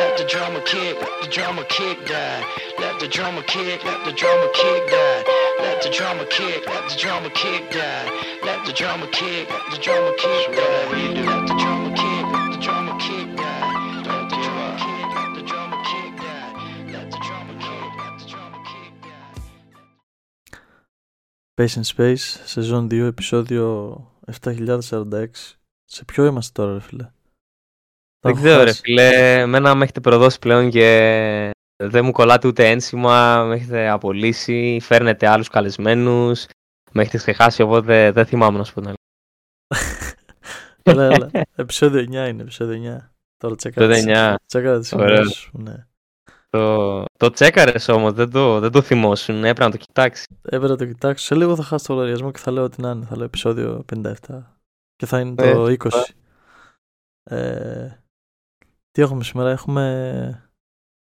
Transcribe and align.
let 0.00 0.12
the 0.18 0.24
drummer 0.32 0.62
kick, 0.72 0.94
let 1.06 1.16
the 1.22 1.28
drummer 1.36 1.64
kick 1.64 1.96
die. 2.06 2.42
Let 2.82 2.94
the 3.00 3.08
drummer 3.08 3.42
kick, 3.42 3.78
let 3.84 4.00
the 4.06 4.12
drummer 4.20 4.50
kick 4.60 4.82
die. 4.94 5.24
Let 5.64 5.76
the 5.82 5.90
drummer 5.90 6.26
kick, 6.36 6.60
let 6.72 6.84
the 6.90 6.96
drummer 7.02 7.30
kick 7.42 7.62
die. 7.70 8.06
Let 8.46 8.60
the 8.66 8.72
drummer 8.72 9.08
kick, 9.18 9.44
let 9.54 9.64
the 9.72 9.78
drummer 9.84 10.14
kick 10.22 10.46
die. 10.58 10.86
Let 11.30 11.42
the 11.48 11.56
drummer 11.62 11.92
kick, 12.00 12.24
let 12.34 12.48
the 12.54 12.58
drummer 12.64 12.96
kick 13.06 13.28
die. 13.42 13.62
Let 14.08 14.24
the 14.32 14.38
drummer 14.44 14.74
kick, 14.82 15.06
let 15.16 15.30
the 15.36 15.42
drummer 15.50 15.80
kick 15.90 16.12
die. 16.24 16.50
Let 16.94 17.06
the 17.12 17.20
drummer 17.26 17.56
kick, 17.66 17.90
let 18.00 18.14
the 18.20 18.26
drummer 18.32 18.62
kick 18.70 18.92
die. 19.04 19.30
Space 21.54 21.76
and 21.76 21.86
Space, 21.86 22.40
σεζόν 22.44 22.88
2, 22.90 23.06
επεισόδιο 23.06 23.64
7046. 24.26 25.58
Σε 25.84 26.04
ποιο 26.04 26.24
είμαστε 26.26 26.52
τώρα, 26.62 26.72
ρε 26.72 26.80
φίλε. 26.80 27.10
Τα 28.25 28.31
Δεν 28.31 28.37
έχω 28.37 28.41
ξέρω 28.45 28.59
ρε 28.63 28.69
χάσει. 28.69 28.79
φίλε, 28.81 29.39
εμένα 29.39 29.75
με 29.75 29.83
έχετε 29.83 29.99
προδώσει 29.99 30.39
πλέον 30.39 30.69
και 30.69 31.51
δεν 31.83 32.05
μου 32.05 32.11
κολλάτε 32.11 32.47
ούτε 32.47 32.69
ένσημα, 32.69 33.43
με 33.43 33.55
έχετε 33.55 33.89
απολύσει, 33.89 34.79
φέρνετε 34.81 35.27
άλλους 35.27 35.47
καλεσμένους, 35.47 36.45
με 36.91 37.01
έχετε 37.01 37.17
ξεχάσει 37.17 37.61
οπότε 37.61 38.11
δεν 38.11 38.25
θυμάμαι 38.25 38.57
να 38.57 38.63
σου 38.63 38.73
πω 38.73 38.81
την 38.81 38.89
αλήθεια. 38.89 40.15
έλα, 40.83 41.03
έλα. 41.05 41.29
επεισόδιο 41.55 42.01
9 42.01 42.03
είναι, 42.29 42.41
επεισόδιο 42.41 42.97
9. 42.97 43.09
Τώρα 43.37 43.55
τσέκαρα 43.55 43.87
τις- 43.87 43.97
Επεισόδιο 44.03 44.33
9. 44.33 44.35
τσέκαρα 44.45 44.79
τις 44.79 44.93
Ωραίος. 44.93 45.09
σημειώσεις 45.17 45.37
σου, 45.37 45.51
ναι. 45.57 45.85
Το, 46.49 47.03
το 47.17 47.29
τσέκαρες 47.29 47.87
όμως, 47.87 48.13
δεν 48.13 48.29
το, 48.31 48.59
δεν 48.59 48.71
το 48.71 48.81
θυμόσουν, 48.81 49.35
έπρεπε 49.37 49.63
να 49.63 49.71
το 49.71 49.77
κοιτάξει. 49.77 50.23
Έπρεπε 50.41 50.67
να 50.67 50.75
το 50.75 50.85
κοιτάξω. 50.85 51.25
Σε 51.25 51.35
λίγο 51.35 51.55
θα 51.55 51.63
χάσω 51.63 51.85
το 51.87 51.93
λογαριασμό 51.93 52.31
και 52.31 52.39
θα 52.39 52.51
λέω 52.51 52.63
ότι 52.63 52.81
να 52.81 52.89
είναι. 52.89 53.05
Θα 53.05 53.15
λέω 53.15 53.25
επεισόδιο 53.25 53.85
57. 53.95 54.13
Και 54.95 55.05
θα 55.05 55.19
είναι 55.19 55.35
το 55.35 55.67
Ε, 55.67 55.77
20. 55.83 55.89
Ε, 57.23 57.87
τι 58.95 59.01
έχουμε 59.01 59.23
σήμερα, 59.23 59.49
έχουμε 59.51 60.49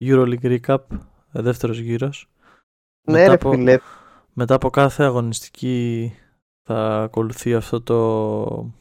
EuroLeague 0.04 0.60
Recap, 0.60 0.78
ε, 1.32 1.42
δεύτερος 1.42 1.78
γύρος. 1.78 2.30
Ναι 3.08 3.14
Μετά 3.14 3.28
ρε 3.28 3.34
από- 3.34 3.52
φίλε, 3.52 3.78
Μετά 4.34 4.56
από 4.56 4.70
κάθε 4.70 5.04
αγωνιστική 5.04 6.14
θα 6.68 7.02
ακολουθεί 7.02 7.54
αυτό 7.56 7.82
το 7.82 8.72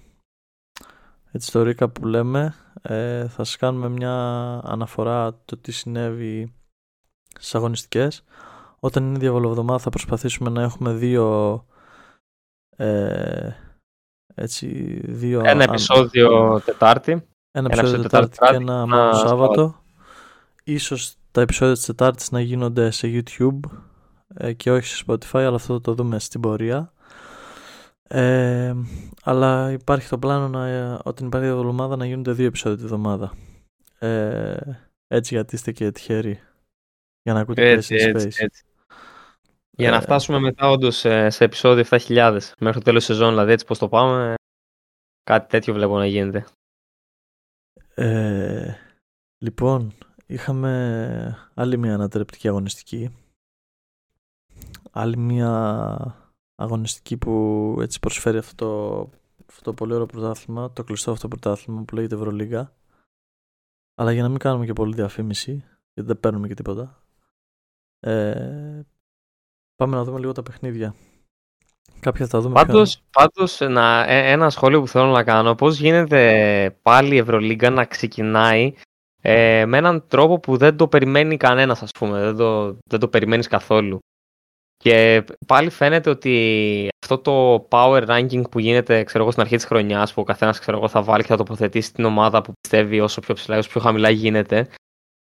έτσι 1.33 1.53
το 1.53 1.61
recap 1.69 1.93
που 1.95 2.07
λέμε 2.07 2.55
ε, 2.83 3.21
θα 3.29 3.45
σας 3.45 3.57
κάνουμε 3.57 3.89
μια 3.89 4.13
αναφορά 4.65 5.41
το 5.45 5.57
τι 5.57 5.73
συνέβη 5.73 6.55
στις 7.39 7.55
αγωνιστικές 7.55 8.25
όταν 8.81 9.05
είναι 9.05 9.19
διαβολοβδομάδα 9.19 9.79
θα 9.79 9.91
προσπαθήσουμε 9.91 10.51
να 10.51 10.63
έχουμε 10.63 10.93
δύο 10.93 11.67
ε, 12.77 13.51
έτσι 14.35 14.67
δύο 15.05 15.39
ένα 15.41 15.51
αν- 15.51 15.61
επεισόδιο 15.61 16.61
Τετάρτη. 16.65 17.27
Ένα 17.53 17.69
Ένα 17.71 17.81
επεισόδιο 17.81 18.01
επεισόδιο 18.01 18.03
Τετάρτη 18.03 18.31
και 18.31 18.39
Τετάρτη, 18.39 18.63
ένα 18.63 18.73
ένα 18.73 18.87
μόνο 18.87 19.13
Σάββατο. 19.13 19.29
Σάββατο. 19.29 19.83
Ίσως 20.65 21.15
τα 21.31 21.41
επεισόδια 21.41 21.75
της 21.75 21.85
Τετάρτης 21.85 22.31
να 22.31 22.41
γίνονται 22.41 22.91
σε 22.91 23.09
YouTube 23.13 23.61
ε, 24.35 24.53
και 24.53 24.71
όχι 24.71 24.87
σε 24.87 25.05
Spotify, 25.07 25.39
αλλά 25.39 25.55
αυτό 25.57 25.75
θα 25.75 25.81
το 25.81 25.95
δούμε 25.95 26.19
στην 26.19 26.41
πορεία. 26.41 26.93
Ε, 28.09 28.75
αλλά 29.23 29.71
υπάρχει 29.73 30.09
το 30.09 30.19
πλάνο 30.19 30.49
να, 30.49 30.67
ε, 30.69 30.99
όταν 31.05 31.27
υπάρχει 31.27 31.47
εβδομάδα 31.49 31.97
να 31.97 32.07
γίνονται 32.07 32.33
δύο 32.33 32.47
επεισόδια 32.47 32.77
τη 32.79 32.85
εβδομάδα. 32.85 33.33
Ε, 33.99 34.57
έτσι 35.09 35.35
γιατί 35.35 35.55
είστε 35.55 35.73
και 35.73 35.91
τυχεροί 35.91 36.41
για 37.23 37.33
να 37.33 37.41
ακούτε 37.41 37.71
Έτσι, 37.71 37.95
Place 37.95 38.05
in 38.05 38.15
έτσι, 38.15 38.27
Space. 38.29 38.45
έτσι. 38.45 38.65
Για 39.71 39.91
να 39.91 39.97
Ε, 39.97 40.01
φτάσουμε 40.01 40.39
μετά 40.39 40.71
όντως 40.71 40.97
σε, 40.97 41.31
σε 41.31 41.45
επεισόδιο 41.45 41.85
7.000 41.91 42.39
μέχρι 42.59 42.79
το 42.79 42.85
τέλος 42.85 43.05
της 43.07 43.17
σεζόν, 43.17 43.29
δηλαδή 43.31 43.53
έτσι 43.53 43.65
πως 43.67 43.79
το 43.79 43.89
πάμε, 43.89 44.35
κάτι 45.23 45.49
τέτοιο 45.49 45.75
βλέπω 45.75 45.99
να 45.99 46.07
γίνεται. 46.07 46.45
Ε, 47.95 48.75
λοιπόν, 49.39 49.93
είχαμε 50.27 51.51
άλλη 51.55 51.77
μια 51.77 51.95
ανατρεπτική 51.95 52.49
αγωνιστική. 52.49 53.17
Άλλη 54.91 55.17
μια 55.17 56.23
αγωνιστική 56.55 57.17
που 57.17 57.77
έτσι 57.81 58.01
προσφέρει 58.01 58.39
αυτό 58.39 58.55
το, 58.55 59.11
αυτό 59.49 59.63
το 59.63 59.75
πολύ 59.75 59.93
ωραίο 59.93 60.07
πρωτάθλημα, 60.07 60.73
το 60.73 60.85
κλειστό 60.85 61.11
αυτό 61.11 61.29
πρωτάθλημα 61.29 61.83
που 61.83 61.95
λέγεται 61.95 62.15
Ευρωλίγα. 62.15 62.73
Αλλά 63.95 64.13
για 64.13 64.23
να 64.23 64.29
μην 64.29 64.39
κάνουμε 64.39 64.67
και 64.67 64.73
πολύ 64.73 64.95
διαφήμιση, 64.95 65.53
γιατί 65.95 66.09
δεν 66.09 66.21
παίρνουμε 66.21 66.49
και 66.49 66.55
τίποτα, 66.55 67.03
ε, 68.01 68.81
πάμε 69.77 69.97
να 69.97 70.05
δούμε 70.05 70.19
λίγο 70.19 70.33
τα 70.33 70.43
παιχνίδια. 70.43 70.95
Κάποια 72.07 72.27
θα 72.27 72.31
τα 72.31 72.41
δούμε 72.41 72.55
πιο- 72.55 72.65
Πάντως, 72.65 73.03
πάντως 73.13 73.61
να, 73.61 74.05
ε, 74.09 74.31
ένα 74.33 74.51
σχόλιο 74.51 74.81
που 74.81 74.89
θέλω 74.89 75.11
να 75.11 75.25
κάνω, 75.25 75.55
πώς 75.55 75.79
γίνεται 75.79 76.77
πάλι 76.83 77.15
η 77.15 77.19
Ευρωλίγκα 77.19 77.71
να 77.71 77.85
ξεκινάει 77.85 78.73
ε, 79.23 79.65
με 79.67 79.77
έναν 79.79 80.05
τρόπο 80.09 80.41
που 80.41 80.57
δεν 80.57 80.77
το 80.77 80.89
περιμένει 80.89 81.37
κανένας, 81.37 81.83
ας 81.83 81.91
πούμε, 81.99 82.21
δεν 82.21 82.37
το, 82.37 82.77
δεν 82.87 83.01
το 83.01 83.09
περιμένεις 83.09 83.47
καθόλου. 83.49 83.99
Και 84.77 85.25
πάλι 85.47 85.71
φαίνεται 85.71 86.11
ότι 86.11 86.89
αυτό 87.05 87.19
το 87.19 87.67
power 87.71 88.07
ranking 88.09 88.51
που 88.51 88.59
γίνεται 88.59 89.03
ξέρω 89.03 89.23
εγώ, 89.23 89.31
στην 89.31 89.43
αρχή 89.43 89.57
της 89.57 89.65
χρονιάς, 89.65 90.13
που 90.13 90.21
ο 90.21 90.25
καθένας 90.25 90.59
ξέρω 90.59 90.77
εγώ, 90.77 90.89
θα 90.89 91.03
βάλει 91.03 91.23
και 91.23 91.29
θα 91.29 91.37
τοποθετήσει 91.37 91.93
την 91.93 92.05
ομάδα 92.05 92.43
που 92.43 92.53
πιστεύει 92.61 93.01
όσο 93.01 93.21
πιο 93.21 93.35
ψηλά, 93.35 93.59
όσο 93.59 93.69
πιο 93.69 93.81
χαμηλά 93.81 94.11
γίνεται, 94.11 94.69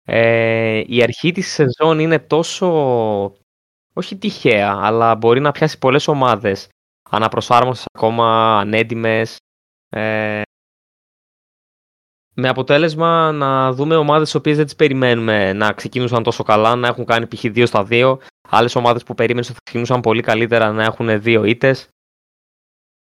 ε, 0.04 0.82
η 0.86 1.02
αρχή 1.02 1.32
της 1.32 1.52
σεζόν 1.52 1.98
είναι 1.98 2.18
τόσο 2.18 3.32
όχι 3.92 4.16
τυχαία, 4.16 4.78
αλλά 4.80 5.14
μπορεί 5.14 5.40
να 5.40 5.52
πιάσει 5.52 5.78
πολλές 5.78 6.08
ομάδες 6.08 6.68
αναπροσάρμοστες 7.10 7.86
ακόμα, 7.92 8.58
ανέντιμες. 8.58 9.36
Ε, 9.88 10.42
με 12.34 12.48
αποτέλεσμα 12.48 13.32
να 13.32 13.72
δούμε 13.72 13.96
ομάδες 13.96 14.24
τις 14.24 14.34
οποίες 14.34 14.56
δεν 14.56 14.64
τις 14.64 14.76
περιμένουμε 14.76 15.52
να 15.52 15.72
ξεκινούσαν 15.72 16.22
τόσο 16.22 16.42
καλά, 16.42 16.76
να 16.76 16.88
έχουν 16.88 17.04
κάνει 17.04 17.26
π.χ. 17.26 17.44
2 17.44 17.66
στα 17.66 17.86
2. 17.90 18.16
Άλλες 18.48 18.74
ομάδες 18.74 19.02
που 19.02 19.14
περίμενες 19.14 19.46
ότι 19.46 19.54
θα 19.54 19.62
ξεκινούσαν 19.64 20.00
πολύ 20.00 20.22
καλύτερα 20.22 20.72
να 20.72 20.82
έχουν 20.82 21.20
δύο 21.20 21.44
ήττες. 21.44 21.88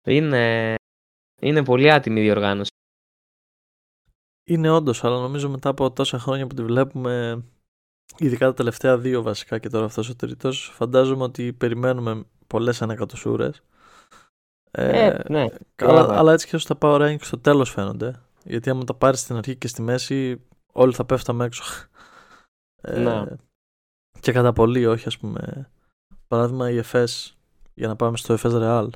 Είναι, 0.07 0.75
είναι 1.41 1.63
πολύ 1.63 1.91
άτιμη 1.91 2.19
η 2.19 2.23
διοργάνωση. 2.23 2.71
Είναι 4.45 4.69
όντως, 4.69 5.03
αλλά 5.03 5.19
νομίζω 5.19 5.49
μετά 5.49 5.69
από 5.69 5.91
τόσα 5.91 6.19
χρόνια 6.19 6.47
που 6.47 6.55
τη 6.55 6.63
βλέπουμε, 6.63 7.43
ειδικά 8.17 8.45
τα 8.45 8.53
τελευταία 8.53 8.97
δύο 8.97 9.21
βασικά 9.21 9.57
και 9.59 9.69
τώρα 9.69 9.85
αυτός 9.85 10.09
ο 10.09 10.15
τρίτος, 10.15 10.71
φαντάζομαι 10.73 11.23
ότι 11.23 11.53
περιμένουμε 11.53 12.23
πολλές 12.47 12.81
ανακατοσούρες. 12.81 13.61
Ε, 14.71 15.17
ναι. 15.29 15.45
αλλά, 15.75 16.01
βέβαια. 16.01 16.17
αλλά 16.17 16.33
έτσι 16.33 16.47
και 16.47 16.55
όσο 16.55 16.75
τα 16.75 16.77
power 16.81 17.01
ranking 17.01 17.21
στο 17.21 17.37
τέλος 17.39 17.69
φαίνονται. 17.71 18.21
Γιατί 18.43 18.69
άμα 18.69 18.83
τα 18.83 18.93
πάρεις 18.93 19.19
στην 19.19 19.35
αρχή 19.35 19.55
και 19.55 19.67
στη 19.67 19.81
μέση, 19.81 20.41
όλοι 20.73 20.93
θα 20.93 21.05
πέφταμε 21.05 21.45
έξω. 21.45 21.63
Ε, 22.81 22.99
Ναι. 22.99 23.23
Και 24.19 24.31
κατά 24.31 24.53
πολύ, 24.53 24.85
όχι, 24.85 25.07
ας 25.07 25.17
πούμε. 25.17 25.69
Παράδειγμα, 26.27 26.69
η 26.69 26.77
ΕΦΕΣ, 26.77 27.37
για 27.73 27.87
να 27.87 27.95
πάμε 27.95 28.17
στο 28.17 28.33
ΕΦΕΣ 28.33 28.53
Real. 28.55 28.87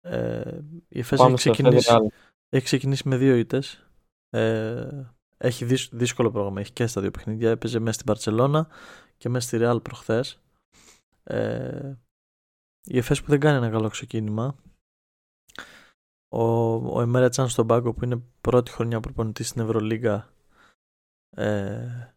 Ε, 0.00 0.58
η 0.88 0.98
ΕΦΕΣ 0.98 1.12
έχει 1.12 1.22
Πάμε 1.22 1.36
στο 1.36 1.50
ξεκινήσει, 1.50 1.90
Federal. 1.92 2.06
έχει 2.48 2.64
ξεκινήσει 2.64 3.08
με 3.08 3.16
δύο 3.16 3.34
ήττες. 3.36 3.88
Ε, 4.30 4.88
έχει 5.44 5.64
δύσ- 5.64 5.94
δύσκολο 5.94 6.30
πρόγραμμα. 6.30 6.60
Έχει 6.60 6.72
και 6.72 6.86
στα 6.86 7.00
δύο 7.00 7.10
παιχνίδια. 7.10 7.50
Έπαιζε 7.50 7.78
μέσα 7.78 7.92
στην 7.92 8.06
Παρσελώνα 8.06 8.68
και 9.16 9.28
μέσα 9.28 9.46
στη 9.46 9.58
Real 9.60 9.78
προχθές. 9.82 10.40
Ε, 11.22 11.94
η 12.84 12.98
ΕΦΕΣ 12.98 13.22
που 13.22 13.28
δεν 13.30 13.40
κάνει 13.40 13.56
ένα 13.56 13.70
καλό 13.70 13.88
ξεκίνημα. 13.88 14.56
Ο, 16.28 16.42
ο 16.96 17.00
Εμέρα 17.00 17.28
Τσάν 17.28 17.48
στον 17.48 17.66
πάγκο 17.66 17.92
που 17.92 18.04
είναι 18.04 18.22
πρώτη 18.40 18.70
χρονιά 18.70 19.00
προπονητής 19.00 19.48
στην 19.48 19.62
Ευρωλίγα 19.62 20.28
ε, 21.36 22.14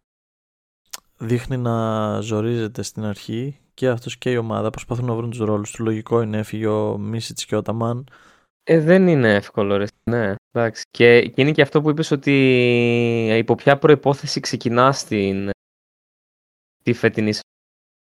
δείχνει 1.18 1.58
να 1.58 2.20
ζορίζεται 2.22 2.82
στην 2.82 3.04
αρχή 3.04 3.60
και 3.74 3.90
αυτός 3.90 4.18
και 4.18 4.32
η 4.32 4.38
ομάδα 4.38 4.70
προσπαθούν 4.70 5.06
να 5.06 5.16
βρουν 5.16 5.30
τους 5.30 5.40
ρόλους 5.40 5.72
του. 5.72 5.84
Λογικό 5.84 6.22
είναι 6.22 6.38
έφυγε 6.38 6.68
ο 6.68 6.98
Μίσιτς 6.98 7.46
και 7.46 7.56
ο 7.56 7.62
Ταμάν 7.62 8.08
Ε, 8.64 8.80
δεν 8.80 9.08
είναι 9.08 9.34
εύκολο, 9.36 9.78
ρε. 9.78 9.86
Ναι, 10.10 10.36
εντάξει. 10.60 10.84
Και, 10.90 11.28
και 11.28 11.42
είναι 11.42 11.52
και 11.52 11.62
αυτό 11.62 11.82
που 11.82 11.90
είπες 11.90 12.12
ότι 12.12 12.34
υπό 13.38 13.56
ποια 13.56 13.78
προϋπόθεση 13.78 14.40
ξεκινάς 14.40 15.04
την 15.04 15.50
τη 16.84 16.94
φετινή 16.94 17.32
σεζόν. 17.32 17.42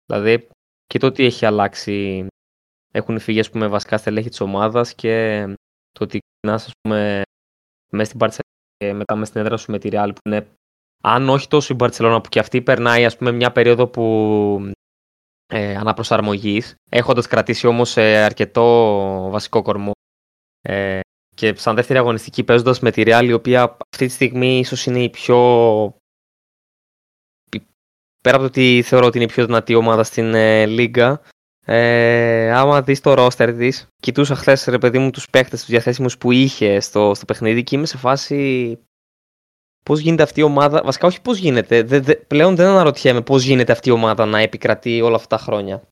Δηλαδή, 0.05 0.47
και 0.85 0.99
το 0.99 1.07
ότι 1.07 1.25
έχει 1.25 1.45
αλλάξει, 1.45 2.27
έχουν 2.93 3.19
φύγει, 3.19 3.39
ας 3.39 3.49
πούμε, 3.49 3.67
βασικά 3.67 3.97
στελέχη 3.97 4.29
της 4.29 4.39
ομάδας 4.39 4.95
και 4.95 5.45
το 5.91 6.03
ότι 6.03 6.19
ξεκινάς, 6.19 6.65
ας 6.65 6.71
πούμε, 6.81 7.21
μέσα 7.91 8.09
στην 8.09 8.19
Barcelona 8.23 8.75
και 8.77 8.93
μετά 8.93 9.15
μέσα 9.15 9.25
στην 9.25 9.41
έδρα 9.41 9.57
σου 9.57 9.71
με 9.71 9.79
τη 9.79 9.89
Real 9.91 10.11
που 10.15 10.29
είναι, 10.29 10.47
αν 11.03 11.29
όχι 11.29 11.47
τόσο 11.47 11.73
η 11.73 11.77
Barcelona 11.79 12.19
που 12.23 12.29
και 12.29 12.39
αυτή 12.39 12.61
περνάει, 12.61 13.05
ας 13.05 13.17
πούμε, 13.17 13.31
μια 13.31 13.51
περίοδο 13.51 13.87
που 13.87 14.71
ε, 15.47 15.75
αναπροσαρμογής, 15.75 16.75
έχοντας 16.89 17.27
κρατήσει 17.27 17.67
όμως 17.67 17.97
ε, 17.97 18.23
αρκετό 18.23 19.29
βασικό 19.31 19.61
κορμό 19.61 19.91
ε, 20.61 20.99
και 21.37 21.55
σαν 21.55 21.75
δεύτερη 21.75 21.99
αγωνιστική 21.99 22.43
παίζοντας 22.43 22.79
με 22.79 22.91
τη 22.91 23.03
Real, 23.05 23.23
η 23.23 23.33
οποία 23.33 23.77
αυτή 23.91 24.05
τη 24.05 24.11
στιγμή 24.11 24.59
ίσως 24.59 24.85
είναι 24.85 25.03
η 25.03 25.09
πιο. 25.09 25.37
Πέρα 28.23 28.35
από 28.35 28.45
το 28.45 28.45
ότι 28.45 28.81
θεωρώ 28.85 29.05
ότι 29.05 29.17
είναι 29.17 29.25
η 29.25 29.33
πιο 29.33 29.45
δυνατή 29.45 29.75
ομάδα 29.75 30.03
στην 30.03 30.33
ε, 30.33 30.65
Λίγκα, 30.65 31.21
ε, 31.65 32.51
άμα 32.51 32.81
δεις 32.81 33.01
το 33.01 33.13
ρόστερ 33.13 33.53
της, 33.53 33.87
κοιτούσα 34.01 34.35
χθες 34.35 34.65
ρε 34.65 34.77
παιδί 34.77 34.99
μου 34.99 35.09
τους 35.09 35.29
παίχτε 35.29 35.55
τους 35.55 35.65
διαθέσιμους 35.65 36.17
που 36.17 36.31
είχε 36.31 36.79
στο, 36.79 37.13
στο 37.15 37.25
παιχνίδι 37.25 37.63
και 37.63 37.75
είμαι 37.75 37.85
σε 37.85 37.97
φάση. 37.97 38.79
πώς 39.85 39.99
γίνεται 39.99 40.23
αυτή 40.23 40.39
η 40.39 40.43
ομάδα. 40.43 40.83
Βασικά, 40.83 41.07
όχι 41.07 41.21
πώς 41.21 41.37
γίνεται. 41.37 41.83
Δε, 41.83 41.99
δε, 41.99 42.15
πλέον 42.15 42.55
δεν 42.55 42.67
αναρωτιέμαι 42.67 43.21
πώς 43.21 43.43
γίνεται 43.43 43.71
αυτή 43.71 43.89
η 43.89 43.91
ομάδα 43.91 44.25
να 44.25 44.39
επικρατεί 44.39 45.01
όλα 45.01 45.15
αυτά 45.15 45.37
τα 45.37 45.43
χρόνια. 45.43 45.87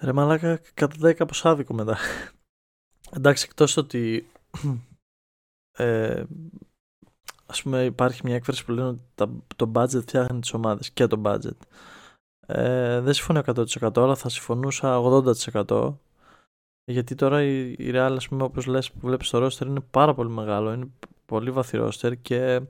Ρε 0.00 0.12
μαλάκα, 0.12 0.60
καταντάει 0.74 1.14
κάπως 1.14 1.44
άδικο 1.44 1.74
μετά. 1.74 1.98
Εντάξει, 3.12 3.46
εκτός 3.48 3.76
ότι 3.76 4.30
ε, 5.78 6.24
ας 7.46 7.62
πούμε 7.62 7.84
υπάρχει 7.84 8.20
μια 8.24 8.34
έκφραση 8.34 8.64
που 8.64 8.72
λένε 8.72 8.88
ότι 8.88 9.02
τα, 9.14 9.30
το 9.56 9.70
budget 9.74 10.00
φτιάχνει 10.00 10.40
τις 10.40 10.52
ομάδες 10.52 10.90
και 10.90 11.06
το 11.06 11.20
budget. 11.24 11.56
Ε, 12.46 13.00
δεν 13.00 13.14
συμφωνώ 13.14 13.42
100% 13.46 13.90
αλλά 13.96 14.14
θα 14.14 14.28
συμφωνούσα 14.28 15.00
80% 15.66 15.94
γιατί 16.90 17.14
τώρα 17.14 17.42
η, 17.42 17.70
η 17.70 17.90
Real, 17.94 18.14
ας 18.16 18.28
πούμε, 18.28 18.42
όπως 18.42 18.66
λες 18.66 18.92
που 18.92 18.98
βλέπεις 19.00 19.30
το 19.30 19.46
roster 19.46 19.66
είναι 19.66 19.80
πάρα 19.80 20.14
πολύ 20.14 20.30
μεγάλο, 20.30 20.72
είναι 20.72 20.90
πολύ 21.26 21.50
βαθύ 21.50 21.78
roster 21.80 22.12
και 22.22 22.60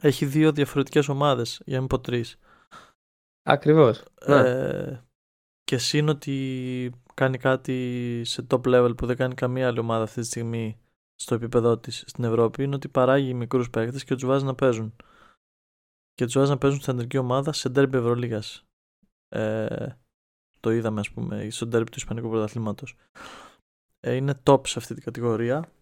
έχει 0.00 0.26
δύο 0.26 0.52
διαφορετικές 0.52 1.08
ομάδες, 1.08 1.60
για 1.64 1.74
να 1.74 1.80
μην 1.80 1.88
πω 1.88 1.98
τρεις. 1.98 2.38
Ακριβώς. 3.42 4.04
Ναι. 4.26 4.36
Ε, 4.36 5.02
και 5.62 5.78
σύν 5.78 6.08
ότι 6.08 6.92
κάνει 7.18 7.38
κάτι 7.38 8.22
σε 8.24 8.46
top 8.50 8.60
level 8.62 8.96
που 8.96 9.06
δεν 9.06 9.16
κάνει 9.16 9.34
καμία 9.34 9.66
άλλη 9.66 9.78
ομάδα 9.78 10.02
αυτή 10.02 10.20
τη 10.20 10.26
στιγμή 10.26 10.80
στο 11.14 11.34
επίπεδό 11.34 11.78
της 11.78 12.04
στην 12.06 12.24
Ευρώπη 12.24 12.62
είναι 12.62 12.74
ότι 12.74 12.88
παράγει 12.88 13.34
μικρούς 13.34 13.70
παίκτες 13.70 14.04
και 14.04 14.14
τους 14.14 14.24
βάζει 14.24 14.44
να 14.44 14.54
παίζουν. 14.54 14.96
Και 16.14 16.24
τους 16.24 16.34
βάζει 16.34 16.50
να 16.50 16.58
παίζουν 16.58 16.80
στην 16.80 16.92
αντρική 16.92 17.18
ομάδα 17.18 17.52
σε 17.52 17.68
ντέρμπι 17.68 17.96
Ευρωλίγας. 17.96 18.66
Ε, 19.28 19.86
το 20.60 20.70
είδαμε, 20.70 21.00
ας 21.00 21.10
πούμε, 21.10 21.50
στο 21.50 21.66
ντέρμπι 21.66 21.90
του 21.90 21.98
Ισπανικού 21.98 22.28
Πρωταθλήματος. 22.28 22.96
Ε, 24.00 24.14
είναι 24.14 24.42
top 24.42 24.66
σε 24.66 24.78
αυτή 24.78 24.94
την 24.94 25.02
κατηγορία 25.02 25.72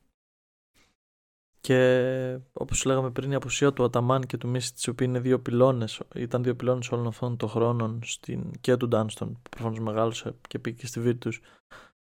και 1.67 2.39
όπως 2.53 2.85
λέγαμε 2.85 3.11
πριν, 3.11 3.31
η 3.31 3.35
απουσία 3.35 3.73
του 3.73 3.85
Αταμάν 3.85 4.23
και 4.23 4.37
του 4.37 4.49
Μίσιτ, 4.49 4.81
οι 4.81 4.91
οποίοι 4.91 5.07
είναι 5.11 5.21
δύο 5.21 5.41
πυλώνες, 5.41 6.01
ήταν 6.15 6.43
δύο 6.43 6.57
πυλώνες 6.57 6.91
όλων 6.91 7.07
αυτών 7.07 7.37
των 7.37 7.49
χρόνων 7.49 8.01
στην, 8.05 8.51
και 8.61 8.77
του 8.77 8.89
Ντάνστον, 8.89 9.33
που 9.33 9.49
προφανώς 9.51 9.79
μεγάλωσε 9.79 10.35
και 10.49 10.59
πήγε 10.59 10.87
στη 10.87 11.01
Βίρτου, 11.01 11.31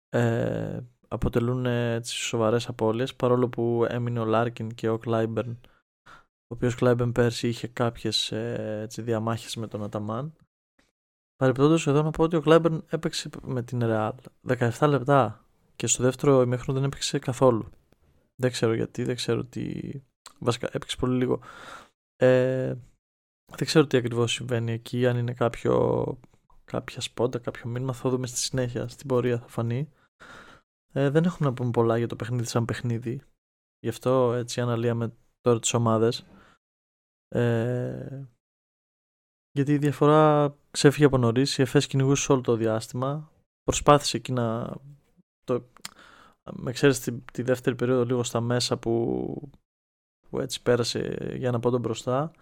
ε, 0.08 0.80
αποτελούν 1.08 1.66
έτσι 1.66 2.16
σοβαρές 2.16 2.68
απώλειες. 2.68 3.14
Παρόλο 3.14 3.48
που 3.48 3.86
έμεινε 3.88 4.20
ο 4.20 4.24
Λάρκιν 4.24 4.74
και 4.74 4.88
ο 4.88 4.98
Κλάιμπερν, 4.98 5.60
ο 6.22 6.54
οποίος 6.54 6.74
Κλάιμπερν 6.74 7.12
πέρσι 7.12 7.48
είχε 7.48 7.66
κάποιες 7.66 8.32
ε, 8.32 8.86
διαμάχες 8.98 9.56
με 9.56 9.66
τον 9.66 9.82
Αταμάν. 9.82 10.32
Παρεπιπτόντως, 11.36 11.86
εδώ 11.86 12.02
να 12.02 12.10
πω 12.10 12.22
ότι 12.22 12.36
ο 12.36 12.40
Κλάιμπερν 12.40 12.84
έπαιξε 12.88 13.30
με 13.42 13.62
την 13.62 13.84
Ρεάλ 13.86 14.14
17 14.48 14.88
λεπτά 14.88 15.44
και 15.76 15.86
στο 15.86 16.02
δεύτερο 16.02 16.42
ημίχρονο 16.42 16.78
δεν 16.78 16.88
έπαιξε 16.88 17.18
καθόλου. 17.18 17.70
Δεν 18.40 18.50
ξέρω 18.50 18.74
γιατί, 18.74 19.02
δεν 19.02 19.16
ξέρω 19.16 19.44
τι. 19.44 19.90
Βασικά 20.38 20.68
έπαιξε 20.72 20.96
πολύ 20.96 21.16
λίγο. 21.16 21.40
Ε, 22.16 22.74
δεν 23.56 23.66
ξέρω 23.66 23.86
τι 23.86 23.96
ακριβώς 23.96 24.32
συμβαίνει 24.32 24.72
εκεί, 24.72 25.06
αν 25.06 25.16
είναι 25.16 25.34
κάποιο, 25.34 26.18
κάποια 26.64 27.00
σπόντα, 27.00 27.38
κάποιο 27.38 27.70
μήνυμα. 27.70 27.92
Θα 27.92 28.10
δούμε 28.10 28.26
στη 28.26 28.38
συνέχεια, 28.38 28.88
στην 28.88 29.08
πορεία 29.08 29.38
θα 29.38 29.48
φανεί. 29.48 29.88
Ε, 30.92 31.10
δεν 31.10 31.24
έχουμε 31.24 31.48
να 31.48 31.54
πούμε 31.54 31.70
πολλά 31.70 31.98
για 31.98 32.06
το 32.06 32.16
παιχνίδι 32.16 32.44
σαν 32.44 32.64
παιχνίδι. 32.64 33.22
Γι' 33.80 33.88
αυτό 33.88 34.32
έτσι 34.32 34.60
αναλύαμε 34.60 35.12
τώρα 35.40 35.58
τις 35.60 35.74
ομάδες. 35.74 36.26
Ε, 37.28 38.24
γιατί 39.52 39.72
η 39.72 39.78
διαφορά 39.78 40.54
ξέφυγε 40.70 41.04
από 41.04 41.18
νωρίς. 41.18 41.58
Η 41.58 41.62
ΕΦΕΣ 41.62 41.86
κυνηγούσε 41.86 42.32
όλο 42.32 42.40
το 42.40 42.56
διάστημα. 42.56 43.32
Προσπάθησε 43.62 44.16
εκεί 44.16 44.32
να. 44.32 44.74
Το, 45.44 45.64
με 46.52 46.72
ξέρεις 46.72 47.00
τη, 47.00 47.12
τη, 47.12 47.42
δεύτερη 47.42 47.76
περίοδο 47.76 48.04
λίγο 48.04 48.22
στα 48.22 48.40
μέσα 48.40 48.78
που, 48.78 49.50
που 50.28 50.40
έτσι 50.40 50.62
πέρασε 50.62 51.34
για 51.36 51.50
να 51.50 51.60
πω 51.60 51.70
τον 51.70 51.80
μπροστά. 51.80 52.32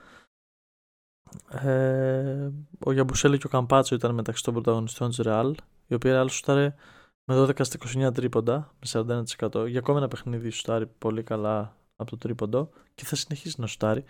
Ε, 1.51 2.51
ο 2.79 2.93
Γιαμπουσέλη 2.93 3.39
και 3.39 3.47
ο 3.47 3.51
Καμπάτσο 3.51 3.95
ήταν 3.95 4.15
μεταξύ 4.15 4.43
των 4.43 4.55
πρωταγωνιστών 4.55 5.09
της 5.09 5.19
Ρεάλ, 5.19 5.55
η 5.87 5.95
οποία 5.95 6.13
Ρεάλ 6.13 6.29
σουτάρε 6.29 6.75
με 7.25 7.37
12 7.37 7.65
στα 7.65 8.09
29 8.09 8.15
τρίποντα, 8.15 8.75
με 8.81 9.03
41%. 9.39 9.69
Για 9.69 9.79
ακόμα 9.79 9.99
ένα 9.99 10.09
παιχνίδι 10.09 10.51
σουτάρει 10.51 10.87
πολύ 10.87 11.23
καλά 11.23 11.77
από 11.97 12.11
το 12.11 12.17
τρίποντο 12.17 12.71
και 12.95 13.05
θα 13.05 13.17
συνεχίσει 13.17 13.61
να 13.61 13.67
σουτάρει. 13.67 14.05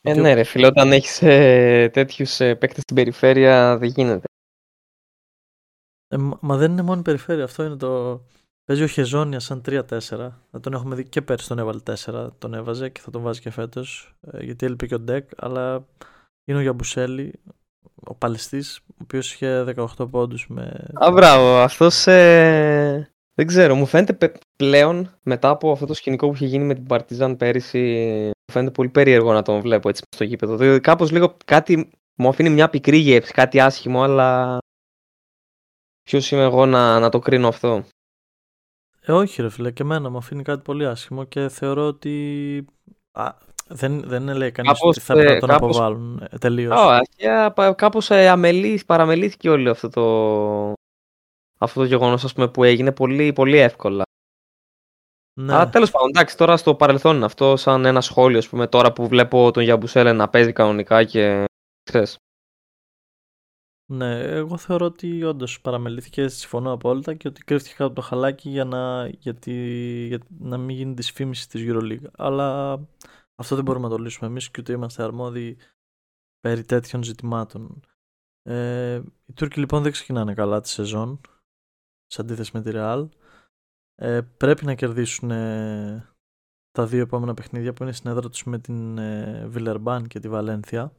Ε, 0.00 0.14
ναι, 0.14 0.34
ρε 0.34 0.42
φίλε, 0.42 0.66
όταν 0.66 0.92
έχεις 0.92 1.22
ε, 1.22 1.90
τέτοιους 1.92 2.40
ε, 2.40 2.54
παίκτες 2.54 2.82
στην 2.82 2.96
περιφέρεια 2.96 3.78
δεν 3.78 3.88
γίνεται. 3.88 4.26
Ε, 6.08 6.16
μα 6.40 6.56
δεν 6.56 6.70
είναι 6.70 6.82
μόνο 6.82 7.00
η 7.00 7.02
περιφέρεια, 7.02 7.44
αυτό 7.44 7.64
είναι 7.64 7.76
το, 7.76 8.22
Παίζει 8.72 8.86
ο 8.86 8.90
Χεζόνια 8.92 9.40
σαν 9.40 9.62
3-4. 9.68 9.80
Θα 10.50 10.60
τον 10.60 10.72
έχουμε 10.72 10.94
δει 10.94 11.04
και 11.04 11.22
πέρσι 11.22 11.48
τον 11.48 11.58
έβαλε 11.58 11.80
4. 12.04 12.28
Τον 12.38 12.54
έβαζε 12.54 12.88
και 12.88 13.00
θα 13.00 13.10
τον 13.10 13.22
βάζει 13.22 13.40
και 13.40 13.50
φέτος. 13.50 14.14
Ε, 14.20 14.44
γιατί 14.44 14.66
έλειπε 14.66 14.86
και 14.86 14.94
ο 14.94 15.00
Ντεκ. 15.00 15.30
Αλλά 15.36 15.86
είναι 16.44 16.58
ο 16.58 16.60
Γιαμπουσέλη, 16.60 17.40
ο 17.94 18.14
Παλαιστής, 18.14 18.80
ο 18.88 18.94
οποίος 19.02 19.32
είχε 19.32 19.64
18 19.76 20.10
πόντους 20.10 20.48
με. 20.48 20.88
Α, 21.04 21.10
μπράβο. 21.10 21.56
Αυτός. 21.56 22.06
Ε... 22.06 23.12
Δεν 23.34 23.46
ξέρω. 23.46 23.74
Μου 23.74 23.86
φαίνεται 23.86 24.32
πλέον 24.56 25.18
μετά 25.22 25.48
από 25.48 25.72
αυτό 25.72 25.86
το 25.86 25.94
σκηνικό 25.94 26.28
που 26.28 26.34
είχε 26.34 26.46
γίνει 26.46 26.64
με 26.64 26.74
την 26.74 26.86
Παρτιζάν 26.86 27.36
πέρυσι. 27.36 28.04
Μου 28.26 28.52
φαίνεται 28.52 28.72
πολύ 28.72 28.88
περίεργο 28.88 29.32
να 29.32 29.42
τον 29.42 29.60
βλέπω 29.60 29.88
έτσι 29.88 30.02
στο 30.14 30.24
γήπεδο. 30.24 30.56
Δηλαδή, 30.56 30.80
κάπως 30.80 31.10
λίγο 31.10 31.36
κάτι 31.44 31.90
μου 32.14 32.28
αφήνει 32.28 32.50
μια 32.50 32.70
πικρή 32.70 32.96
γεύση, 32.96 33.32
κάτι 33.32 33.60
άσχημο, 33.60 34.02
αλλά. 34.02 34.58
Ποιος 36.02 36.30
είμαι 36.30 36.42
εγώ 36.42 36.66
να, 36.66 36.98
να 36.98 37.08
το 37.08 37.18
κρίνω 37.18 37.48
αυτό; 37.48 37.84
Ε, 39.04 39.12
όχι 39.12 39.42
ρε 39.42 39.48
φίλε, 39.48 39.70
και 39.70 39.82
εμένα 39.82 40.10
μου 40.10 40.16
αφήνει 40.16 40.42
κάτι 40.42 40.62
πολύ 40.62 40.86
άσχημο 40.86 41.24
και 41.24 41.48
θεωρώ 41.48 41.86
ότι 41.86 42.64
α, 43.12 43.30
δεν, 43.66 44.00
δεν 44.00 44.36
λέει 44.36 44.50
κανείς 44.50 44.72
κάπως, 44.72 44.96
ότι 44.96 45.00
θα 45.00 45.14
πρέπει 45.14 45.32
να 45.32 45.38
τον 45.38 45.48
κάπως... 45.48 45.76
αποβάλουν 45.76 46.26
ε, 46.30 46.38
τελείως. 46.38 46.74
Oh, 46.78 47.72
κάπως 47.76 48.10
ε, 48.10 48.28
αμελή, 48.28 48.82
παραμελήθηκε 48.86 49.50
όλο 49.50 49.70
αυτό 49.70 49.88
το, 49.88 50.04
αυτό 51.58 51.80
το 51.80 51.86
γεγονός 51.86 52.24
ας 52.24 52.32
πούμε, 52.32 52.48
που 52.48 52.64
έγινε 52.64 52.92
πολύ, 52.92 53.32
πολύ 53.32 53.58
εύκολα. 53.58 54.02
Ναι. 55.40 55.54
Αλλά 55.54 55.68
τέλος 55.68 55.90
πάντων, 55.90 56.08
εντάξει, 56.08 56.36
τώρα 56.36 56.56
στο 56.56 56.74
παρελθόν 56.74 57.24
αυτό 57.24 57.56
σαν 57.56 57.84
ένα 57.84 58.00
σχόλιο, 58.00 58.38
ας 58.38 58.48
πούμε, 58.48 58.66
τώρα 58.66 58.92
που 58.92 59.08
βλέπω 59.08 59.50
τον 59.50 59.62
Γιαμπουσέλε 59.62 60.12
να 60.12 60.28
παίζει 60.28 60.52
κανονικά 60.52 61.04
και 61.04 61.44
ξέρεις. 61.82 62.16
Ναι, 63.92 64.20
εγώ 64.20 64.56
θεωρώ 64.56 64.86
ότι 64.86 65.22
όντως 65.22 65.60
παραμελήθηκε, 65.60 66.28
συμφωνώ 66.28 66.72
απόλυτα 66.72 67.14
και 67.14 67.28
ότι 67.28 67.44
κρύφτηκε 67.44 67.74
κάτω 67.74 67.92
το 67.92 68.00
χαλάκι 68.00 68.48
για 68.48 68.64
να, 68.64 69.06
γιατί, 69.08 69.52
για 70.08 70.20
να 70.38 70.56
μην 70.56 70.76
γίνει 70.76 70.94
δυσφήμιση 70.94 71.48
της 71.48 71.62
Euroleague. 71.66 72.10
Αλλά 72.16 72.72
αυτό 73.34 73.54
δεν 73.54 73.64
μπορούμε 73.64 73.88
να 73.88 73.96
το 73.96 74.02
λύσουμε 74.02 74.28
εμείς 74.28 74.50
και 74.50 74.60
ούτε 74.60 74.72
είμαστε 74.72 75.02
αρμόδιοι 75.02 75.56
περί 76.40 76.64
τέτοιων 76.64 77.02
ζητημάτων. 77.02 77.80
Ε, 78.42 78.94
οι 79.26 79.32
Τούρκοι 79.34 79.58
λοιπόν 79.58 79.82
δεν 79.82 79.92
ξεκινάνε 79.92 80.34
καλά 80.34 80.60
τη 80.60 80.68
σεζόν 80.68 81.20
σε 82.06 82.20
αντίθεση 82.20 82.50
με 82.54 82.62
τη 82.62 82.70
Real. 82.74 83.08
Ε, 83.94 84.20
πρέπει 84.36 84.64
να 84.64 84.74
κερδίσουν 84.74 85.30
ε, 85.30 86.14
τα 86.70 86.86
δύο 86.86 87.00
επόμενα 87.00 87.34
παιχνίδια 87.34 87.72
που 87.72 87.82
είναι 87.82 87.92
στην 87.92 88.10
έδρα 88.10 88.28
τους 88.28 88.44
με 88.44 88.58
την 88.58 88.98
ε, 88.98 89.46
Βιλερμπάν 89.46 90.06
και 90.06 90.20
τη 90.20 90.28
Βαλένθια. 90.28 90.92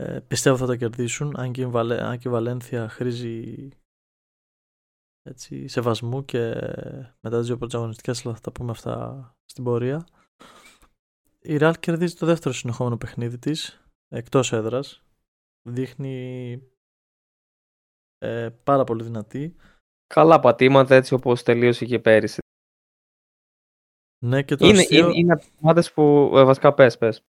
Ε, 0.00 0.20
πιστεύω 0.20 0.56
θα 0.56 0.66
τα 0.66 0.76
κερδίσουν, 0.76 1.38
αν 1.38 1.52
και, 1.52 1.60
η, 1.60 1.66
Βαλέ, 1.66 2.02
αν 2.02 2.18
και 2.18 2.28
η 2.28 2.30
Βαλένθια 2.30 2.88
χρήζει 2.88 3.68
έτσι, 5.22 5.68
σεβασμού 5.68 6.24
και 6.24 6.48
μετά 7.20 7.38
τις 7.38 7.46
δύο 7.46 7.56
πρωταγωνιστικές 7.56 8.26
αλλά 8.26 8.34
θα 8.34 8.40
τα 8.40 8.52
πούμε 8.52 8.70
αυτά 8.70 9.34
στην 9.44 9.64
πορεία. 9.64 10.06
Η 11.38 11.56
Ραλ 11.56 11.78
κερδίζει 11.78 12.14
το 12.14 12.26
δεύτερο 12.26 12.54
συνεχόμενο 12.54 12.96
παιχνίδι 12.96 13.38
της, 13.38 13.86
εκτός 14.08 14.52
έδρας. 14.52 15.02
Δείχνει 15.68 16.54
ε, 18.18 18.48
πάρα 18.64 18.84
πολύ 18.84 19.02
δυνατή. 19.02 19.56
Καλά 20.06 20.40
πατήματα 20.40 20.94
έτσι 20.94 21.14
όπως 21.14 21.42
τελείωσε 21.42 21.84
και 21.84 21.98
πέρυσι. 21.98 22.38
Ναι 24.24 24.42
και 24.42 24.54
το 24.54 24.66
είναι, 24.66 24.78
αστείο... 24.78 25.08
είναι, 25.08 25.18
είναι 25.18 25.32
από 25.32 25.80
που 25.94 26.32
ε, 26.36 26.44
βασικά 26.44 26.74
πες, 26.74 26.98
πες. 26.98 27.22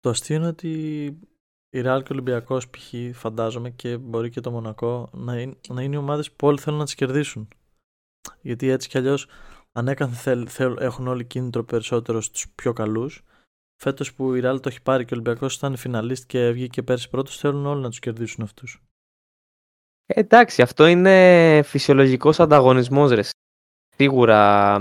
Το 0.00 0.10
αστείο 0.10 0.36
είναι 0.36 0.46
ότι 0.46 1.18
η 1.70 1.80
Real 1.84 2.00
και 2.02 2.12
ο 2.12 2.12
Ολυμπιακός 2.12 2.68
π.χ. 2.70 2.94
φαντάζομαι 3.12 3.70
και 3.70 3.96
μπορεί 3.96 4.30
και 4.30 4.40
το 4.40 4.50
Μονακό 4.50 5.10
να 5.12 5.40
είναι, 5.40 5.56
να 5.68 5.82
είναι 5.82 5.94
οι 5.94 5.98
ομάδες 5.98 6.32
που 6.32 6.46
όλοι 6.46 6.58
θέλουν 6.58 6.78
να 6.78 6.84
τις 6.84 6.94
κερδίσουν. 6.94 7.48
Γιατί 8.40 8.68
έτσι 8.68 8.88
κι 8.88 8.98
αλλιώς 8.98 9.26
ανέκαθεν 9.72 10.48
έχουν 10.78 11.08
όλοι 11.08 11.24
κίνητρο 11.24 11.64
περισσότερο 11.64 12.20
στους 12.20 12.48
πιο 12.48 12.72
καλούς. 12.72 13.22
Φέτος 13.82 14.14
που 14.14 14.34
η 14.34 14.40
Real 14.44 14.58
το 14.62 14.68
έχει 14.68 14.82
πάρει 14.82 15.04
και 15.04 15.14
ο 15.14 15.16
Ολυμπιακός 15.16 15.54
ήταν 15.54 15.76
φιναλίστ 15.76 16.26
και 16.26 16.50
βγήκε 16.50 16.82
πέρσι 16.82 17.10
πρώτος, 17.10 17.38
θέλουν 17.38 17.66
όλοι 17.66 17.82
να 17.82 17.88
τους 17.88 17.98
κερδίσουν 17.98 18.44
αυτούς. 18.44 18.82
Ε, 20.06 20.20
εντάξει, 20.20 20.62
αυτό 20.62 20.86
είναι 20.86 21.60
φυσιολογικός 21.64 22.40
ανταγωνισμός, 22.40 23.10
ρε. 23.10 23.22
Σίγουρα 23.96 24.76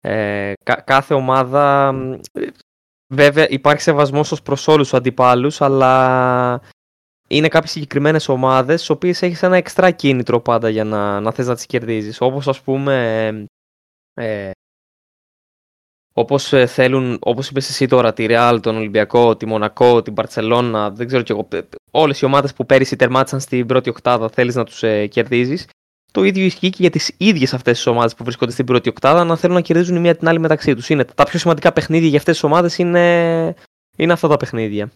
ε, 0.00 0.52
κάθε 0.84 1.14
ομάδα 1.14 1.92
Βέβαια 3.12 3.48
υπάρχει 3.48 3.82
σεβασμός 3.82 4.32
ως 4.32 4.42
προς 4.42 4.68
όλους 4.68 4.88
τους 4.88 4.98
αντιπάλους, 4.98 5.60
αλλά 5.60 6.62
είναι 7.28 7.48
κάποιες 7.48 7.70
συγκεκριμένες 7.70 8.28
ομάδες, 8.28 8.74
στις 8.74 8.90
οποίες 8.90 9.22
έχεις 9.22 9.42
ένα 9.42 9.56
εξτρά 9.56 9.90
κίνητρο 9.90 10.40
πάντα 10.40 10.68
για 10.68 10.84
να, 10.84 11.20
να 11.20 11.32
θες 11.32 11.46
να 11.46 11.54
τις 11.54 11.66
κερδίζεις. 11.66 12.20
Όπως 12.20 12.48
ας 12.48 12.60
πούμε, 12.60 13.46
ε, 14.14 14.50
όπως 16.12 16.52
ε, 16.52 16.66
θέλουν, 16.66 17.18
όπως 17.20 17.48
είπες 17.48 17.68
εσύ 17.68 17.86
τώρα, 17.86 18.12
τη 18.12 18.26
Ρεάλ, 18.26 18.60
τον 18.60 18.76
Ολυμπιακό, 18.76 19.36
τη 19.36 19.46
Μονακό, 19.46 20.02
την 20.02 20.14
Παρσελώνα, 20.14 20.90
δεν 20.90 21.06
ξέρω 21.06 21.22
κι 21.22 21.32
εγώ, 21.32 21.48
όλες 21.90 22.20
οι 22.20 22.24
ομάδες 22.24 22.54
που 22.54 22.66
πέρυσι 22.66 22.96
τερμάτισαν 22.96 23.40
στην 23.40 23.66
πρώτη 23.66 23.88
οκτάδα 23.88 24.28
θέλεις 24.28 24.54
να 24.54 24.64
τους 24.64 24.82
ε, 24.82 25.06
κερδίζεις. 25.06 25.66
Το 26.10 26.24
ίδιο 26.24 26.44
ισχύει 26.44 26.70
και 26.70 26.76
για 26.80 26.90
τις 26.90 27.14
ίδιες 27.16 27.54
αυτές 27.54 27.76
τις 27.76 27.86
ομάδες 27.86 28.14
που 28.14 28.24
βρίσκονται 28.24 28.52
στην 28.52 28.66
πρώτη 28.66 28.88
οκτάδα 28.88 29.24
να 29.24 29.36
θέλουν 29.36 29.56
να 29.56 29.62
κερδίζουν 29.62 29.96
η 29.96 30.00
μία 30.00 30.16
την 30.16 30.28
άλλη 30.28 30.38
μεταξύ 30.38 30.74
τους. 30.74 30.88
Είναι, 30.88 31.04
τα 31.04 31.24
πιο 31.24 31.38
σημαντικά 31.38 31.72
παιχνίδια 31.72 32.08
για 32.08 32.18
αυτές 32.18 32.34
τις 32.34 32.44
ομάδες 32.44 32.78
είναι, 32.78 33.54
είναι 33.96 34.12
αυτά 34.12 34.28
τα 34.28 34.36
παιχνίδια. 34.36 34.90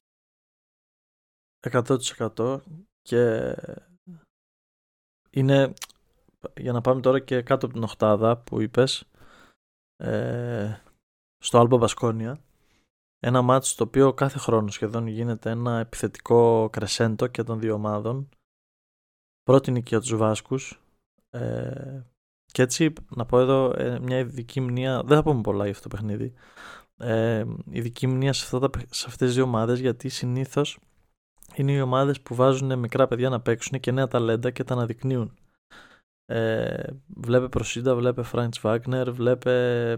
100% 1.70 2.60
και 3.02 3.54
είναι 5.30 5.72
για 6.56 6.72
να 6.72 6.80
πάμε 6.80 7.00
τώρα 7.00 7.20
και 7.20 7.42
κάτω 7.42 7.66
από 7.66 7.74
την 7.74 7.84
οχτάδα 7.84 8.36
που 8.36 8.60
είπες 8.60 9.04
ε, 9.96 10.80
στο 11.38 11.58
Άλμπα 11.58 11.76
Μπασκόνια 11.76 12.38
ένα 13.20 13.42
μάτσο 13.42 13.76
το 13.76 13.84
οποίο 13.84 14.14
κάθε 14.14 14.38
χρόνο 14.38 14.70
σχεδόν 14.70 15.06
γίνεται 15.06 15.50
ένα 15.50 15.78
επιθετικό 15.78 16.68
κρεσέντο 16.72 17.26
και 17.26 17.42
των 17.42 17.60
δύο 17.60 17.74
ομάδων 17.74 18.28
πρώτη 19.42 19.70
νίκη 19.70 19.88
για 19.88 20.00
τους 20.00 20.16
Βάσκους 20.16 20.83
ε, 21.34 22.06
και 22.46 22.62
έτσι 22.62 22.92
να 23.08 23.26
πω 23.26 23.38
εδώ 23.38 23.72
ε, 23.76 23.98
μια 23.98 24.18
ειδική 24.18 24.60
μνήμα 24.60 25.02
δεν 25.02 25.16
θα 25.16 25.22
πούμε 25.22 25.40
πολλά 25.40 25.62
για 25.62 25.72
αυτό 25.72 25.88
το 25.88 25.96
παιχνίδι 25.96 26.32
ε, 26.96 27.44
ειδική 27.70 28.06
μνήμα 28.06 28.32
σε, 28.32 28.56
αυτά, 28.56 28.70
σε 28.90 29.06
αυτές 29.08 29.26
τις 29.26 29.34
δύο 29.34 29.44
ομάδες 29.44 29.80
γιατί 29.80 30.08
συνήθως 30.08 30.78
είναι 31.54 31.72
οι 31.72 31.80
ομάδες 31.80 32.20
που 32.20 32.34
βάζουν 32.34 32.78
μικρά 32.78 33.06
παιδιά 33.06 33.28
να 33.28 33.40
παίξουν 33.40 33.80
και 33.80 33.92
νέα 33.92 34.06
ταλέντα 34.06 34.50
και 34.50 34.64
τα 34.64 34.74
αναδεικνύουν 34.74 35.38
ε, 36.26 36.86
βλέπε 37.06 37.48
Προσίντα, 37.48 37.94
βλέπε 37.94 38.22
Φραντς 38.22 38.60
Βάγνερ, 38.60 39.12
βλέπε 39.12 39.96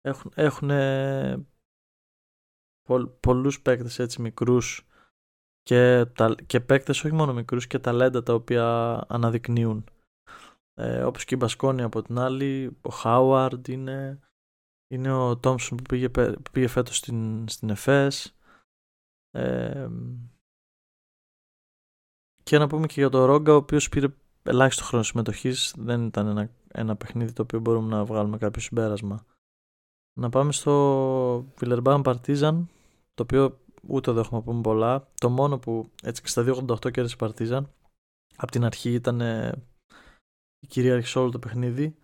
έχουν, 0.00 0.32
έχουν 0.34 0.70
πολλ, 2.82 3.06
πολλούς 3.20 3.60
παίκτες 3.60 3.98
έτσι 3.98 4.22
μικρούς 4.22 4.86
και, 5.62 6.04
τα, 6.14 6.34
και 6.46 6.60
παίκτες 6.60 7.04
όχι 7.04 7.14
μόνο 7.14 7.32
μικρούς 7.32 7.66
και 7.66 7.78
ταλέντα 7.78 8.22
τα 8.22 8.34
οποία 8.34 8.98
αναδεικνύουν. 9.08 9.84
Ε, 10.74 11.02
όπως 11.02 11.24
και 11.24 11.34
η 11.34 11.38
Μπασκόνη 11.40 11.82
από 11.82 12.02
την 12.02 12.18
άλλη, 12.18 12.76
ο 12.82 12.90
Χάουαρντ 12.90 13.68
είναι, 13.68 14.20
είναι 14.90 15.12
ο 15.12 15.36
Τόμσον 15.36 15.76
που 15.76 15.82
πήγε, 15.82 16.08
που 16.08 16.50
πήγε 16.52 16.66
φέτος 16.66 16.96
στην, 16.96 17.48
στην 17.48 17.70
ΕΦΕΣ. 17.70 18.36
Ε, 19.30 19.88
και 22.42 22.58
να 22.58 22.66
πούμε 22.66 22.86
και 22.86 22.94
για 23.00 23.08
τον 23.08 23.24
Ρόγκα 23.24 23.52
ο 23.52 23.56
οποίος 23.56 23.88
πήρε 23.88 24.06
ελάχιστο 24.42 24.84
χρόνο 24.84 25.04
συμμετοχής. 25.04 25.74
Δεν 25.78 26.06
ήταν 26.06 26.26
ένα, 26.26 26.50
ένα 26.68 26.96
παιχνίδι 26.96 27.32
το 27.32 27.42
οποίο 27.42 27.60
μπορούμε 27.60 27.88
να 27.88 28.04
βγάλουμε 28.04 28.38
κάποιο 28.38 28.62
συμπέρασμα. 28.62 29.24
Να 30.18 30.28
πάμε 30.28 30.52
στο 30.52 30.72
Βιλερμπάν 31.56 32.02
Παρτίζαν, 32.02 32.68
το 33.14 33.22
οποίο 33.22 33.58
ούτε 33.86 34.10
εδώ 34.10 34.20
έχουμε 34.20 34.42
πούμε 34.42 34.60
πολλά. 34.60 35.08
Το 35.14 35.28
μόνο 35.30 35.58
που 35.58 35.90
έτσι 36.02 36.22
και 36.22 36.28
στα 36.28 36.44
2.88 36.46 36.90
κέρδισε 36.90 37.16
Παρτίζαν. 37.16 37.72
Από 38.36 38.50
την 38.50 38.64
αρχή 38.64 38.92
ήταν 38.92 39.20
η 39.20 39.52
κυρίαρχη 40.66 41.08
σε 41.08 41.18
όλο 41.18 41.30
το 41.30 41.38
παιχνίδι. 41.38 41.96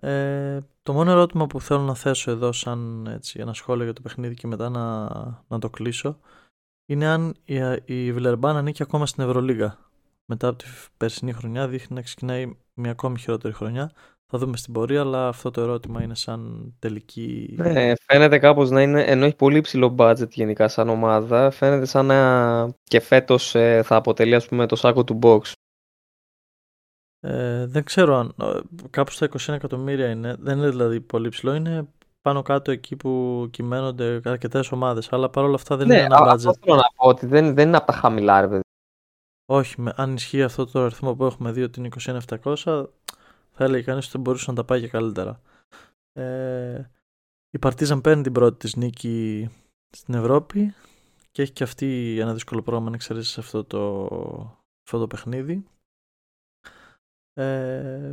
Ε, 0.00 0.60
το 0.82 0.92
μόνο 0.92 1.10
ερώτημα 1.10 1.46
που 1.46 1.60
θέλω 1.60 1.80
να 1.80 1.94
θέσω 1.94 2.30
εδώ 2.30 2.52
σαν 2.52 3.06
έτσι, 3.06 3.40
ένα 3.40 3.52
σχόλιο 3.54 3.84
για 3.84 3.92
το 3.92 4.00
παιχνίδι 4.00 4.34
και 4.34 4.46
μετά 4.46 4.68
να, 4.68 5.04
να 5.48 5.58
το 5.58 5.70
κλείσω 5.70 6.18
είναι 6.86 7.06
αν 7.06 7.34
η, 7.44 7.56
η 7.84 8.12
Βιλερμπάν 8.12 8.56
ανήκει 8.56 8.82
ακόμα 8.82 9.06
στην 9.06 9.24
Ευρωλίγα 9.24 9.86
μετά 10.26 10.48
από 10.48 10.58
τη 10.58 10.66
περσινή 10.96 11.32
χρονιά 11.32 11.68
δείχνει 11.68 11.96
να 11.96 12.02
ξεκινάει 12.02 12.56
μια 12.74 12.90
ακόμη 12.90 13.18
χειρότερη 13.18 13.54
χρονιά. 13.54 13.92
Θα 14.26 14.38
δούμε 14.38 14.56
στην 14.56 14.72
πορεία, 14.72 15.00
αλλά 15.00 15.28
αυτό 15.28 15.50
το 15.50 15.60
ερώτημα 15.60 16.02
είναι 16.02 16.14
σαν 16.14 16.72
τελική. 16.78 17.54
Ναι, 17.58 17.92
φαίνεται 18.02 18.38
κάπως 18.38 18.70
να 18.70 18.82
είναι, 18.82 19.02
ενώ 19.02 19.24
έχει 19.24 19.36
πολύ 19.36 19.56
υψηλό 19.56 19.94
budget 19.98 20.30
γενικά 20.30 20.68
σαν 20.68 20.88
ομάδα, 20.88 21.50
φαίνεται 21.50 21.84
σαν 21.84 22.06
να 22.06 22.70
και 22.82 23.00
φέτος 23.00 23.54
ε, 23.54 23.82
θα 23.84 23.96
αποτελεί 23.96 24.34
ας 24.34 24.48
πούμε 24.48 24.66
το 24.66 24.76
σάκο 24.76 25.04
του 25.04 25.18
box. 25.22 25.52
Ε, 27.26 27.66
δεν 27.66 27.84
ξέρω 27.84 28.16
αν. 28.16 28.34
Ε, 28.40 28.60
κάπου 28.90 29.10
στα 29.10 29.28
21 29.38 29.54
εκατομμύρια 29.54 30.10
είναι. 30.10 30.36
Δεν 30.38 30.58
είναι 30.58 30.68
δηλαδή 30.68 31.00
πολύ 31.00 31.28
ψηλό. 31.28 31.54
Είναι 31.54 31.88
πάνω 32.22 32.42
κάτω 32.42 32.70
εκεί 32.70 32.96
που 32.96 33.46
κυμαίνονται 33.50 34.20
αρκετές 34.24 34.72
ομάδες. 34.72 35.12
Αλλά 35.12 35.30
παρόλα 35.30 35.54
αυτά 35.54 35.76
δεν 35.76 35.86
ναι, 35.86 35.94
είναι 35.94 36.04
ένα 36.04 36.18
budget. 36.18 36.34
Αυτό 36.34 36.54
θέλω 36.60 36.76
να 36.76 36.88
πω 36.96 37.08
ότι 37.08 37.26
δεν, 37.26 37.54
δεν 37.54 37.68
είναι 37.68 37.76
από 37.76 37.86
τα 37.86 37.92
χαμηλά, 37.92 38.40
ρε 38.40 38.60
όχι, 39.48 39.80
με, 39.80 39.92
αν 39.96 40.14
ισχύει 40.14 40.42
αυτό 40.42 40.66
το 40.66 40.80
αριθμό 40.80 41.14
που 41.14 41.24
έχουμε 41.24 41.52
δει 41.52 41.62
ότι 41.62 41.80
είναι 41.80 41.88
29700, 42.00 42.86
θα 43.50 43.64
έλεγε 43.64 43.82
κανείς 43.82 44.04
ότι 44.04 44.12
θα 44.12 44.18
μπορούσε 44.18 44.50
να 44.50 44.56
τα 44.56 44.64
πάει 44.64 44.80
και 44.80 44.88
καλύτερα. 44.88 45.40
Ε, 46.12 46.90
η 47.50 47.58
Παρτίζαν 47.58 48.00
παίρνει 48.00 48.22
την 48.22 48.32
πρώτη 48.32 48.56
της 48.56 48.76
νίκη 48.76 49.48
στην 49.96 50.14
Ευρώπη 50.14 50.74
και 51.30 51.42
έχει 51.42 51.52
και 51.52 51.62
αυτή 51.62 52.18
ένα 52.20 52.32
δύσκολο 52.32 52.62
πρόγραμμα 52.62 52.88
να 52.90 52.94
εξαιρέσει 52.94 53.30
σε 53.30 53.40
αυτό 53.40 53.64
το, 53.64 54.04
αυτό 54.86 54.98
το 54.98 55.06
παιχνίδι. 55.06 55.64
Ε, 57.36 58.12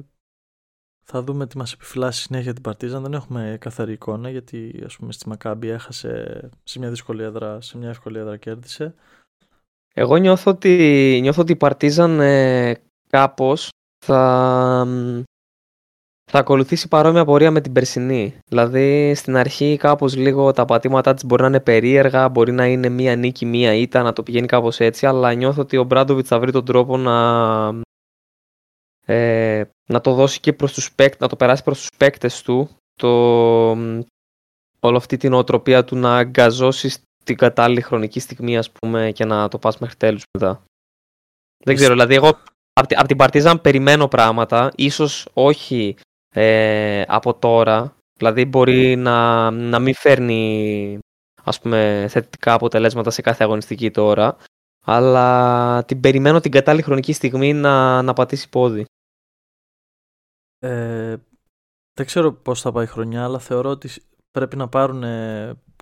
θα 1.03 1.23
δούμε 1.23 1.47
τι 1.47 1.57
μας 1.57 1.73
επιφυλάσσει 1.73 2.21
συνέχεια 2.21 2.53
την 2.53 2.61
Παρτίζαν. 2.61 3.01
Δεν 3.01 3.13
έχουμε 3.13 3.57
καθαρή 3.59 3.91
εικόνα 3.91 4.29
γιατί 4.29 4.81
ας 4.85 4.95
πούμε 4.97 5.11
στη 5.11 5.29
Μακάμπη 5.29 5.67
έχασε 5.67 6.49
σε 6.63 6.79
μια 6.79 6.89
δύσκολη 6.89 7.23
έδρα, 7.23 7.61
σε 7.61 7.77
μια 7.77 7.89
εύκολη 7.89 8.17
έδρα 8.17 8.37
κέρδισε. 8.37 8.93
Εγώ 9.93 10.15
νιώθω 10.15 10.51
ότι, 10.51 11.19
νιώθω 11.21 11.41
ότι 11.41 11.51
η 11.51 11.55
Παρτίζαν 11.55 12.19
ε, 12.19 12.75
κάπως 13.09 13.69
θα, 14.05 14.87
θα 16.31 16.39
ακολουθήσει 16.39 16.87
παρόμοια 16.87 17.25
πορεία 17.25 17.51
με 17.51 17.61
την 17.61 17.71
περσινή. 17.71 18.39
Δηλαδή 18.47 19.15
στην 19.15 19.35
αρχή 19.35 19.77
κάπως 19.77 20.15
λίγο 20.15 20.51
τα 20.51 20.65
πατήματά 20.65 21.13
της 21.13 21.25
μπορεί 21.25 21.41
να 21.41 21.47
είναι 21.47 21.59
περίεργα, 21.59 22.29
μπορεί 22.29 22.51
να 22.51 22.65
είναι 22.65 22.89
μία 22.89 23.15
νίκη, 23.15 23.45
μία 23.45 23.73
ήττα, 23.73 24.01
να 24.01 24.13
το 24.13 24.23
πηγαίνει 24.23 24.47
κάπως 24.47 24.79
έτσι, 24.79 25.05
αλλά 25.05 25.33
νιώθω 25.33 25.61
ότι 25.61 25.77
ο 25.77 25.83
Μπράντοβιτς 25.83 26.27
θα 26.27 26.39
βρει 26.39 26.51
τον 26.51 26.65
τρόπο 26.65 26.97
να, 26.97 27.83
ε, 29.05 29.63
να 29.89 30.01
το 30.01 30.13
δώσει 30.13 30.39
και 30.39 30.53
προς 30.53 30.73
τους 30.73 30.93
παίκτες, 30.93 31.19
να 31.19 31.27
το 31.27 31.35
περάσει 31.35 31.63
προς 31.63 31.79
τους 31.79 31.89
παίκτες 31.97 32.41
του, 32.41 32.69
το, 32.95 33.09
όλη 34.79 34.95
αυτή 34.95 35.17
την 35.17 35.33
οτροπία 35.33 35.83
του 35.83 35.95
να 35.95 36.17
αγκαζώσει 36.17 36.93
την 37.23 37.37
κατάλληλη 37.37 37.81
χρονική 37.81 38.19
στιγμή 38.19 38.57
ας 38.57 38.71
πούμε 38.71 39.11
και 39.11 39.25
να 39.25 39.47
το 39.47 39.57
πας 39.57 39.77
μέχρι 39.77 39.95
τέλους 39.95 40.23
μετά. 40.37 40.63
Δεν 41.65 41.75
ξέρω, 41.75 41.93
δηλαδή 41.93 42.15
εγώ 42.15 42.37
από 42.73 43.07
την 43.07 43.17
Παρτίζαν 43.17 43.61
περιμένω 43.61 44.07
πράγματα, 44.07 44.71
ίσως 44.75 45.27
όχι 45.33 45.95
ε, 46.35 47.01
από 47.07 47.33
τώρα, 47.33 47.95
δηλαδή 48.17 48.45
μπορεί 48.45 48.95
να, 48.95 49.51
να 49.51 49.79
μην 49.79 49.95
φέρνει 49.95 50.99
ας 51.43 51.59
πούμε 51.59 52.05
θετικά 52.09 52.53
αποτελέσματα 52.53 53.09
σε 53.09 53.21
κάθε 53.21 53.43
αγωνιστική 53.43 53.91
τώρα, 53.91 54.37
αλλά 54.85 55.83
την 55.85 55.99
περιμένω 55.99 56.39
την 56.39 56.51
κατάλληλη 56.51 56.83
χρονική 56.83 57.13
στιγμή 57.13 57.53
να, 57.53 58.01
να 58.01 58.13
πατήσει 58.13 58.49
πόδι. 58.49 58.85
Ε, 60.63 61.15
δεν 61.93 62.05
ξέρω 62.05 62.33
πώς 62.33 62.61
θα 62.61 62.71
πάει 62.71 62.83
η 62.83 62.87
χρονιά, 62.87 63.23
αλλά 63.23 63.39
θεωρώ 63.39 63.69
ότι 63.69 63.89
πρέπει 64.31 64.55
να 64.55 64.67
πάρουν 64.67 65.03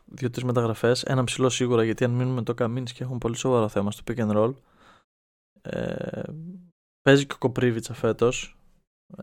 δύο-τρεις 0.05 0.43
μεταγραφές. 0.43 1.03
Ένα 1.03 1.23
ψηλό 1.23 1.49
σίγουρα 1.49 1.83
γιατί 1.83 2.03
αν 2.03 2.11
μείνουμε 2.11 2.43
το 2.43 2.53
Καμίνης 2.53 2.93
και 2.93 3.03
έχουν 3.03 3.17
πολύ 3.17 3.35
σοβαρό 3.35 3.67
θέμα 3.67 3.91
στο 3.91 4.03
pick 4.07 4.17
and 4.17 4.35
roll. 4.35 4.53
Ε, 5.61 6.23
παίζει 7.01 7.25
και 7.25 7.33
ο 7.33 7.37
Κοπρίβιτσα 7.37 7.93
φέτος 7.93 8.57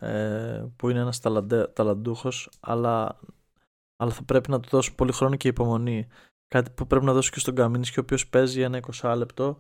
ε, 0.01 0.67
που 0.77 0.89
είναι 0.89 1.01
ένας 1.01 1.21
ταλαντούχος, 1.73 2.51
αλλά, 2.61 3.21
αλλά 3.97 4.11
θα 4.11 4.23
πρέπει 4.23 4.51
να 4.51 4.61
του 4.61 4.69
δώσουν 4.69 4.95
πολύ 4.95 5.13
χρόνο 5.13 5.37
και 5.37 5.49
υπομονή. 5.49 6.07
Κάτι 6.49 6.71
που 6.71 6.87
πρέπει 6.87 7.05
να 7.05 7.13
δώσει 7.13 7.31
και 7.31 7.41
στον 7.41 7.55
Καμίνης 7.55 7.91
και 7.91 8.01
ο 8.01 8.03
οποίος 8.03 8.29
παίζει 8.29 8.61
ένα 8.61 8.81
20 9.01 9.15
λεπτό 9.17 9.59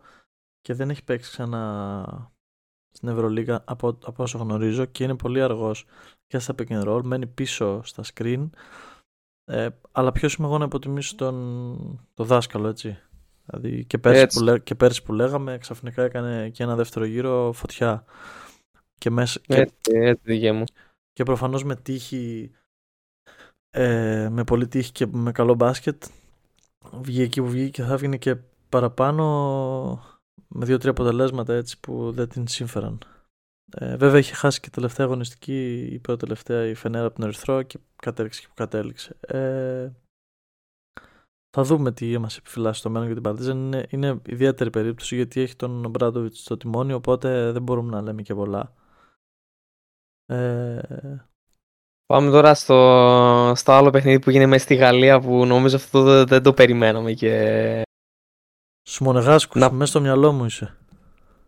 και 0.61 0.75
δεν 0.75 0.91
έχει 0.91 1.05
παίξει 1.05 1.31
ξανά 1.31 2.33
στην 2.99 3.09
Ευρωλίγα 3.09 3.63
από, 3.65 3.99
από 4.05 4.23
όσο 4.23 4.39
γνωρίζω 4.39 4.85
και 4.85 5.05
είναι 5.05 5.17
πολύ 5.17 5.43
αργός 5.43 5.87
και 6.27 6.39
στα 6.39 6.55
pick 6.59 6.69
and 6.69 6.89
roll, 6.89 7.03
μένει 7.03 7.27
πίσω 7.27 7.81
στα 7.85 8.03
screen 8.15 8.49
ε, 9.45 9.69
αλλά 9.93 10.13
ποιος 10.13 10.35
είμαι 10.35 10.47
εγώ 10.47 10.59
να 10.59 10.65
υποτιμήσω 10.65 11.15
τον, 11.15 12.09
τον 12.15 12.27
δάσκαλο, 12.27 12.69
έτσι; 12.69 12.99
Δηλαδή 13.45 13.85
και 13.85 13.99
πέρσι, 13.99 14.27
που, 14.39 14.45
λέ, 14.45 14.59
και 14.59 14.75
πέρσι 14.75 15.03
που 15.03 15.13
λέγαμε, 15.13 15.59
ξαφνικά 15.59 16.03
έκανε 16.03 16.51
και 16.51 16.63
ένα 16.63 16.75
δεύτερο 16.75 17.05
γύρο 17.05 17.53
φωτιά. 17.53 18.05
Και 18.99 19.11
μέσα, 19.11 19.41
έτσι, 19.47 19.75
και, 19.81 19.99
έτσι, 19.99 20.53
μου. 20.53 20.65
Και 21.13 21.23
προφανώς 21.23 21.65
με 21.65 21.77
τύχη, 21.77 22.51
ε, 23.71 24.29
με 24.31 24.45
πολύ 24.45 24.69
τύχη 24.69 24.93
και 24.93 25.07
με 25.07 25.33
καλό 25.33 25.55
μπάσκετ, 25.55 26.03
βγήκε 26.93 27.23
εκεί 27.23 27.41
που 27.41 27.49
βγήκε 27.49 27.71
και 27.71 27.83
θα 27.83 27.93
έβγαινε 27.93 28.17
και 28.17 28.37
παραπάνω 28.69 30.18
με 30.49 30.65
δύο-τρία 30.65 30.91
αποτελέσματα 30.91 31.55
έτσι 31.55 31.81
που 31.81 32.13
δεν 32.13 32.29
την 32.29 32.47
σύμφεραν. 32.47 32.99
Ε, 33.71 33.97
βέβαια 33.97 34.19
είχε 34.19 34.35
χάσει 34.35 34.61
και 34.61 34.71
τελευταία 34.71 35.07
αγωνιστική, 35.07 35.89
η 35.93 35.99
πρώτη 35.99 36.21
τελευταία 36.21 36.67
η 36.67 36.75
Φενέρα 36.75 37.07
από 37.07 37.15
τον 37.15 37.25
Ερυθρό 37.25 37.63
και 37.63 37.79
κατέληξε 37.97 38.41
και 38.41 38.47
που 38.49 38.55
κατέληξε. 38.55 39.17
Ε, 39.21 39.91
θα 41.51 41.63
δούμε 41.63 41.93
τι 41.93 42.19
μας 42.19 42.37
επιφυλάσσει 42.37 42.83
το 42.83 42.91
μέλλον 42.91 43.07
για 43.07 43.15
την 43.15 43.25
Παρτίζαν. 43.25 43.57
Είναι, 43.57 43.87
είναι 43.91 44.21
ιδιαίτερη 44.27 44.71
περίπτωση 44.71 45.15
γιατί 45.15 45.41
έχει 45.41 45.57
τον 45.57 45.91
Μπράντοβιτ 45.91 46.35
στο 46.35 46.57
τιμόνι, 46.57 46.93
οπότε 46.93 47.53
δεν 47.53 47.63
μπορούμε 47.63 47.91
να 47.91 48.03
λέμε 48.03 48.23
και 48.23 48.35
πολλά. 48.35 48.73
Ε, 50.27 50.81
Πάμε 52.13 52.31
τώρα 52.31 52.55
στο, 52.55 53.53
στο 53.57 53.73
άλλο 53.73 53.91
παιχνίδι 53.91 54.19
που 54.19 54.31
γίνεται 54.31 54.49
μέσα 54.49 54.65
στη 54.65 54.75
Γαλλία 54.75 55.21
που 55.21 55.47
νομίζω 55.47 55.77
αυτό 55.77 56.03
δεν, 56.03 56.27
δεν 56.27 56.43
το 56.43 56.53
περιμέναμε 56.53 57.13
και... 57.13 57.83
Στους 58.89 59.05
Μονεγάσκους, 59.05 59.61
Να- 59.61 59.71
μέσα 59.73 59.91
στο 59.91 60.01
μυαλό 60.01 60.33
μου 60.33 60.45
είσαι. 60.45 60.77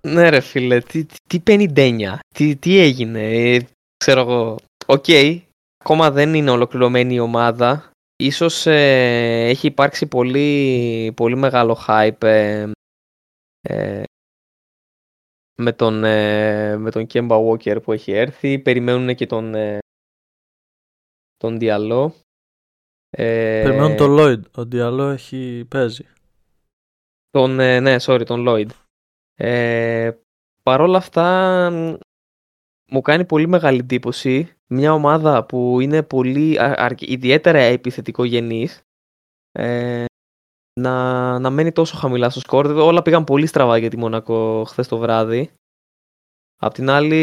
Ναι 0.01 0.29
ρε 0.29 0.41
φίλε, 0.41 0.81
τι, 0.81 1.05
τι, 1.05 1.17
τι 1.29 1.41
πενιντένια, 1.41 2.19
τι, 2.35 2.57
τι 2.57 2.79
έγινε, 2.79 3.23
ε, 3.55 3.61
ξέρω 3.97 4.21
εγώ. 4.21 4.57
Οκ, 4.87 5.05
ακόμα 5.85 6.11
δεν 6.11 6.35
είναι 6.35 6.51
ολοκληρωμένη 6.51 7.15
η 7.15 7.19
ομάδα. 7.19 7.91
Ίσως 8.17 8.67
ε, 8.67 9.47
έχει 9.49 9.67
υπάρξει 9.67 10.07
πολύ, 10.07 11.13
πολύ 11.17 11.37
μεγάλο 11.37 11.79
hype 11.87 12.23
ε, 12.23 12.71
ε, 13.61 14.03
με 15.63 15.73
τον, 15.73 16.05
ε, 16.05 16.77
με 16.77 16.91
τον 16.91 17.07
Kemba 17.13 17.47
Walker 17.49 17.83
που 17.83 17.93
έχει 17.93 18.13
έρθει. 18.13 18.59
Περιμένουν 18.59 19.15
και 19.15 19.27
τον, 19.27 19.55
ε, 19.55 19.79
τον 21.37 21.59
Diallo. 21.61 22.11
Ε, 23.11 23.63
Περιμένουν 23.63 23.97
το 23.97 24.07
Lloyd. 24.09 24.41
Ο 24.65 24.69
Diallo 24.73 25.13
έχει 25.13 25.65
παίζει. 25.69 26.05
Τον, 27.31 27.61
ε, 27.61 27.81
ναι, 27.81 27.97
sorry, 28.01 28.23
τον 28.27 28.45
Lloyd. 28.49 28.67
Ε, 29.35 30.11
Παρ' 30.63 30.81
όλα 30.81 30.97
αυτά, 30.97 31.25
μ, 31.71 31.95
μου 32.93 33.01
κάνει 33.01 33.25
πολύ 33.25 33.49
μεγάλη 33.49 33.79
εντύπωση 33.79 34.55
μια 34.67 34.93
ομάδα 34.93 35.45
που 35.47 35.81
είναι 35.81 36.03
πολύ, 36.03 36.59
α- 36.61 36.75
αρκε- 36.79 37.11
ιδιαίτερα 37.11 37.59
επιθετικογενής 37.59 38.83
ε, 39.53 40.05
να, 40.81 41.39
να 41.39 41.51
μένει 41.51 41.73
τόσο 41.73 41.97
χαμηλά 41.97 42.31
στο 42.31 42.41
σκορ. 42.41 42.67
Βέβαια, 42.67 42.83
Όλα 42.85 43.03
πήγαν 43.03 43.25
πολύ 43.25 43.47
στραβά 43.47 43.79
για 43.79 43.91
τη 43.91 43.97
Μονακό 43.97 44.65
χθες 44.65 44.89
το 44.89 44.99
βράδυ. 44.99 45.51
Απ' 46.63 46.75
την 46.75 46.91
άλλη, 46.91 47.17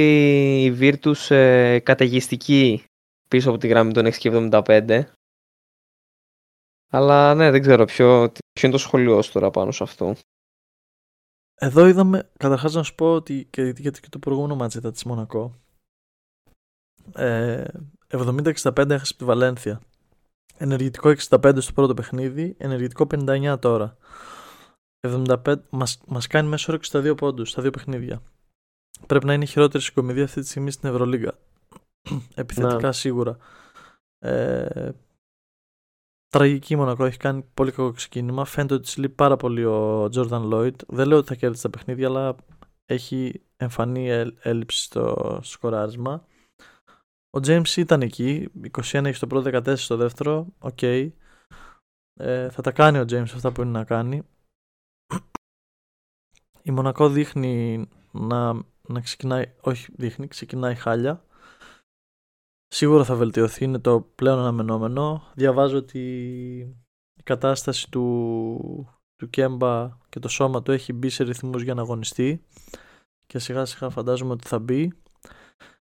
η 0.63 0.77
Virtus 0.79 1.35
ε, 1.35 1.79
καταιγιστική 1.79 2.83
πίσω 3.29 3.49
από 3.49 3.57
τη 3.57 3.67
γραμμή 3.67 3.93
των 3.93 4.05
6,75. 4.21 5.01
Αλλά 6.89 7.35
ναι, 7.35 7.51
δεν 7.51 7.61
ξέρω 7.61 7.85
ποιο, 7.85 8.31
ποιο 8.31 8.67
είναι 8.67 8.71
το 8.71 8.77
σχολείο 8.77 9.21
σου 9.21 9.31
τώρα 9.31 9.51
πάνω 9.51 9.71
σε 9.71 9.83
αυτό. 9.83 10.15
Εδώ 11.59 11.87
είδαμε, 11.87 12.29
καταρχάς 12.37 12.73
να 12.73 12.83
σου 12.83 12.95
πω 12.95 13.13
ότι 13.13 13.47
και, 13.49 13.73
γιατί 13.77 13.99
και 13.99 14.09
το 14.09 14.19
προηγούμενο 14.19 14.55
μάτς 14.55 14.75
ήταν 14.75 14.91
της 14.91 15.03
Μονακό. 15.03 15.55
Ε, 17.13 17.65
70-65 18.07 18.89
έχασε 18.89 19.11
από 19.11 19.17
τη 19.17 19.23
Βαλένθια. 19.23 19.81
Ενεργητικό 20.57 21.13
65 21.29 21.57
στο 21.57 21.73
πρώτο 21.73 21.93
παιχνίδι, 21.93 22.55
ενεργητικό 22.57 23.07
59 23.11 23.57
τώρα. 23.59 23.97
75, 25.07 25.55
μας, 25.69 26.01
μας 26.07 26.27
κάνει 26.27 26.47
μέσω 26.47 26.71
όρο 26.71 26.81
62 26.91 27.17
πόντους 27.17 27.49
στα 27.49 27.61
δύο 27.61 27.71
παιχνίδια. 27.71 28.21
Πρέπει 29.07 29.25
να 29.25 29.33
είναι 29.33 29.43
η 29.43 29.47
χειρότερη 29.47 29.83
συγκομιδία 29.83 30.23
αυτή 30.23 30.41
τη 30.41 30.47
στιγμή 30.47 30.71
στην 30.71 30.89
Ευρωλίγα. 30.89 31.37
Επιθετικά 32.35 32.91
σίγουρα. 32.91 33.37
Ε, 34.19 34.91
τραγική 36.29 36.73
η 36.73 36.75
Μονακό, 36.75 37.05
έχει 37.05 37.17
κάνει 37.17 37.43
πολύ 37.53 37.71
κακό 37.71 37.91
ξεκίνημα. 37.91 38.45
Φαίνεται 38.45 38.73
ότι 38.73 38.83
της 38.83 38.97
λείπει 38.97 39.15
πάρα 39.15 39.35
πολύ 39.37 39.65
ο 39.65 40.07
Τζόρνταν 40.09 40.43
Λόιτ. 40.43 40.81
Δεν 40.87 41.07
λέω 41.07 41.17
ότι 41.17 41.27
θα 41.27 41.35
κέρδισε 41.35 41.61
τα 41.63 41.69
παιχνίδια, 41.69 42.07
αλλά 42.07 42.35
έχει 42.85 43.41
εμφανή 43.57 44.09
έλλ- 44.09 44.37
έλλειψη 44.41 44.83
στο 44.83 45.39
σκοράρισμα. 45.43 46.25
Ο 47.29 47.39
James 47.43 47.77
ήταν 47.77 48.01
εκεί, 48.01 48.51
21 48.71 49.05
έχει 49.05 49.13
στο 49.15 49.27
πρώτο, 49.27 49.49
14 49.49 49.77
στο 49.77 49.95
δεύτερο. 49.95 50.47
Οκ. 50.59 50.81
Ε, 50.81 52.49
θα 52.49 52.61
τα 52.61 52.71
κάνει 52.71 52.97
ο 52.97 53.05
James 53.09 53.31
αυτά 53.33 53.51
που 53.51 53.61
είναι 53.61 53.71
να 53.71 53.83
κάνει. 53.83 54.23
Η 56.61 56.71
Μονακό 56.71 57.09
δείχνει 57.09 57.85
να, 58.11 58.53
να 58.87 59.01
ξεκινάει, 59.01 59.53
όχι 59.61 59.91
δείχνει, 59.95 60.27
ξεκινάει 60.27 60.75
χάλια. 60.75 61.25
Σίγουρα 62.67 63.03
θα 63.03 63.15
βελτιωθεί, 63.15 63.63
είναι 63.63 63.79
το 63.79 64.07
πλέον 64.15 64.39
αναμενόμενο. 64.39 65.23
Διαβάζω 65.33 65.77
ότι 65.77 65.99
η 67.19 67.23
κατάσταση 67.23 67.89
του, 67.91 68.89
του 69.15 69.29
Κέμπα 69.29 69.97
και 70.09 70.19
το 70.19 70.27
σώμα 70.27 70.61
του 70.63 70.71
έχει 70.71 70.93
μπει 70.93 71.09
σε 71.09 71.23
ρυθμούς 71.23 71.61
για 71.61 71.73
να 71.73 71.81
αγωνιστεί 71.81 72.43
και 73.27 73.39
σιγά 73.39 73.65
σιγά 73.65 73.89
φαντάζομαι 73.89 74.31
ότι 74.31 74.47
θα 74.47 74.59
μπει. 74.59 74.91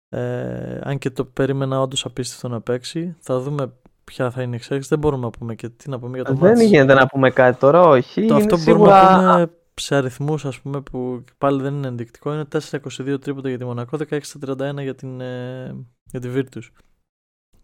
Ε, 0.08 0.78
αν 0.82 0.98
και 0.98 1.10
το 1.10 1.24
περίμενα 1.24 1.80
όντως 1.80 2.04
απίστευτο 2.04 2.48
να 2.48 2.60
παίξει. 2.60 3.16
Θα 3.20 3.40
δούμε 3.40 3.72
ποια 4.04 4.30
θα 4.30 4.42
είναι 4.42 4.52
η 4.52 4.56
εξέλιξη. 4.56 4.88
Δεν 4.88 4.98
μπορούμε 4.98 5.24
να 5.24 5.30
πούμε 5.30 5.54
και 5.54 5.68
τι 5.68 5.90
να 5.90 5.98
πούμε 5.98 6.16
για 6.16 6.24
το 6.24 6.34
Δεν 6.34 6.48
μάτς. 6.48 6.62
γίνεται 6.62 6.94
να 6.94 7.06
πούμε 7.06 7.30
κάτι 7.30 7.58
τώρα, 7.58 7.80
όχι. 7.80 8.26
Το 8.26 8.34
Είναι 8.34 8.42
αυτό 8.44 8.56
σίγουρα... 8.56 9.02
μπορούμε 9.02 9.22
να 9.26 9.32
πούμε 9.32 9.50
σε 9.74 9.94
αριθμούς 9.96 10.44
ας 10.44 10.60
πούμε 10.60 10.80
που 10.82 11.24
πάλι 11.38 11.62
δεν 11.62 11.74
είναι 11.74 11.86
ενδεικτικό 11.86 12.32
είναι 12.32 12.44
4-22 12.70 13.16
τρίποτα 13.20 13.48
για 13.48 13.58
τη 13.58 13.64
Μονακό 13.64 13.98
16-31 14.08 14.82
για 14.82 14.94
την, 14.94 15.20
ε, 15.20 15.86
για 16.04 16.20
τη 16.20 16.28
Virtus 16.34 16.62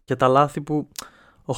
και 0.05 0.17
τα 0.17 0.29
λάθη 0.29 0.61
που 0.61 0.89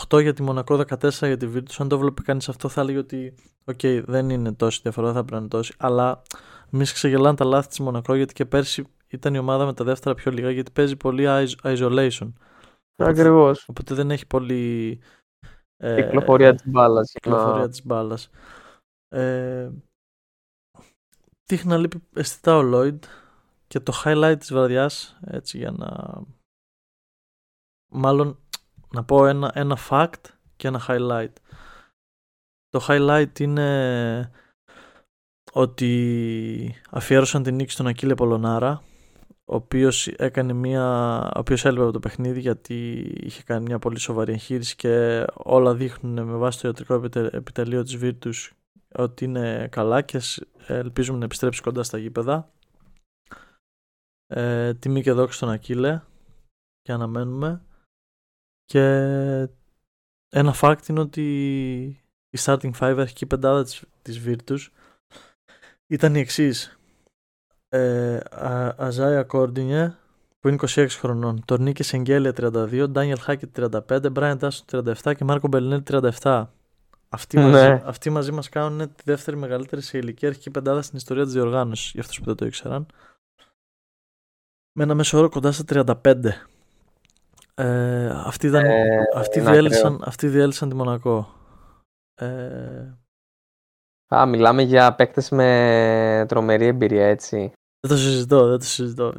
8 0.08 0.20
για 0.22 0.32
τη 0.32 0.42
Μονακό 0.42 0.76
14 0.76 1.08
για 1.10 1.36
τη 1.36 1.48
Virtus 1.54 1.74
αν 1.78 1.88
το 1.88 1.98
βλέπει 1.98 2.22
κανείς 2.22 2.48
αυτό 2.48 2.68
θα 2.68 2.80
έλεγε 2.80 2.98
ότι 2.98 3.34
οκ 3.64 3.80
δεν 4.04 4.30
είναι 4.30 4.52
τόση 4.52 4.80
διαφορά 4.82 5.06
δεν 5.06 5.14
θα 5.16 5.20
πρέπει 5.24 5.34
να 5.34 5.38
είναι 5.40 5.48
τόση 5.48 5.74
αλλά 5.78 6.22
μη 6.70 6.84
σε 6.84 6.94
ξεγελάνε 6.94 7.36
τα 7.36 7.44
λάθη 7.44 7.68
της 7.68 7.80
Μονακό 7.80 8.14
γιατί 8.14 8.32
και 8.32 8.44
πέρσι 8.46 8.84
ήταν 9.08 9.34
η 9.34 9.38
ομάδα 9.38 9.64
με 9.64 9.74
τα 9.74 9.84
δεύτερα 9.84 10.14
πιο 10.14 10.30
λίγα 10.32 10.50
γιατί 10.50 10.70
παίζει 10.70 10.96
πολύ 10.96 11.24
is- 11.26 11.76
isolation 11.76 12.32
Ακριβώς. 12.96 13.68
οπότε 13.68 13.94
δεν 13.94 14.10
έχει 14.10 14.26
πολύ 14.26 14.98
ε, 15.76 16.02
Κυκλοφορία 16.02 16.54
της 16.54 16.62
μπάλας. 16.66 17.10
κυκλοφορία 17.12 17.68
της 17.68 17.86
μπάλας. 17.86 18.30
Ε, 19.08 19.70
έτυχε 21.52 21.66
να 21.66 21.76
λείπει 21.76 22.02
αισθητά 22.14 22.56
ο 22.56 22.70
Lloyd 22.72 22.98
και 23.66 23.80
το 23.80 23.92
highlight 24.04 24.36
της 24.38 24.52
βραδιάς 24.52 25.18
έτσι 25.26 25.58
για 25.58 25.70
να 25.70 26.20
μάλλον 27.92 28.38
να 28.92 29.04
πω 29.04 29.26
ένα, 29.26 29.50
ένα 29.54 29.78
fact 29.90 30.20
και 30.56 30.68
ένα 30.68 30.80
highlight. 30.88 31.32
Το 32.68 32.86
highlight 32.88 33.38
είναι 33.38 34.30
ότι 35.52 36.74
αφιέρωσαν 36.90 37.42
την 37.42 37.54
νίκη 37.54 37.70
στον 37.70 37.86
Ακύλε 37.86 38.14
Πολωνάρα 38.14 38.82
ο 39.44 39.54
οποίος 39.54 40.06
έκανε 40.06 40.52
μια, 40.52 41.18
ο 41.34 41.38
οποίος 41.38 41.64
έλειπε 41.64 41.82
από 41.82 41.92
το 41.92 42.00
παιχνίδι 42.00 42.40
γιατί 42.40 42.98
είχε 43.22 43.42
κάνει 43.42 43.62
μια 43.62 43.78
πολύ 43.78 43.98
σοβαρή 43.98 44.32
εγχείρηση 44.32 44.76
και 44.76 45.24
όλα 45.32 45.74
δείχνουν 45.74 46.24
με 46.26 46.36
βάση 46.36 46.60
το 46.60 46.68
ιατρικό 46.68 46.94
επιτε- 46.94 47.34
επιτελείο 47.34 47.82
της 47.82 47.98
Virtus 48.02 48.52
ότι 48.94 49.24
είναι 49.24 49.68
καλά 49.70 50.02
και 50.02 50.18
σ- 50.18 50.42
ελπίζουμε 50.66 51.18
να 51.18 51.24
επιστρέψει 51.24 51.62
κοντά 51.62 51.82
στα 51.82 51.98
γήπεδα. 51.98 52.52
Ε, 54.26 54.74
τιμή 54.74 55.02
και 55.02 55.12
δόξη 55.12 55.36
στον 55.36 55.50
Ακύλε 55.50 56.02
και 56.82 56.92
αναμένουμε. 56.92 57.62
Και 58.64 58.82
ένα 60.28 60.54
fact 60.60 60.88
είναι 60.88 61.00
ότι 61.00 61.22
η 62.30 62.38
starting 62.38 62.70
five 62.78 62.96
αρχική 62.98 63.26
πεντάδα 63.26 63.62
της, 63.64 63.84
της 64.02 64.22
Virtus 64.26 64.66
ήταν 65.86 66.14
η 66.14 66.18
εξής 66.20 66.78
ε, 67.68 68.16
Α- 68.30 68.74
Αζάια 68.78 69.24
Κόρντινιε 69.24 69.96
που 70.38 70.48
είναι 70.48 70.56
26 70.60 70.86
χρονών, 70.90 71.44
Τορνίκη 71.44 71.82
Σεγγέλια 71.82 72.32
32, 72.36 72.86
Ντάνιελ 72.90 73.18
Χάκετ 73.18 73.58
35, 73.88 74.12
Μπράιν 74.12 74.38
Τάσον 74.38 74.66
37 75.02 75.14
και 75.16 75.24
Μάρκο 75.24 75.48
Μπελνέλ 75.48 75.82
37. 76.20 76.46
Αυτοί, 77.14 77.36
Ναι. 77.38 77.42
μαζί, 77.50 77.82
αυτοί 77.84 78.10
μαζί 78.10 78.32
μας 78.32 78.48
κάνουν 78.48 78.94
τη 78.94 79.02
δεύτερη 79.04 79.36
μεγαλύτερη 79.36 79.82
σε 79.82 79.98
ηλικία 79.98 80.28
αρχική 80.28 80.50
πεντάδα 80.50 80.82
στην 80.82 80.96
ιστορία 80.96 81.24
της 81.24 81.32
διοργάνωσης, 81.32 81.90
για 81.92 82.00
αυτούς 82.00 82.18
που 82.18 82.24
δεν 82.24 82.34
το 82.34 82.46
ήξεραν. 82.46 82.86
Με 84.78 84.82
ένα 84.82 84.94
μέσο 84.94 85.18
όρο 85.18 85.28
κοντά 85.28 85.52
στα 85.52 85.64
35. 86.04 86.48
Ε, 87.54 88.06
αυτοί, 88.10 88.46
ήταν, 88.46 88.64
Ε, 88.64 88.98
αυτοί, 89.14 89.38
είναι 89.38 89.50
διέλυσαν, 89.50 90.02
αυτοί 90.04 90.28
διέλυσαν 90.28 90.68
τη 90.68 90.74
Μονακό. 90.74 91.34
Ε, 92.14 92.94
Α, 94.14 94.26
μιλάμε 94.26 94.62
για 94.62 94.94
παίκτες 94.94 95.30
με 95.30 96.24
τρομερή 96.28 96.66
εμπειρία, 96.66 97.06
έτσι. 97.06 97.52
δεν 97.86 97.90
το 97.90 97.96
συζητώ, 97.96 98.46
δεν 98.48 98.58
το 98.58 98.64
συζητώ. 98.64 99.12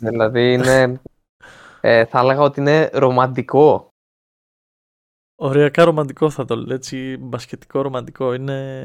Δηλαδή 0.00 0.52
είναι... 0.52 1.00
ε, 1.80 2.04
θα 2.04 2.18
έλεγα 2.18 2.40
ότι 2.40 2.60
είναι 2.60 2.90
ρομαντικό. 2.92 3.88
Οριακά 5.36 5.84
ρομαντικό 5.84 6.30
θα 6.30 6.44
το 6.44 6.56
λέω, 6.56 6.74
έτσι 6.74 7.16
μπασκετικό 7.20 7.80
ρομαντικό. 7.82 8.34
Είναι 8.34 8.80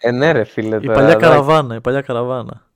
Ε, 0.00 0.10
ναι 0.10 0.32
ρε 0.32 0.44
φίλε. 0.44 0.76
η 0.76 0.80
τώρα, 0.80 0.92
παλιά 0.92 1.10
εντάξει. 1.10 1.28
καραβάνα, 1.28 1.74
η 1.74 1.80
παλιά 1.80 2.00
καραβάνα. 2.00 2.66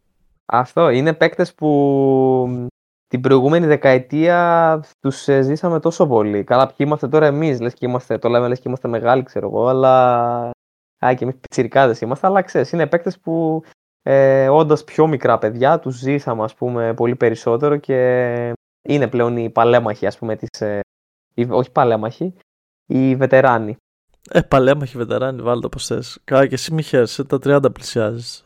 Αυτό. 0.47 0.89
Είναι 0.89 1.13
παίκτες 1.13 1.55
που 1.55 2.69
την 3.07 3.21
προηγούμενη 3.21 3.67
δεκαετία 3.67 4.85
τους 5.01 5.29
ε, 5.29 5.43
ζήσαμε 5.43 5.81
τόσο 5.81 6.07
πολύ. 6.07 6.45
Καλά, 6.45 6.67
ποιοι 6.67 6.77
είμαστε 6.79 7.09
τώρα 7.09 7.27
εμείς, 7.27 7.61
λες 7.61 7.75
και 7.75 7.87
είμαστε, 7.87 8.19
το 8.19 8.29
λέμε 8.29 8.49
λες 8.49 8.59
και 8.59 8.69
είμαστε 8.69 8.89
μεγάλοι, 8.89 9.23
ξέρω 9.23 9.47
εγώ, 9.47 9.67
αλλά... 9.69 10.31
Α, 11.07 11.15
και 11.15 11.25
εμείς 11.25 11.37
πιτσιρικάδες 11.41 12.01
είμαστε, 12.01 12.27
αλλά 12.27 12.43
ξέρεις, 12.43 12.73
είναι 12.73 12.87
παίκτες 12.87 13.19
που 13.21 13.63
ε, 14.03 14.49
όντας 14.49 14.85
πιο 14.85 15.07
μικρά 15.07 15.39
παιδιά, 15.39 15.79
τους 15.79 15.97
ζήσαμε, 15.97 16.43
ας 16.43 16.55
πούμε, 16.55 16.95
πολύ 16.95 17.17
περισσότερο 17.17 17.77
και 17.77 18.53
είναι 18.89 19.09
πλέον 19.09 19.37
οι 19.37 19.51
παλέμαχοι, 19.51 20.07
ας 20.07 20.19
πούμε, 20.19 20.37
της... 20.37 20.61
ε, 20.61 20.81
οι- 21.35 21.51
όχι 21.51 21.71
παλέμαχοι, 21.71 22.35
οι 22.87 23.17
βετεράνοι. 23.17 23.77
Ε, 24.31 24.41
παλέμαχοι 24.41 24.97
βετεράνοι, 24.97 25.43
βάλτε 25.43 25.61
το 25.61 25.67
όπως 25.67 25.87
θες. 25.87 26.19
Καλά 26.25 26.47
και 26.47 26.55
εσύ 26.55 26.75
μη 26.75 26.83
χαίρεσαι, 26.83 27.25
τα 27.25 27.39
30 27.43 27.73
πλησιάζεις. 27.73 28.45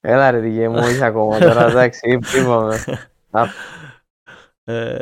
Έλα 0.00 0.30
ρε 0.30 0.38
διγέ 0.40 0.68
μου, 0.68 0.76
όχι 0.78 1.04
ακόμα 1.04 1.38
τώρα, 1.38 1.64
εντάξει, 1.70 2.10
είπ- 2.10 2.32
είπαμε. 2.34 2.84
Α. 3.30 3.44
Ε, 4.64 4.98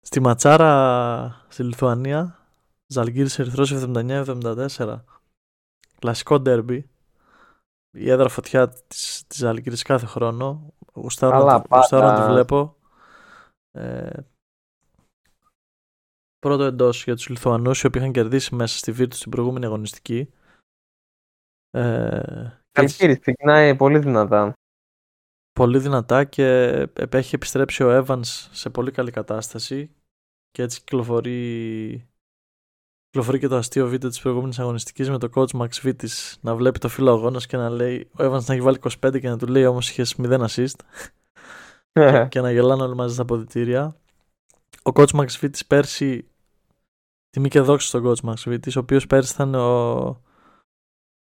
Στη 0.00 0.20
Ματσάρα 0.20 1.44
στη 1.48 1.62
Λιθουανία, 1.62 2.38
Ζαλγκύρης 2.86 3.38
Ερυθρός 3.38 3.72
79-74. 3.74 5.04
Κλασικό 5.98 6.40
ντέρμπι. 6.40 6.90
Η 7.90 8.10
έδρα 8.10 8.28
φωτιά 8.28 8.68
της, 8.68 9.24
της 9.26 9.38
Ζαλγκύρης 9.38 9.82
κάθε 9.82 10.06
χρόνο. 10.06 10.72
Γουστάρω 10.94 11.38
Καλά, 11.38 11.52
να, 11.52 11.60
τη- 11.62 11.68
γουστάρω 11.74 12.06
να 12.06 12.14
τη 12.14 12.20
πάντα. 12.20 12.32
βλέπω. 12.32 12.76
Ε, 13.70 14.10
πρώτο 16.38 16.62
εντός 16.64 17.04
για 17.04 17.14
τους 17.14 17.28
Λιθουανούς 17.28 17.82
οι 17.82 17.86
οποίοι 17.86 18.00
είχαν 18.04 18.14
κερδίσει 18.14 18.54
μέσα 18.54 18.78
στη 18.78 18.92
Βίρτου 18.92 19.16
στην 19.16 19.30
προηγούμενη 19.30 19.64
αγωνιστική. 19.66 20.30
Ε, 21.70 22.20
και 22.72 22.80
έτσι- 22.80 22.96
Καλοκαίρι, 22.98 23.18
ξεκινάει 23.18 23.76
πολύ 23.76 23.98
δυνατά. 23.98 24.52
πολύ 25.52 25.78
δυνατά 25.78 26.24
και 26.24 26.46
επ- 26.96 27.14
έχει 27.14 27.34
επιστρέψει 27.34 27.82
ο 27.84 28.04
Evans 28.04 28.24
σε 28.50 28.70
πολύ 28.70 28.90
καλή 28.90 29.10
κατάσταση 29.10 29.90
και 30.50 30.62
έτσι 30.62 30.78
κυκλοφορεί, 30.78 32.08
κυκλοφορεί 33.04 33.38
και 33.38 33.48
το 33.48 33.56
αστείο 33.56 33.88
βίντεο 33.88 34.10
της 34.10 34.20
προηγούμενης 34.20 34.58
αγωνιστικής 34.58 35.10
με 35.10 35.18
το 35.18 35.28
coach 35.34 35.50
Max 35.60 35.68
Vitis 35.82 36.34
να 36.40 36.54
βλέπει 36.54 36.78
το 36.78 36.88
φύλλο 36.88 37.10
αγώνας 37.10 37.46
και 37.46 37.56
να 37.56 37.70
λέει 37.70 38.10
ο 38.12 38.24
Evans 38.24 38.44
να 38.44 38.54
έχει 38.54 38.60
βάλει 38.62 38.78
25 39.02 39.20
και 39.20 39.28
να 39.28 39.38
του 39.38 39.46
λέει 39.46 39.64
όμως 39.66 39.90
είχες 39.90 40.14
0 40.18 40.46
assist 40.48 40.78
και 42.28 42.40
να 42.40 42.50
γελάνε 42.52 42.82
όλοι 42.82 42.94
μαζί 42.94 43.12
στα 43.14 43.22
αποδητήρια. 43.22 43.96
Ο 44.88 44.92
coach 44.94 45.10
Max 45.10 45.26
Vitis 45.26 45.60
πέρσι 45.66 46.28
τιμή 47.30 47.48
και 47.48 47.60
δόξη 47.60 47.86
στον 47.86 48.02
coach 48.04 48.28
Max 48.28 48.34
Vitis 48.34 48.72
ο 48.76 48.78
οποίος 48.78 49.06
πέρσι 49.06 49.32
ήταν 49.32 49.54
ο, 49.54 50.06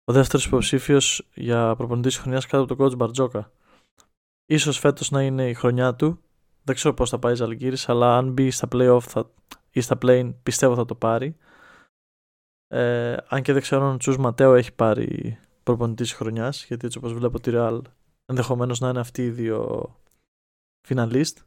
ο 0.04 0.12
δεύτερος 0.12 0.46
υποψήφιος 0.46 1.28
για 1.34 1.76
προπονητής 1.76 2.12
της 2.12 2.22
χρονιάς 2.22 2.46
κάτω 2.46 2.62
από 2.62 2.76
τον 2.76 2.86
coach 2.86 2.96
Μπαρτζόκα. 2.96 3.52
Ίσως 4.46 4.78
φέτος 4.78 5.10
να 5.10 5.22
είναι 5.22 5.48
η 5.48 5.54
χρονιά 5.54 5.94
του. 5.94 6.20
Δεν 6.64 6.74
ξέρω 6.74 6.94
πώς 6.94 7.10
θα 7.10 7.18
πάει 7.18 7.32
η 7.32 7.36
Ζαλγκύρης, 7.36 7.88
αλλά 7.88 8.16
αν 8.16 8.32
μπει 8.32 8.50
στα 8.50 8.68
play-off 8.72 9.00
θα, 9.00 9.30
ή 9.70 9.80
στα 9.80 9.98
play 10.02 10.34
πιστεύω 10.42 10.74
θα 10.74 10.84
το 10.84 10.94
πάρει. 10.94 11.36
Ε, 12.68 13.16
αν 13.28 13.42
και 13.42 13.52
δεν 13.52 13.62
ξέρω 13.62 13.84
αν 13.84 13.94
ο 13.94 13.96
Τσούς 13.96 14.16
Ματέο 14.16 14.54
έχει 14.54 14.72
πάρει 14.72 15.38
προπονητής 15.62 16.08
της 16.08 16.16
χρονιάς, 16.16 16.64
γιατί 16.64 16.86
έτσι 16.86 16.98
όπως 16.98 17.12
βλέπω 17.12 17.40
τη 17.40 17.50
Real 17.54 17.80
ενδεχομένως 18.24 18.80
να 18.80 18.88
είναι 18.88 19.00
αυτοί 19.00 19.24
οι 19.24 19.30
δύο 19.30 19.90
φιναλίστ. 20.86 21.38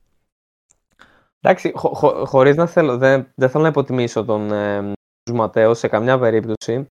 Εντάξει, 1.46 1.72
χω, 1.76 1.94
χω, 1.94 2.26
χωρίς 2.26 2.56
να 2.56 2.68
θέλω, 2.68 2.98
δεν, 2.98 3.32
δεν 3.36 3.50
θέλω 3.50 3.64
να 3.64 3.70
υποτιμήσω 3.70 4.26
τον 4.26 4.52
ε, 4.52 4.94
Ματέο 5.34 5.74
σε 5.74 5.88
καμιά 5.88 6.20
περίπτωση. 6.20 6.86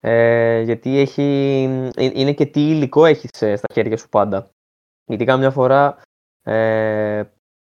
Ε, 0.00 0.60
γιατί 0.60 0.98
έχει, 0.98 1.22
ε, 1.96 2.04
είναι 2.04 2.32
και 2.32 2.46
τι 2.46 2.60
υλικό 2.60 3.04
έχεις 3.04 3.42
ε, 3.42 3.56
στα 3.56 3.66
χέρια 3.72 3.96
σου 3.96 4.08
πάντα. 4.08 4.50
Γιατί 5.04 5.24
κάμια 5.24 5.50
φορά 5.50 6.02
ε, 6.42 7.22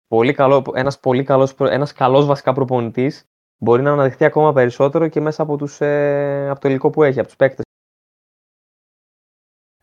πολύ 0.06 0.32
καλό, 0.32 0.64
ένας 0.74 1.00
πολύ 1.00 1.24
καλός, 1.24 1.54
προ- 1.54 1.70
ένας 1.70 1.92
καλός 1.92 2.26
βασικά 2.26 2.52
προπονητής 2.52 3.24
μπορεί 3.62 3.82
να 3.82 3.92
αναδειχθεί 3.92 4.24
ακόμα 4.24 4.52
περισσότερο 4.52 5.08
και 5.08 5.20
μέσα 5.20 5.42
από, 5.42 5.56
τους, 5.56 5.80
ε, 5.80 6.48
από 6.48 6.60
το 6.60 6.68
υλικό 6.68 6.90
που 6.90 7.02
έχει, 7.02 7.18
από 7.18 7.28
τους 7.28 7.36
παίκτες. 7.36 7.64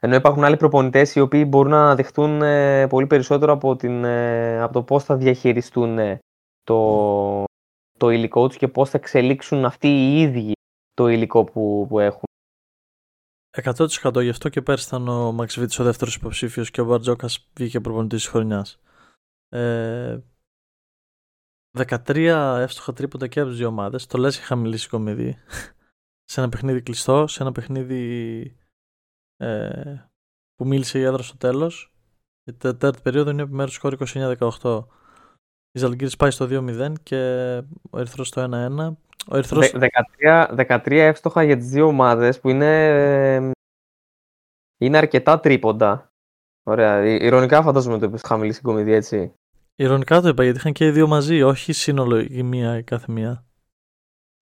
Ενώ 0.02 0.16
υπάρχουν 0.16 0.44
άλλοι 0.44 0.58
προπονητές 0.58 1.16
οι 1.16 1.20
οποίοι 1.20 1.46
μπορούν 1.48 1.72
να 1.72 1.82
αναδειχθούν 1.82 2.42
ε, 2.42 2.88
πολύ 2.88 3.08
περισσότερο 3.08 3.54
από, 3.54 3.76
την, 3.76 4.04
ε, 4.04 4.62
από 4.62 4.74
το 4.74 4.84
πώς 4.84 5.04
θα 5.04 5.16
διαχειριστούν 5.16 6.00
ε, 6.00 6.20
το, 6.70 7.44
το 7.98 8.10
υλικό 8.10 8.48
τους 8.48 8.58
και 8.58 8.68
πώς 8.68 8.90
θα 8.90 8.98
εξελίξουν 8.98 9.66
αυτοί 9.66 9.88
οι 9.88 10.22
ίδιοι 10.22 10.54
το 10.94 11.08
υλικό 11.08 11.44
που, 11.44 11.86
που 11.90 12.00
έχουν. 12.00 12.24
100% 13.64 14.22
γι' 14.22 14.30
αυτό 14.30 14.50
και 14.50 14.62
πέρσι 14.62 14.88
ήταν 14.88 15.08
ο 15.08 15.32
Μαξβίτης 15.32 15.80
ο 15.80 15.84
δεύτερος 15.84 16.16
υποψήφιος 16.16 16.72
και 16.72 16.82
ο 16.82 16.86
Μπαρτζόκας 16.86 17.50
βγήκε 17.58 17.80
προπονητής 17.80 18.22
της 18.22 18.30
χρονιάς. 18.30 18.80
Ε, 19.50 20.20
13 21.78 22.58
εύστοχα 22.60 22.94
τρίποντα 22.94 23.28
και 23.28 23.40
από 23.40 23.50
τις 23.50 23.58
δύο 23.58 23.68
ομάδες. 23.68 24.06
Το 24.06 24.18
λες 24.18 24.38
είχα 24.38 24.56
μιλήσει 24.56 24.90
κομιδί. 24.90 25.38
σε 26.32 26.42
ένα 26.42 26.50
παιχνίδι 26.50 26.82
κλειστό, 26.82 27.28
σε 27.28 27.44
ένα 27.44 27.52
παιχνίδι 27.52 28.58
ε, 29.38 30.10
που 30.56 30.68
μίλησε 30.68 31.00
η 31.00 31.04
έδρα 31.04 31.24
στο 31.24 31.38
τέλος. 31.38 31.94
Η 32.44 32.54
τε- 32.54 32.60
τέταρτη 32.60 33.02
περίοδο 33.02 33.30
είναι 33.30 33.42
επιμέρους 33.42 33.74
σκορ 33.74 33.98
29-18. 34.14 34.99
Η 35.72 35.80
Ζαλγκύρης 35.80 36.16
πάει 36.16 36.32
στο 36.32 36.48
2-0 36.50 36.94
και 37.04 37.16
ο 37.90 38.00
Ερυθρός 38.00 38.28
στο 38.28 38.42
1-1. 38.42 38.96
Ο 39.32 39.38
Ερυθρός... 39.38 39.72
Δε- 39.72 39.88
13, 40.22 40.48
13 40.68 40.80
εύστοχα 40.92 41.44
για 41.44 41.58
τις 41.58 41.70
δύο 41.70 41.86
ομάδες 41.86 42.40
που 42.40 42.50
είναι, 42.50 42.88
ε, 43.36 43.52
είναι 44.82 44.98
αρκετά 44.98 45.40
τρίποντα. 45.40 46.12
Ωραία. 46.64 47.06
Ι- 47.06 47.22
Ηρωνικά 47.24 47.62
φαντάζομαι 47.62 47.98
το 48.00 48.06
είπες 48.06 48.22
χαμηλή 48.22 48.52
στην 48.52 48.64
κομιδή, 48.64 48.92
έτσι. 48.94 49.34
Ηρωνικά 49.76 50.22
το 50.22 50.28
είπα 50.28 50.44
γιατί 50.44 50.58
είχαν 50.58 50.72
και 50.74 50.86
οι 50.86 50.92
δύο 50.92 51.08
μαζί, 51.08 51.42
όχι 51.42 51.74
σύνολο 51.74 52.20
η 52.20 52.44
μία 52.44 52.78
η 52.78 52.84
κάθε 52.84 53.12
μία. 53.12 53.44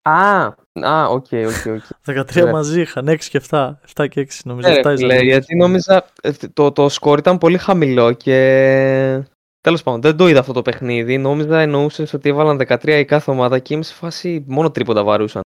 Α, 0.09 0.45
α, 0.81 1.05
OK, 1.09 1.25
OK, 1.31 1.75
OK. 1.75 1.83
13 2.31 2.43
Ναι. 2.43 2.51
μαζί 2.51 2.81
είχαν, 2.81 3.07
6 3.09 3.17
και 3.29 3.41
7. 3.49 3.71
7 3.95 4.07
και 4.09 4.21
6 4.21 4.33
νομίζω. 4.43 4.67
Ναι, 4.69 4.73
ρε 4.75 4.81
7 4.81 4.93
η 4.93 4.95
φίλε, 4.97 5.13
Ζαλγκίρις. 5.13 5.31
γιατί 5.31 5.55
νόμιζα 5.55 6.05
ε, 6.21 6.31
το, 6.53 6.71
το 6.71 6.89
σκορ 6.89 7.17
ήταν 7.19 7.37
πολύ 7.37 7.57
χαμηλό 7.57 8.11
και 8.13 9.23
τέλος 9.67 9.83
πάντων 9.83 10.01
δεν 10.01 10.17
το 10.17 10.27
είδα 10.27 10.39
αυτό 10.39 10.53
το 10.53 10.61
παιχνίδι. 10.61 11.17
Νόμιζα 11.17 11.59
εννοούσες 11.59 12.13
ότι 12.13 12.29
έβαλαν 12.29 12.57
13 12.67 12.87
η 12.87 13.05
κάθε 13.05 13.31
ομάδα 13.31 13.59
και 13.59 13.73
είμαι 13.73 13.83
σε 13.83 13.93
φάση 13.93 14.45
μόνο 14.47 14.71
τρίποντα 14.71 15.03
βαρούσαν. 15.03 15.41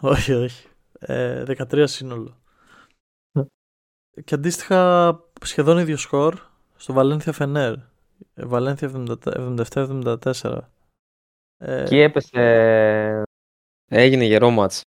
όχι, 0.00 0.32
όχι. 0.32 0.68
Ε, 0.98 1.42
13 1.46 1.84
σύνολο. 1.86 2.42
Ναι. 3.32 3.44
και 4.24 4.34
αντίστοιχα 4.34 5.20
σχεδόν 5.44 5.78
ίδιο 5.78 5.96
σκορ 5.96 6.38
στο 6.76 6.92
Βαλένθια 6.92 7.32
Φενέρ. 7.32 7.74
Ε, 8.34 8.44
Βαλένθια 8.44 8.90
77-74. 10.42 10.58
Ε, 11.56 11.82
Εκεί 11.82 11.96
έπεσε... 11.96 13.22
Έγινε 13.90 14.24
γερό 14.24 14.50
μάτς. 14.50 14.80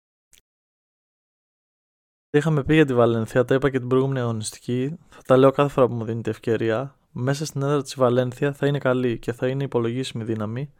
Είχαμε 2.31 2.65
πει 2.65 2.75
για 2.75 2.87
τη 2.87 2.95
Βαλένθια, 2.95 3.45
τα 3.45 3.55
είπα 3.55 3.71
και 3.71 3.79
την 3.79 3.89
προηγούμενη 3.89 4.21
αγωνιστική. 4.21 4.99
Θα 5.09 5.23
τα 5.23 5.37
λέω 5.37 5.51
κάθε 5.51 5.69
φορά 5.73 5.89
που 5.89 5.95
μου 5.95 6.05
δίνεται 6.05 6.31
ευκαιρία. 6.31 6.97
Μέσα 7.19 7.45
στην 7.45 7.63
έδρα 7.63 7.83
της 7.83 7.95
Βαλένθια 7.95 8.53
θα 8.53 8.67
είναι 8.67 8.79
καλή 8.79 9.19
και 9.19 9.33
θα 9.33 9.49
είναι 9.49 9.65
υπολογίσιμη 9.65 10.25
δύναμη. 10.25 10.73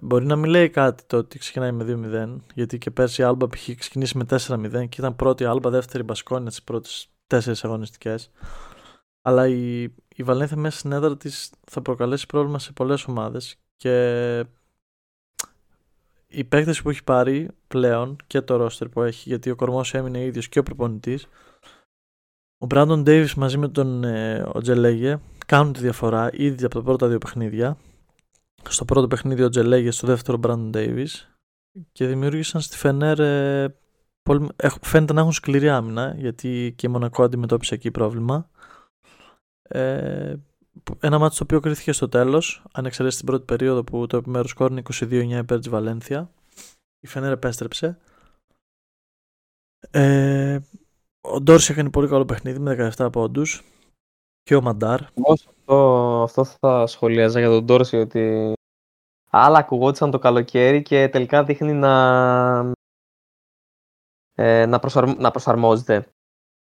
Μπορεί 0.00 0.26
να 0.26 0.36
μην 0.36 0.50
λέει 0.50 0.70
κάτι 0.70 1.02
το 1.06 1.16
ότι 1.16 1.38
ξεκινάει 1.38 1.72
με 1.72 1.84
2-0, 1.88 2.40
γιατί 2.54 2.78
και 2.78 2.90
πέρσι 2.90 3.20
η 3.20 3.24
Άλμπα 3.24 3.46
είχε 3.54 3.74
ξεκινήσει 3.74 4.16
με 4.18 4.24
4-0 4.28 4.88
και 4.88 5.00
ήταν 5.00 5.16
πρώτη 5.16 5.44
Άλμπα, 5.44 5.70
δεύτερη 5.70 6.02
Μπασκόνια 6.02 6.48
τις 6.48 6.62
πρώτες 6.62 7.10
τέσσερις 7.26 7.64
αγωνιστικές. 7.64 8.30
Αλλά 9.22 9.48
η, 9.48 9.82
η 10.16 10.22
Βαλένθια 10.22 10.56
μέσα 10.56 10.78
στην 10.78 10.92
έδρα 10.92 11.16
της 11.16 11.52
θα 11.66 11.82
προκαλέσει 11.82 12.26
πρόβλημα 12.26 12.58
σε 12.58 12.72
πολλές 12.72 13.04
ομάδες 13.04 13.56
και 13.76 14.44
οι 16.26 16.44
παίκτες 16.44 16.82
που 16.82 16.90
έχει 16.90 17.04
πάρει 17.04 17.48
πλέον 17.68 18.16
και 18.26 18.40
το 18.40 18.56
ρόστερ 18.56 18.88
που 18.88 19.02
έχει, 19.02 19.28
γιατί 19.28 19.50
ο 19.50 19.56
κορμός 19.56 19.94
έμεινε 19.94 20.24
ίδιος 20.24 20.48
και 20.48 20.58
ο 20.58 20.62
προπονητής, 20.62 21.28
ο 22.62 22.66
Μπράντον 22.66 23.02
Ντέιβις 23.02 23.34
μαζί 23.34 23.58
με 23.58 23.68
τον 23.68 24.04
ε, 24.04 24.42
ο 24.54 24.60
Τζελέγε 24.60 25.20
κάνουν 25.46 25.72
τη 25.72 25.80
διαφορά 25.80 26.30
ήδη 26.32 26.64
από 26.64 26.74
τα 26.74 26.82
πρώτα 26.82 27.08
δύο 27.08 27.18
παιχνίδια. 27.18 27.76
Στο 28.68 28.84
πρώτο 28.84 29.06
παιχνίδι 29.08 29.42
ο 29.42 29.48
Τζελέγε, 29.48 29.90
στο 29.90 30.06
δεύτερο 30.06 30.36
ο 30.36 30.40
Μπράντον 30.40 30.70
Ντέιβις 30.70 31.34
και 31.92 32.06
δημιούργησαν 32.06 32.60
στη 32.60 32.76
Φενέρ 32.76 33.20
ε, 33.20 33.74
πολύ, 34.22 34.48
έχ- 34.56 34.84
φαίνεται 34.84 35.12
να 35.12 35.20
έχουν 35.20 35.32
σκληρή 35.32 35.68
άμυνα 35.68 36.14
γιατί 36.16 36.72
και 36.76 36.86
η 36.86 36.90
Μονακό 36.90 37.22
αντιμετώπισε 37.22 37.74
εκεί 37.74 37.90
πρόβλημα. 37.90 38.50
Ε, 39.62 40.34
που- 40.82 40.96
ένα 41.00 41.18
μάτι 41.18 41.36
το 41.36 41.42
οποίο 41.44 41.60
κρίθηκε 41.60 41.92
στο 41.92 42.08
τέλος 42.08 42.64
αν 42.72 42.86
εξαιρέσεις 42.86 43.18
την 43.18 43.26
πρώτη 43.28 43.44
περίοδο 43.44 43.84
που 43.84 44.06
το 44.06 44.16
επιμέρους 44.16 44.50
σκόρ 44.50 44.70
είναι 44.70 44.80
22-9 44.80 45.38
υπέρ 45.38 45.58
της 45.58 45.68
Βαλένθια 45.68 46.30
η 47.00 47.06
Φενέρ 47.06 47.32
επέστρεψε 47.32 47.98
ε, 49.90 50.58
ο 51.20 51.40
Ντόρση 51.40 51.72
έκανε 51.72 51.90
πολύ 51.90 52.08
καλό 52.08 52.24
παιχνίδι 52.24 52.58
με 52.58 52.92
17 52.96 53.08
πόντους 53.12 53.62
και 54.42 54.54
ο 54.56 54.62
Μαντάρ 54.62 55.00
Εγώ 55.14 55.36
σε 55.36 55.46
αυτό, 55.48 55.74
αυτό 56.22 56.44
θα 56.44 56.86
σχολιάζα 56.86 57.38
για 57.40 57.48
τον 57.48 57.66
Τόρση 57.66 57.96
ότι 57.96 58.52
άλλα 59.30 59.58
ακουγόντουσαν 59.58 60.10
το 60.10 60.18
καλοκαίρι 60.18 60.82
και 60.82 61.08
τελικά 61.08 61.44
δείχνει 61.44 61.72
να, 61.72 62.72
ε, 64.34 64.66
να, 64.66 64.78
προσαρμ- 64.78 65.20
να 65.20 65.30
προσαρμόζεται. 65.30 66.06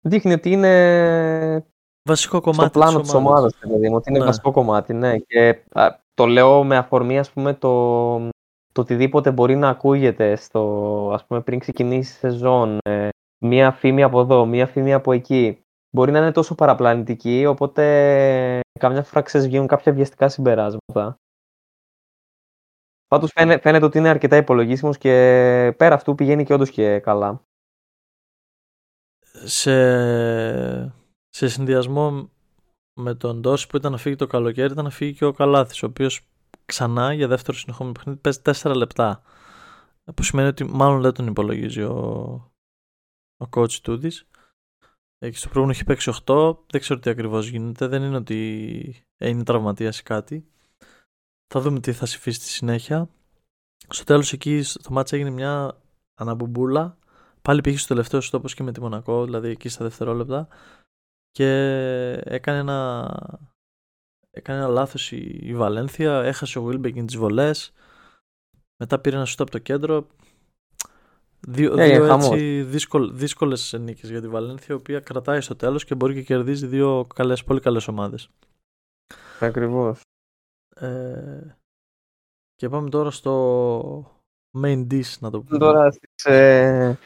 Δείχνει 0.01 0.33
ότι 0.33 0.51
είναι 0.51 1.67
βασικό 2.09 2.37
στο 2.37 2.51
κομμάτι 2.51 2.71
πλάνο 2.71 2.99
της 2.99 3.07
της 3.07 3.15
ομάδας. 3.15 3.39
ομάδας, 3.41 3.59
παιδί 3.59 3.89
μου, 3.89 3.95
ότι 3.97 4.11
είναι 4.11 4.19
Ναι. 4.19 4.25
βασικό 4.25 4.51
κομμάτι, 4.53 4.93
ναι. 4.95 5.19
Και 5.19 5.63
α, 5.73 5.99
το 6.15 6.27
λέω 6.27 6.65
με 6.65 6.77
αφορμή, 6.77 7.19
ας 7.19 7.31
πούμε, 7.31 7.55
το, 7.55 8.17
το 8.73 8.81
οτιδήποτε 8.81 9.31
μπορεί 9.31 9.57
να 9.57 9.69
ακούγεται 9.69 10.37
στο, 10.37 11.11
ας 11.15 11.27
πούμε, 11.27 11.41
πριν 11.41 11.59
ξεκινήσει 11.59 12.13
η 12.13 12.17
σεζόν. 12.19 12.79
ε, 12.85 13.09
μία 13.43 13.73
φήμη 13.73 14.03
από 14.03 14.21
εδώ, 14.21 14.47
μία 14.47 14.67
φήμη 14.67 14.93
από 14.93 15.13
εκεί. 15.13 15.63
Μπορεί 15.95 16.13
να 16.13 16.19
είναι 16.19 16.33
τόσο 16.33 16.55
παραπλανητική, 16.55 17.47
οπότε 17.47 18.61
καμιά 18.81 19.03
φορά 19.03 19.23
ξέρεις 19.23 19.47
βγαίνουν 19.47 19.67
κάποια 19.67 19.93
βιαστικά 19.93 20.29
συμπεράσματα. 20.29 21.17
Πάντως 23.07 23.31
φαίνε- 23.35 23.61
φαίνεται 23.61 23.85
ότι 23.85 23.99
είναι 23.99 24.09
αρκετά 24.09 24.37
υπολογίσιμος 24.37 24.99
και 24.99 25.11
πέρα 25.77 25.95
αυτού 25.95 26.15
πηγαίνει 26.15 26.45
και 26.45 26.55
όντως 26.55 26.71
και 26.71 26.99
καλά. 26.99 27.43
σε, 29.45 29.73
σε 31.29 31.49
συνδυασμό 31.49 32.31
με 33.01 33.15
τον 33.15 33.41
Ντόρση 33.41 33.67
που 33.67 33.77
ήταν 33.77 33.93
να 33.93 33.99
φύγει 33.99 34.17
το 34.17 34.27
καλοκαίρι 34.27 34.73
ήταν 34.73 34.85
να 34.85 34.91
φύγει 34.91 35.15
και 35.15 35.25
ο 35.25 35.33
Καλάθης 35.33 35.83
ο 35.83 35.87
οποίος 35.87 36.21
ξανά 36.67 37.13
για 37.13 37.29
δεύτερο 37.29 37.57
συνεχόμενο 37.57 37.95
παιχνίδι 37.95 38.21
παίζει 38.21 38.41
4 38.63 38.75
λεπτά. 38.77 39.23
Που 40.15 40.23
σημαίνει 40.23 40.49
ότι 40.49 40.65
μάλλον 40.65 41.01
δεν 41.01 41.13
τον 41.13 41.27
υπολογίζει 41.27 41.83
ο, 41.83 42.52
ο 43.43 43.49
coach 43.51 43.73
Τούδης. 43.73 44.27
Έχει 45.19 45.37
στο 45.37 45.49
προηγούμενο 45.49 45.79
έχει 45.79 45.85
παίξει 45.85 46.13
8. 46.27 46.57
Δεν 46.71 46.81
ξέρω 46.81 47.01
τι 47.01 47.11
ακριβώς 47.11 47.47
γίνεται. 47.47 47.87
Δεν 47.87 48.03
είναι 48.03 48.17
ότι 48.17 49.07
είναι 49.19 49.43
τραυματία 49.45 49.89
ή 49.89 50.03
κάτι. 50.03 50.47
Θα 51.47 51.61
δούμε 51.61 51.81
τι 51.81 51.93
θα 51.93 52.07
συμφίσει 52.07 52.41
στη 52.41 52.49
συνέχεια. 52.49 53.09
Στο 53.89 54.05
τέλος 54.05 54.33
εκεί 54.33 54.63
στο 54.63 54.93
μάτσα 54.93 55.17
έγινε 55.17 55.31
μια 55.31 55.81
αναμπουμπούλα. 56.15 56.99
Πάλι 57.43 57.61
πήγε 57.61 57.77
στο 57.77 57.89
τελευταίο 57.89 58.21
σου 58.21 58.31
όπω 58.33 58.49
και 58.49 58.63
με 58.63 58.73
τη 58.73 58.81
Μονακό, 58.81 59.25
δηλαδή 59.25 59.49
εκεί 59.49 59.69
στα 59.69 59.85
δευτερόλεπτα. 59.85 60.49
Και 61.31 61.51
έκανε 62.25 62.59
ένα, 62.59 63.11
έκανε 64.31 64.59
ένα 64.59 64.69
λάθος 64.69 65.13
η, 65.13 65.55
Βαλένθια, 65.55 66.23
έχασε 66.23 66.59
ο 66.59 66.63
Βίλμπεκιν 66.63 67.07
τις 67.07 67.17
βολές, 67.17 67.73
μετά 68.77 68.99
πήρε 68.99 69.17
ένα 69.17 69.25
σούτ 69.25 69.41
από 69.41 69.51
το 69.51 69.59
κέντρο. 69.59 70.07
Δύο, 71.49 71.79
ε, 71.79 71.87
δύο 71.87 72.15
έτσι 72.15 72.63
δύσκολ, 72.63 73.11
δύσκολες 73.15 73.77
νίκες 73.81 74.11
για 74.11 74.21
τη 74.21 74.29
Βαλένθια, 74.29 74.75
η 74.75 74.79
οποία 74.79 75.01
κρατάει 75.01 75.41
στο 75.41 75.57
τέλος 75.57 75.85
και 75.85 75.95
μπορεί 75.95 76.15
και 76.15 76.23
κερδίζει 76.23 76.67
δύο 76.67 77.07
καλές, 77.15 77.45
πολύ 77.45 77.61
καλές 77.61 77.89
ομάδες. 77.89 78.31
Ακριβώς. 79.41 80.01
Ε, 80.75 81.57
και 82.55 82.69
πάμε 82.69 82.89
τώρα 82.89 83.11
στο 83.11 84.23
main 84.59 84.87
dish, 84.91 85.19
να 85.19 85.31
το 85.31 85.41
πούμε. 85.41 85.59
Τώρα 85.59 85.91
στις, 85.91 86.25
ε, 86.25 86.99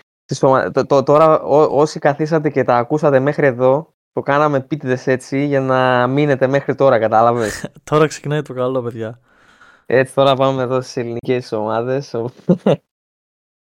τώρα 1.04 1.40
ό, 1.42 1.80
όσοι 1.80 1.98
καθίσατε 1.98 2.50
και 2.50 2.64
τα 2.64 2.76
ακούσατε 2.76 3.20
μέχρι 3.20 3.46
εδώ, 3.46 3.94
το 4.12 4.20
κάναμε 4.22 4.56
επίτηδες 4.56 5.06
έτσι 5.06 5.44
για 5.44 5.60
να 5.60 6.06
μείνετε 6.06 6.46
μέχρι 6.46 6.74
τώρα, 6.74 6.98
κατάλαβες; 6.98 7.66
τώρα 7.90 8.06
ξεκινάει 8.06 8.42
το 8.42 8.54
καλό, 8.54 8.82
παιδιά. 8.82 9.20
Έτσι, 9.86 10.14
τώρα 10.14 10.34
πάμε 10.34 10.62
εδώ 10.62 10.80
στις 10.80 10.96
ελληνικές 10.96 11.52
ομάδες. 11.52 12.14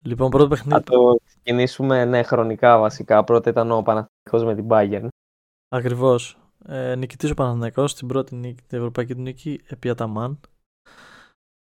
Λοιπόν, 0.04 0.30
πρώτο 0.30 0.48
παιχνίδι. 0.48 0.74
Θα 0.74 0.82
το 0.82 1.20
ξεκινήσουμε 1.24 2.04
ναι, 2.04 2.22
χρονικά 2.22 2.78
βασικά. 2.78 3.24
Πρώτα 3.24 3.50
ήταν 3.50 3.70
ο 3.70 3.82
Παναθηναϊκός 3.82 4.44
με 4.44 4.54
την 4.54 4.66
Bayern. 4.68 5.08
Ακριβώς. 5.68 6.38
Ε, 6.66 6.94
νικητής 6.94 7.30
ο 7.30 7.34
Παναθηναϊκός 7.34 7.90
στην 7.90 8.08
πρώτη 8.08 8.34
νίκη, 8.34 8.62
την 8.66 8.78
ευρωπαϊκή 8.78 9.14
του 9.14 9.20
νίκη 9.20 9.61
επί 9.68 9.88
Αταμάν. 9.88 10.40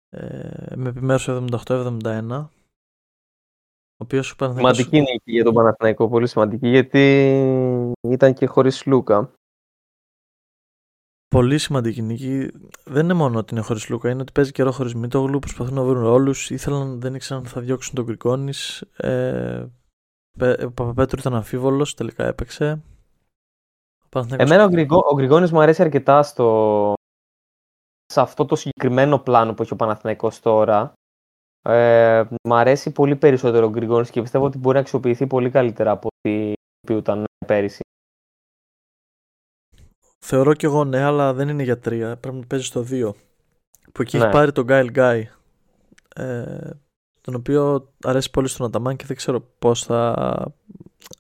Ε, 0.10 0.76
με 0.76 0.90
επιμέρους 0.90 1.28
78-71. 1.30 2.50
Σημαντική 4.56 5.00
νίκη 5.00 5.32
για 5.32 5.44
τον 5.44 5.54
Παναθηναϊκό, 5.54 6.10
πολύ 6.10 6.28
σημαντική, 6.28 6.68
γιατί 6.68 7.34
ήταν 8.02 8.34
και 8.34 8.46
χωρίς 8.46 8.86
Λούκα. 8.86 9.32
Πολύ 11.36 11.58
σημαντική 11.58 12.02
νίκη. 12.02 12.52
Δεν 12.86 13.04
είναι 13.04 13.14
μόνο 13.14 13.40
ότι 13.40 13.54
είναι 13.54 13.64
χωρίς 13.64 13.90
Λούκα, 13.90 14.10
είναι 14.10 14.22
ότι 14.22 14.32
παίζει 14.32 14.52
καιρό 14.52 14.72
χωρίς 14.72 14.96
Μίτογλου. 14.96 15.40
Προσπαθούν 15.40 15.74
να 15.74 15.84
βρουν 15.84 16.04
όλους. 16.04 16.50
Ήθελαν, 16.50 17.00
δεν 17.02 17.16
ήξεραν 17.16 17.44
αν 17.44 17.50
θα 17.50 17.62
διώξουν 17.62 17.96
τον 17.96 18.06
Γκρικόνης. 18.06 18.82
Ε, 18.98 19.66
ο 20.40 20.72
Παπαπέτρου 20.72 21.20
ήταν 21.20 21.36
αμφίβολος, 21.36 21.94
τελικά 21.94 22.26
έπαιξε. 22.26 22.82
Εμένα 24.38 24.64
ο, 24.64 24.68
Γκριγό, 24.68 25.02
ο 25.12 25.16
Γκριγόνης 25.16 25.52
μου 25.52 25.62
αρέσει 25.62 25.82
αρκετά 25.82 26.24
στο, 26.24 26.94
σε 28.06 28.22
αυτό 28.22 28.46
το 28.46 28.56
συγκεκριμένο 28.56 29.20
πλάνο 29.20 29.54
που 29.54 29.62
έχει 29.62 29.74
ο 29.74 29.76
Παναθηναϊκός 29.76 30.40
τώρα. 30.40 30.94
Ε, 31.62 32.24
μ' 32.44 32.54
αρέσει 32.54 32.92
πολύ 32.92 33.16
περισσότερο 33.16 33.66
ο 33.66 33.70
Γκριγόνης 33.70 34.10
και 34.10 34.22
πιστεύω 34.22 34.46
ότι 34.46 34.58
μπορεί 34.58 34.76
να 34.76 34.82
αξιοποιηθεί 34.82 35.28
πολύ 35.28 35.50
καλύτερα 35.50 35.92
από 35.92 36.08
ό,τι 36.08 36.54
ήταν 36.90 37.24
πέρυσι. 37.46 37.84
Θεωρώ 40.28 40.54
κι 40.54 40.66
εγώ 40.66 40.84
ναι, 40.84 41.02
αλλά 41.02 41.34
δεν 41.34 41.50
είναι 41.50 41.64
για 41.64 41.80
τρία. 41.80 42.18
Πρέπει 42.18 42.38
να 42.38 42.46
παίζει 42.46 42.66
στο 42.66 42.82
δύο. 42.82 43.16
Που 43.92 44.02
εκεί 44.02 44.18
ναι. 44.18 44.24
έχει 44.24 44.32
πάρει 44.32 44.52
τον 44.52 44.64
Γκάιλ 44.64 44.90
Γκάι. 44.90 45.30
Ε, 46.16 46.70
τον 47.22 47.36
οποίο 47.36 47.94
αρέσει 48.04 48.32
πολύ 48.32 48.48
στον 48.48 48.66
Αταμάν 48.66 48.96
και 48.96 49.06
δεν 49.06 49.16
ξέρω 49.16 49.42
πώς 49.60 49.84
θα. 49.84 50.14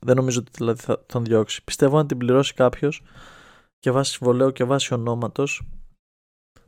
Δεν 0.01 0.15
νομίζω 0.15 0.39
ότι 0.39 0.51
δηλαδή 0.55 0.81
θα 0.81 1.05
τον 1.05 1.23
διώξει. 1.23 1.63
Πιστεύω 1.63 1.97
αν 1.97 2.07
την 2.07 2.17
πληρώσει 2.17 2.53
κάποιος 2.53 3.03
και 3.79 3.91
βάσει 3.91 4.11
συμβολέου 4.11 4.51
και 4.51 4.63
βάσει 4.63 4.93
ονόματος 4.93 5.67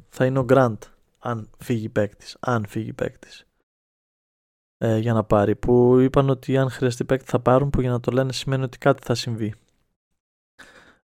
θα 0.10 0.26
είναι 0.26 0.40
ο 0.40 0.44
Γκραντ. 0.44 0.84
Αν 1.20 1.50
φύγει 1.58 1.90
παίκτης. 1.90 2.38
Αν 2.40 2.66
φύγει 2.66 2.94
παίκτης 2.94 3.48
ε, 4.78 4.98
για 4.98 5.14
να 5.14 5.24
πάρει. 5.24 5.56
Που 5.56 6.00
είπαν 6.00 6.30
ότι 6.30 6.58
αν 6.58 6.70
χρειαστεί 6.70 7.06
παίκτη 7.06 7.30
θα 7.30 7.40
πάρουν, 7.40 7.70
που 7.70 7.82
για 7.82 7.92
να 7.92 8.00
το 8.00 8.12
λένε 8.12 8.34
σημαίνει 8.34 8.64
ότι 8.64 8.78
κάτι 8.78 9.04
θα 9.06 9.16
συμβεί. 9.16 9.54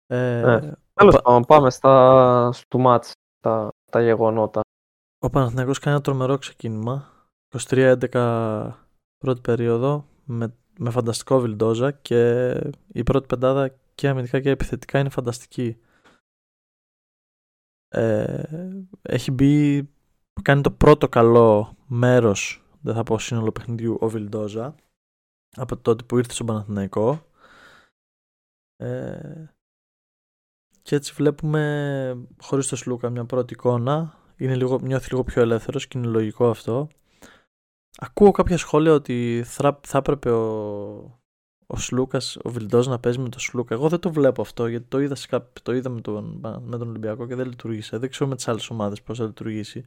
Ε, 0.07 0.41
ε, 0.41 0.73
Τέλος 0.93 1.21
πάντων, 1.23 1.43
πάμε 1.43 1.71
στα, 1.71 2.53
στο 2.53 2.79
μάτς, 2.79 3.13
τα, 3.41 3.69
τα 3.91 4.03
γεγονότα. 4.03 4.61
Ο 5.19 5.31
Παναθηναϊκός 5.31 5.79
κάνει 5.79 5.95
ένα 5.95 6.05
τρομερό 6.05 6.39
ξεκίνημα. 6.39 7.11
23-11 7.59 8.73
πρώτη 9.19 9.41
περίοδο 9.41 10.07
με, 10.25 10.55
με 10.79 10.91
φανταστικό 10.91 11.41
Βιλντόζα 11.41 11.91
και 11.91 12.51
η 12.93 13.03
πρώτη 13.03 13.27
πεντάδα 13.27 13.75
και 13.95 14.09
αμυντικά 14.09 14.41
και 14.41 14.51
επιθετικά 14.51 14.99
είναι 14.99 15.09
φανταστική. 15.09 15.81
Ε, 17.89 18.43
έχει 19.03 19.31
μπει, 19.31 19.89
κάνει 20.43 20.63
το 20.63 20.71
πρώτο 20.71 21.09
καλό 21.09 21.77
μέρος 21.87 22.63
δεν 22.83 22.95
θα 22.95 23.03
πω 23.03 23.19
σύνολο 23.19 23.53
παιχνιδιού, 23.53 23.97
ο 24.01 24.09
Βιλντόζα 24.09 24.75
από 25.57 25.77
τότε 25.77 26.05
που 26.05 26.19
ήρθε 26.19 26.33
στον 26.33 26.47
Παναθηναϊκό. 26.47 27.27
Ε, 28.77 29.45
και 30.83 30.97
έτσι 30.97 31.13
βλέπουμε 31.17 32.27
χωρίς 32.41 32.69
το 32.69 32.77
Σλούκα 32.77 33.11
μια 33.11 33.25
πρώτη 33.25 33.53
εικόνα. 33.53 34.15
Είναι 34.37 34.55
λίγο, 34.55 34.79
νιώθει 34.83 35.11
λίγο 35.11 35.25
πιο 35.25 35.43
ελεύθερος 35.43 35.87
και 35.87 35.99
είναι 35.99 36.07
λογικό 36.07 36.49
αυτό. 36.49 36.89
Ακούω 37.99 38.31
κάποια 38.31 38.57
σχόλια 38.57 38.93
ότι 38.93 39.43
θα, 39.47 39.81
θα 39.87 39.99
έπρεπε 39.99 40.31
ο, 40.31 41.21
ο 41.67 41.77
Σλούκας, 41.77 42.39
ο 42.43 42.51
Βιλντός 42.51 42.87
να 42.87 42.99
παίζει 42.99 43.19
με 43.19 43.29
τον 43.29 43.41
Σλούκα. 43.41 43.75
Εγώ 43.75 43.89
δεν 43.89 43.99
το 43.99 44.13
βλέπω 44.13 44.43
αυτό 44.43 44.67
γιατί 44.67 44.87
το 44.89 45.01
είδα, 45.01 45.15
σε 45.15 45.29
το 45.63 45.75
είδα 45.75 45.89
με, 45.89 46.01
τον, 46.01 46.41
με 46.65 46.79
τον 46.79 46.89
Ολυμπιακό 46.89 47.27
και 47.27 47.35
δεν 47.35 47.47
λειτουργήσε. 47.47 47.99
Δεν 47.99 48.11
ξέρω 48.11 48.31
με 48.31 48.37
τις 48.37 48.49
άλλες 48.49 48.71
ομάδες 48.71 49.03
πώς 49.03 49.19
θα 49.19 49.25
λειτουργήσει. 49.25 49.85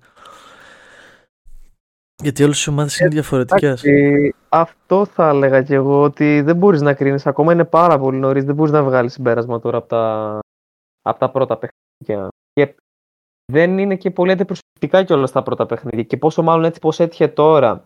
Γιατί 2.24 2.44
όλες 2.44 2.66
οι 2.66 2.70
ομάδες 2.70 3.00
είναι 3.00 3.10
διαφορετικές. 3.10 3.84
Αυτό 4.50 5.06
θα 5.06 5.30
έλεγα 5.30 5.62
και 5.62 5.76
εγώ 5.76 6.02
ότι 6.02 6.42
δεν 6.42 6.56
μπορείς 6.56 6.82
να 6.82 6.94
κρίνεις. 6.94 7.28
Ακόμα 7.28 7.54
είναι 7.54 7.66
πάρα 7.66 8.00
πολύ 8.00 8.18
νωρίς. 8.18 8.44
Δεν 8.44 8.56
μπορείς 8.56 8.72
να 8.72 8.84
βγάλεις 8.84 9.14
συμπέρασμα 9.14 9.60
τώρα 9.60 9.78
από 9.78 9.88
τα, 9.88 10.40
από 11.06 11.20
τα 11.20 11.32
πρώτα 11.32 11.58
παιχνίδια. 11.58 12.30
Και 12.54 12.76
δεν 13.52 13.78
είναι 13.78 13.96
και 13.96 14.12
πολύ 14.12 14.32
αντιπροσωπευτικά 14.32 15.04
κιόλας 15.04 15.32
τα 15.32 15.44
πρώτα 15.44 15.66
παιχνίδια. 15.66 16.04
Και 16.04 16.18
πόσο 16.18 16.44
μάλλον 16.44 16.64
έτσι 16.64 16.80
πώς 16.80 17.00
έτυχε 17.00 17.28
τώρα 17.28 17.86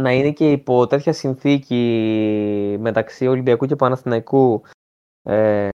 να 0.00 0.12
είναι 0.12 0.32
και 0.32 0.50
υπό 0.50 0.86
τέτοια 0.86 1.12
συνθήκη 1.12 2.76
μεταξύ 2.80 3.26
Ολυμπιακού 3.26 3.66
και 3.66 3.76
Παναθηναϊκού. 3.76 4.62
Ε, 5.22 5.68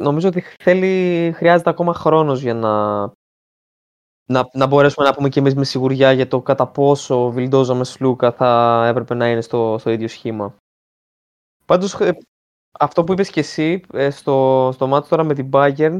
νομίζω 0.00 0.28
ότι 0.28 0.40
θέλει, 0.40 1.32
χρειάζεται 1.32 1.70
ακόμα 1.70 1.94
χρόνος 1.94 2.40
για 2.40 2.54
να 2.54 3.02
να, 4.26 4.48
να 4.52 4.66
μπορέσουμε 4.66 5.06
να 5.06 5.14
πούμε 5.14 5.28
και 5.28 5.38
εμείς 5.38 5.54
με 5.54 5.64
σιγουριά 5.64 6.12
για 6.12 6.28
το 6.28 6.42
κατά 6.42 6.66
πόσο 6.68 7.24
ο 7.24 7.30
Βιλντόζα 7.30 7.74
μες 7.74 7.88
Σλούκα 7.88 8.32
θα 8.32 8.82
έπρεπε 8.86 9.14
να 9.14 9.30
είναι 9.30 9.40
στο, 9.40 9.76
στο 9.78 9.90
ίδιο 9.90 10.08
σχήμα. 10.08 10.56
Πάντως, 11.66 11.94
ε, 12.00 12.18
αυτό 12.78 13.04
που 13.04 13.12
είπες 13.12 13.30
και 13.30 13.40
εσύ 13.40 13.80
ε, 13.92 14.10
στο, 14.10 14.70
στο 14.72 14.86
μάτι 14.86 15.08
τώρα 15.08 15.24
με 15.24 15.34
την 15.34 15.48
Bayern, 15.52 15.98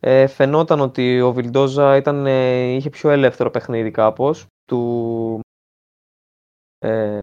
ε, 0.00 0.26
φαινόταν 0.26 0.80
ότι 0.80 1.20
ο 1.20 1.32
Βιλντόζα 1.32 1.96
ήταν, 1.96 2.26
είχε 2.76 2.90
πιο 2.90 3.10
ελεύθερο 3.10 3.50
παιχνίδι 3.50 3.90
κάπως. 3.90 4.46
Του, 4.64 5.40
ε, 6.78 7.18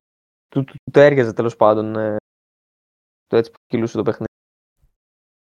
του, 0.48 0.64
του, 0.64 0.76
του, 0.92 1.00
έργαζε 1.00 1.34
τέλος 1.34 1.56
πάντων 1.56 1.94
το 3.28 3.38
έτσι 3.38 3.52
που 3.52 3.58
κυλούσε 3.68 3.98
το 3.98 4.04
παιχνίδι. 4.04 4.30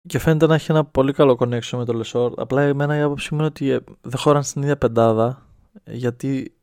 Και 0.08 0.18
φαίνεται 0.18 0.46
να 0.46 0.54
έχει 0.54 0.70
ένα 0.70 0.84
πολύ 0.84 1.12
καλό 1.12 1.36
connection 1.40 1.76
με 1.78 1.84
το 1.84 1.92
Λεσόρ. 1.92 2.40
Απλά 2.40 2.62
εμένα 2.62 2.96
η 2.96 3.00
άποψή 3.00 3.34
μου 3.34 3.38
είναι 3.38 3.48
ότι 3.48 3.70
ε, 3.70 3.80
δεν 4.00 4.18
χώραν 4.18 4.42
στην 4.42 4.62
ίδια 4.62 4.78
πεντάδα. 4.78 5.46
Γιατί 5.84 6.54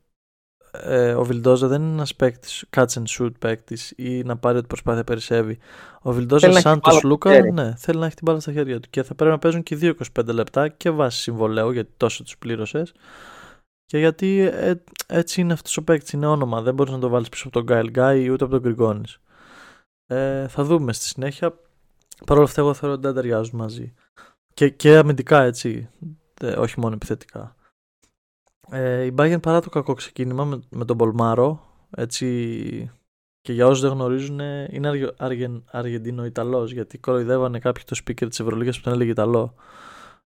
ε, 0.72 1.14
ο 1.14 1.24
Βιλντόζα 1.24 1.68
δεν 1.68 1.82
είναι 1.82 1.92
ένας 1.92 2.14
παίκτης 2.14 2.64
catch 2.76 2.84
and 2.84 3.04
shoot 3.18 3.30
παίκτης 3.38 3.92
ή 3.96 4.22
να 4.22 4.36
πάρει 4.36 4.58
ό,τι 4.58 4.66
προσπάθεια 4.66 5.04
περισσεύει. 5.04 5.58
Ο 6.02 6.12
Βιλντόζα, 6.12 6.52
σαν 6.52 6.80
το 6.80 6.90
Σλούκα, 6.90 7.40
ναι, 7.52 7.74
θέλει 7.76 7.98
να 7.98 8.06
έχει 8.06 8.14
την 8.14 8.24
μπάλα 8.24 8.40
στα 8.40 8.52
χέρια 8.52 8.80
του. 8.80 8.90
Και 8.90 9.02
θα 9.02 9.14
πρέπει 9.14 9.30
να 9.30 9.38
παίζουν 9.38 9.62
και 9.62 9.76
δύο 9.76 9.94
25 10.18 10.24
λεπτά 10.26 10.68
και 10.68 10.90
βάσει 10.90 11.20
συμβολέου, 11.20 11.70
γιατί 11.70 11.90
τόσο 11.96 12.22
τους 12.22 12.38
πλήρωσες. 12.38 12.92
Και 13.86 13.98
γιατί 13.98 14.38
ε, 14.52 14.74
έτσι 15.06 15.40
είναι 15.40 15.52
αυτός 15.52 15.76
ο 15.76 15.84
παίκτης, 15.84 16.12
είναι 16.12 16.26
όνομα. 16.26 16.62
Δεν 16.62 16.74
μπορείς 16.74 16.92
να 16.92 16.98
το 16.98 17.08
βάλεις 17.08 17.28
πίσω 17.28 17.48
από 17.48 17.52
τον 17.52 17.62
Γκάιλ 17.64 17.90
Γκάι 17.90 18.28
ούτε 18.28 18.44
από 18.44 18.52
τον 18.52 18.62
Γκριγκόνης. 18.62 19.18
Ε, 20.06 20.48
θα 20.48 20.64
δούμε 20.64 20.92
στη 20.92 21.04
συνέχεια. 21.04 21.58
Παρ' 22.26 22.36
όλα 22.36 22.46
αυτά, 22.46 22.60
εγώ 22.60 22.74
θεωρώ 22.74 22.94
ότι 22.94 23.04
δεν 23.06 23.14
ταιριάζουν 23.14 23.58
μαζί. 23.58 23.94
Και, 24.54 24.68
και 24.68 24.96
αμυντικά 24.96 25.42
έτσι, 25.42 25.88
όχι 26.56 26.80
μόνο 26.80 26.94
επιθετικά. 26.94 27.56
Ε, 28.70 29.04
η 29.04 29.14
Bayern 29.18 29.42
παρά 29.42 29.60
το 29.60 29.68
κακό 29.68 29.94
ξεκίνημα 29.94 30.44
με, 30.44 30.60
με 30.70 30.84
τον 30.84 30.96
Πολμάρο, 30.96 31.60
έτσι 31.90 32.90
και 33.40 33.52
για 33.52 33.66
όσους 33.66 33.80
δεν 33.80 33.90
γνωρίζουν, 33.90 34.40
είναι 34.70 35.12
Αργεν, 35.16 35.64
Αργεντίνο-Ιταλό. 35.70 36.64
Γιατί 36.64 36.98
κοροϊδεύανε 36.98 37.58
κάποιοι 37.58 37.84
το 37.84 38.00
speaker 38.04 38.28
της 38.28 38.40
Ευρωλίγα 38.40 38.70
που 38.70 38.80
τον 38.82 38.92
έλεγε 38.92 39.10
Ιταλό. 39.10 39.54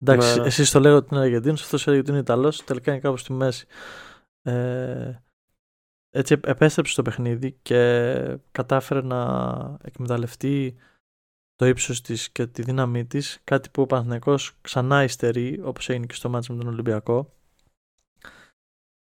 Εντάξει, 0.01 0.39
ναι. 0.39 0.45
εσείς 0.45 0.71
το 0.71 0.79
λέγατε 0.79 0.97
ότι 1.05 1.15
είναι 1.15 1.23
Αργεντίνος, 1.23 1.61
αυτός 1.61 1.87
έλεγε 1.87 2.01
ότι 2.01 2.11
είναι 2.11 2.19
Ιταλός, 2.19 2.63
τελικά 2.63 2.91
είναι 2.91 2.99
κάπου 2.99 3.17
στη 3.17 3.33
μέση. 3.33 3.65
Ε, 4.41 5.23
έτσι 6.09 6.39
επέστρεψε 6.45 6.91
στο 6.91 7.01
παιχνίδι 7.01 7.51
και 7.61 8.37
κατάφερε 8.51 9.01
να 9.01 9.21
εκμεταλλευτεί 9.83 10.75
το 11.55 11.65
ύψος 11.65 12.01
της 12.01 12.29
και 12.29 12.47
τη 12.47 12.61
δύναμή 12.61 13.05
της, 13.05 13.39
κάτι 13.43 13.69
που 13.69 13.81
ο 13.81 13.85
Παναθηναϊκός 13.85 14.57
ξανά 14.61 15.03
υστερεί, 15.03 15.61
όπως 15.63 15.89
έγινε 15.89 16.05
και 16.05 16.13
στο 16.13 16.29
μάτσο 16.29 16.53
με 16.53 16.63
τον 16.63 16.73
Ολυμπιακό. 16.73 17.33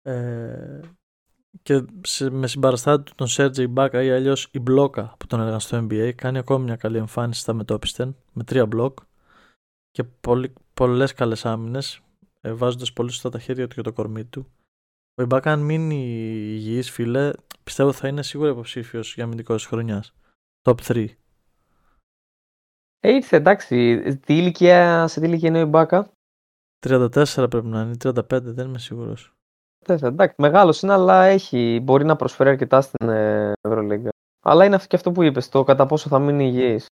Ε, 0.02 0.80
και 1.62 1.84
σε, 2.00 2.30
με 2.30 2.46
συμπαραστάτη 2.46 3.02
του 3.02 3.12
τον 3.14 3.26
Σέρτζεϊ 3.26 3.66
Μπάκα 3.70 4.02
ή 4.02 4.10
αλλιώς 4.10 4.48
η 4.52 4.58
Μπλόκα 4.58 5.14
που 5.18 5.26
τον 5.26 5.40
έλεγαν 5.40 5.60
στο 5.60 5.86
NBA 5.86 6.12
κάνει 6.14 6.38
ακόμη 6.38 6.64
μια 6.64 6.76
καλή 6.76 6.96
εμφάνιση 6.96 7.40
στα 7.40 7.52
μετόπιστεν 7.52 8.16
με 8.32 8.44
τρία 8.44 8.66
μπλοκ 8.66 8.98
και 9.90 10.04
πολύ, 10.04 10.52
πολλές 10.74 11.12
καλές 11.12 11.46
άμυνες 11.46 12.00
ε, 12.40 12.52
βάζοντας 12.52 12.92
πολύ 12.92 13.10
σωστά 13.10 13.28
τα 13.30 13.38
χέρια 13.38 13.68
του 13.68 13.74
και 13.74 13.82
το 13.82 13.92
κορμί 13.92 14.24
του. 14.24 14.52
Ο 15.14 15.22
Ιμπάκα 15.22 15.52
αν 15.52 15.60
μείνει 15.60 15.94
υγιής 16.54 16.90
φίλε 16.90 17.30
πιστεύω 17.64 17.92
θα 17.92 18.08
είναι 18.08 18.22
σίγουρα 18.22 18.50
υποψήφιος 18.50 19.14
για 19.14 19.24
αμυντικό 19.24 19.54
της 19.54 19.66
χρονιάς. 19.66 20.14
Top 20.62 20.74
3. 20.86 21.06
Ε, 23.00 23.12
ήρθε 23.12 23.36
εντάξει. 23.36 24.02
Τι 24.20 24.36
ηλικία, 24.36 25.06
σε 25.06 25.20
τι 25.20 25.26
ηλικία 25.26 25.48
είναι 25.48 25.58
ο 25.58 25.60
Ιμπάκα; 25.60 26.12
34 26.86 27.46
πρέπει 27.50 27.66
να 27.66 27.80
είναι, 27.80 27.96
35 28.02 28.22
δεν 28.42 28.66
είμαι 28.66 28.78
σίγουρος. 28.78 29.34
Εντάξει, 29.86 30.34
μεγάλος 30.38 30.82
είναι, 30.82 30.92
αλλά 30.92 31.24
έχει, 31.24 31.80
μπορεί 31.82 32.04
να 32.04 32.16
προσφέρει 32.16 32.50
αρκετά 32.50 32.80
στην 32.80 33.08
ε, 33.08 33.52
Ευρωλίγκα. 33.60 34.08
Αλλά 34.42 34.64
είναι 34.64 34.78
και 34.86 34.96
αυτό 34.96 35.12
που 35.12 35.22
είπες, 35.22 35.48
το 35.48 35.64
κατά 35.64 35.86
πόσο 35.86 36.08
θα 36.08 36.18
μείνει 36.18 36.44
υγιής. 36.46 36.86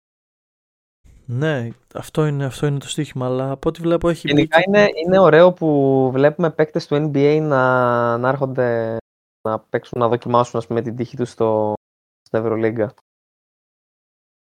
Ναι, 1.26 1.69
αυτό 1.93 2.26
είναι, 2.26 2.45
αυτό 2.45 2.67
είναι 2.67 2.80
το 2.80 2.89
στοίχημα, 2.89 3.26
αλλά 3.26 3.52
από 3.52 3.69
ό,τι 3.69 3.82
βλέπω 3.82 4.10
έχει 4.10 4.28
Γενικά 4.28 4.62
είναι, 4.67 4.88
είναι 5.06 5.19
ωραίο 5.19 5.54
που 5.54 6.10
βλέπουμε 6.13 6.52
παίκτες 6.52 6.88
του 6.88 6.95
NBA 6.95 7.39
να, 7.41 8.17
να 8.17 8.30
έρχονται 8.30 8.97
να 9.47 9.60
παίξουν, 9.60 10.00
να 10.00 10.08
δοκιμάσουν 10.08 10.60
ας 10.60 10.67
πούμε, 10.67 10.82
την 10.82 10.95
τύχη 10.95 11.17
τους 11.17 11.30
στο, 11.30 11.73
στην 12.21 12.39
Ευρωλίγκα. 12.39 12.93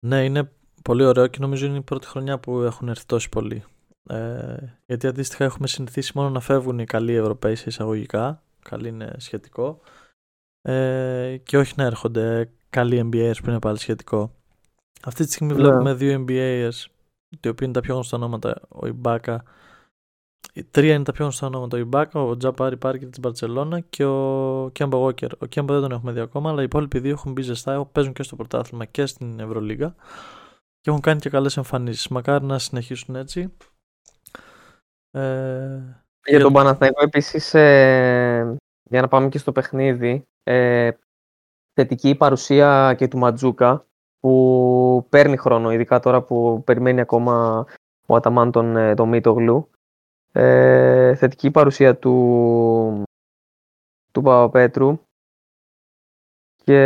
Ναι, 0.07 0.25
είναι 0.25 0.53
πολύ 0.83 1.05
ωραίο 1.05 1.27
και 1.27 1.39
νομίζω 1.41 1.67
είναι 1.67 1.77
η 1.77 1.83
πρώτη 1.83 2.07
χρονιά 2.07 2.39
που 2.39 2.61
έχουν 2.61 2.89
έρθει 2.89 3.07
τόσοι 3.07 3.29
πολλοί. 3.29 3.65
Ε, 4.09 4.57
γιατί 4.87 5.07
αντίστοιχα 5.07 5.45
έχουμε 5.45 5.67
συνηθίσει 5.67 6.13
μόνο 6.15 6.31
να 6.31 6.41
φεύγουν 6.41 6.79
οι 6.79 6.85
καλοί 6.85 7.15
Ευρωπαίοι 7.15 7.55
σε 7.55 7.65
εισαγωγικά. 7.69 8.43
Καλή 8.63 8.89
είναι 8.89 9.15
σχετικό. 9.17 9.81
Ε, 10.63 11.37
και 11.43 11.59
όχι 11.59 11.75
να 11.77 11.85
έρχονται 11.85 12.51
καλοί 12.71 13.11
NBA 13.13 13.33
που 13.43 13.51
είναι 13.51 13.59
πάλι 13.59 13.79
σχετικό. 13.79 14.35
Αυτή 15.05 15.25
τη 15.25 15.33
στιγμή 15.33 15.53
ναι. 15.53 15.59
βλέπουμε 15.59 15.95
δύο 15.95 16.25
NBA 16.29 16.71
οι 17.41 17.49
οποίοι 17.49 17.55
είναι 17.61 17.73
τα 17.73 17.81
πιο 17.81 17.95
γνωστά 17.95 18.17
ονόματα. 18.17 18.61
Ο 18.69 18.87
Ιμπάκα. 18.87 19.45
Οι 20.53 20.65
τρία 20.65 20.95
είναι 20.95 21.05
τα 21.05 21.13
πιο 21.13 21.25
γνωστά 21.25 21.47
όνόματα. 21.47 21.77
Ο 21.77 21.81
Ιμπάκα, 21.81 22.21
ο 22.21 22.37
Τζαπάρι 22.37 22.77
Πάρκερ 22.77 23.09
της 23.09 23.21
Μπαρσελόνα 23.21 23.81
και 23.81 24.05
ο 24.05 24.71
Κέμπα 24.73 24.97
Γόκερ. 24.97 25.33
Ο 25.39 25.47
Κέμπα 25.47 25.73
δεν 25.73 25.83
τον 25.83 25.93
έχουμε 25.93 26.13
δει 26.13 26.21
ακόμα, 26.21 26.51
αλλά 26.51 26.61
οι 26.61 26.65
υπόλοιποι 26.65 26.99
δύο 26.99 27.13
έχουν 27.13 27.33
μπει 27.33 27.43
ζεστά. 27.43 27.87
Παίζουν 27.87 28.13
και 28.13 28.23
στο 28.23 28.37
πρωτάθλημα 28.37 28.85
και 28.85 29.07
στην 29.07 29.41
Ευρωλίγα 29.41 29.95
και 30.81 30.91
έχουν 30.91 31.01
κάνει 31.01 31.21
και 31.21 31.31
καλές 31.31 31.57
εμφανίσεις. 31.57 32.09
Μακάρι 32.09 32.45
να 32.45 32.59
συνεχίσουν 32.59 33.17
έτσι. 33.17 33.53
Ε, 35.17 36.05
για 36.27 36.41
τον 36.41 36.53
Παναθηναϊκό 36.53 37.03
επίσης, 37.03 37.55
ε, 37.55 38.57
για 38.83 39.01
να 39.01 39.09
πάμε 39.09 39.29
και 39.29 39.39
στο 39.39 39.53
παιχνίδι, 39.53 40.27
ε, 40.43 40.91
θετική 41.73 42.15
παρουσία 42.15 42.95
και 42.99 43.09
του 43.09 43.19
Ματζούκα 43.19 43.87
που 44.21 45.07
παίρνει 45.09 45.37
χρόνο, 45.37 45.73
ειδικά 45.73 46.01
τώρα 46.01 46.23
που 46.23 46.63
περιμένει 46.65 47.01
ακόμα 47.01 47.67
ο 48.07 48.15
Αταμάν 48.15 48.51
τον, 48.51 48.77
ε, 48.77 48.95
τον 48.95 49.09
Μίτογλου. 49.09 49.71
Ε, 50.33 51.15
θετική 51.15 51.51
παρουσία 51.51 51.97
του, 51.97 53.03
του 54.13 54.23
Παπαπέτρου 54.23 54.99
και 56.65 56.81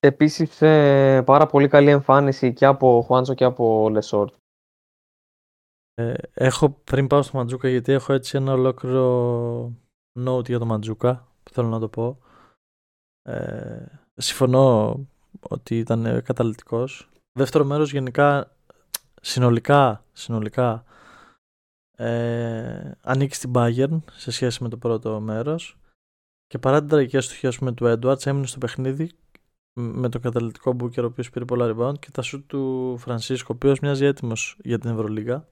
επίσης 0.00 0.62
ε, 0.62 1.22
πάρα 1.26 1.46
πολύ 1.46 1.68
καλή 1.68 1.90
εμφάνιση 1.90 2.52
και 2.52 2.66
από 2.66 3.02
Χουάντσο 3.06 3.34
και 3.34 3.44
από 3.44 3.88
Λεσόρτ. 3.90 4.34
Ε, 5.94 6.14
έχω 6.34 6.70
πριν 6.70 7.06
πάω 7.06 7.22
στο 7.22 7.36
Μαντζούκα 7.36 7.68
γιατί 7.68 7.92
έχω 7.92 8.12
έτσι 8.12 8.36
ένα 8.36 8.52
ολόκληρο 8.52 9.72
note 10.18 10.46
για 10.46 10.58
το 10.58 10.66
Μαντζούκα 10.66 11.28
που 11.42 11.50
θέλω 11.52 11.68
να 11.68 11.78
το 11.78 11.88
πω. 11.88 12.18
Ε, 13.22 13.86
συμφωνώ 14.14 14.98
ότι 15.40 15.78
ήταν 15.78 16.22
καταλυτικός. 16.22 17.08
Δεύτερο 17.32 17.64
μέρος 17.64 17.92
γενικά 17.92 18.56
συνολικά, 19.20 20.04
συνολικά 20.12 20.84
ε, 21.96 22.90
ανήκει 23.02 23.34
στην 23.34 23.52
Bayern 23.54 24.02
σε 24.12 24.30
σχέση 24.30 24.62
με 24.62 24.68
το 24.68 24.76
πρώτο 24.76 25.20
μέρος 25.20 25.78
και 26.46 26.58
παρά 26.58 26.78
την 26.78 26.88
τραγική 26.88 27.16
αστοχία 27.16 27.72
του 27.74 27.84
Edwards 27.84 28.26
έμεινε 28.26 28.46
στο 28.46 28.58
παιχνίδι 28.58 29.10
με 29.80 30.08
τον 30.08 30.20
καταλυτικό 30.20 30.72
Μπούκερ 30.72 31.04
ο 31.04 31.06
οποίος 31.06 31.30
πήρε 31.30 31.44
πολλά 31.44 31.74
rebound 31.74 31.98
και 31.98 32.10
τα 32.10 32.22
σουτ 32.22 32.46
του 32.46 32.96
Φρανσίσκο 32.98 33.48
ο 33.52 33.56
οποίος 33.56 33.80
μοιάζει 33.80 34.04
έτοιμος 34.04 34.58
για 34.62 34.78
την 34.78 34.90
Ευρωλίγα 34.90 35.48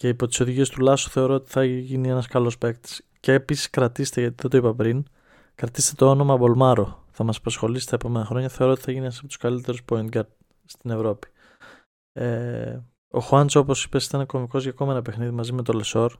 και 0.00 0.08
υπό 0.08 0.26
τις 0.26 0.40
οδηγίες 0.40 0.68
του 0.68 0.80
Λάσου 0.80 1.10
θεωρώ 1.10 1.34
ότι 1.34 1.50
θα 1.50 1.64
γίνει 1.64 2.08
ένας 2.08 2.26
καλός 2.26 2.58
παίκτης. 2.58 3.06
Και 3.20 3.32
επίσης 3.32 3.70
κρατήστε, 3.70 4.20
γιατί 4.20 4.36
δεν 4.38 4.50
το 4.50 4.56
είπα 4.56 4.74
πριν, 4.74 5.04
κρατήστε 5.54 5.94
το 5.96 6.10
όνομα 6.10 6.36
Μπολμάρο. 6.36 7.04
Θα 7.10 7.24
μας 7.24 7.36
απασχολήσει 7.36 7.86
τα 7.86 7.94
επόμενα 7.94 8.24
χρόνια. 8.24 8.48
Θεωρώ 8.48 8.72
ότι 8.72 8.80
θα 8.80 8.90
γίνει 8.90 9.04
ένας 9.04 9.18
από 9.18 9.26
τους 9.26 9.36
καλύτερους 9.36 9.82
point 9.88 10.08
guard 10.16 10.28
στην 10.64 10.90
Ευρώπη. 10.90 11.28
Ε, 12.12 12.78
ο 13.08 13.20
Χουάντσο, 13.20 13.60
όπως 13.60 13.84
είπες, 13.84 14.06
ήταν 14.06 14.26
κομβικός 14.26 14.58
για 14.58 14.70
ακόμα 14.70 14.92
ένα 14.92 15.02
παιχνίδι 15.02 15.30
μαζί 15.30 15.52
με 15.52 15.62
το 15.62 15.72
Λεσόρ. 15.72 16.12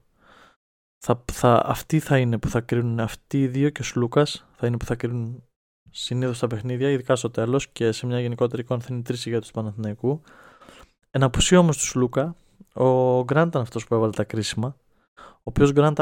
Θα, 0.98 1.24
θα, 1.32 1.62
αυτοί 1.64 1.98
θα 1.98 2.18
είναι 2.18 2.38
που 2.38 2.48
θα 2.48 2.60
κρίνουν. 2.60 3.00
Αυτοί 3.00 3.42
οι 3.42 3.48
δύο 3.48 3.70
και 3.70 3.80
ο 3.80 3.84
Σλούκας 3.84 4.46
θα 4.52 4.66
είναι 4.66 4.76
που 4.76 4.84
θα 4.84 4.94
κρίνουν 4.94 5.44
συνήθως 5.90 6.38
τα 6.38 6.46
παιχνίδια, 6.46 6.90
ειδικά 6.90 7.16
στο 7.16 7.30
τέλος 7.30 7.68
και 7.68 7.92
σε 7.92 8.06
μια 8.06 8.20
γενικότερη 8.20 8.62
εικόνα 8.62 8.80
θα 8.80 8.88
είναι 8.90 9.02
τρεις 9.02 9.26
ηγέτες 9.26 9.46
του 9.46 9.54
Παναθηναϊκού. 9.54 10.22
Εν 11.10 11.22
απουσία 11.22 11.58
όμως 11.58 11.76
του 11.76 11.84
Σλούκα, 11.84 12.36
ο 12.72 13.22
Γκραντ 13.24 13.48
ήταν 13.48 13.62
αυτός 13.62 13.86
που 13.86 13.94
έβαλε 13.94 14.12
τα 14.12 14.24
κρίσιμα. 14.24 14.76
Ο 15.16 15.42
οποίος 15.42 15.72
Γκραντ 15.72 16.00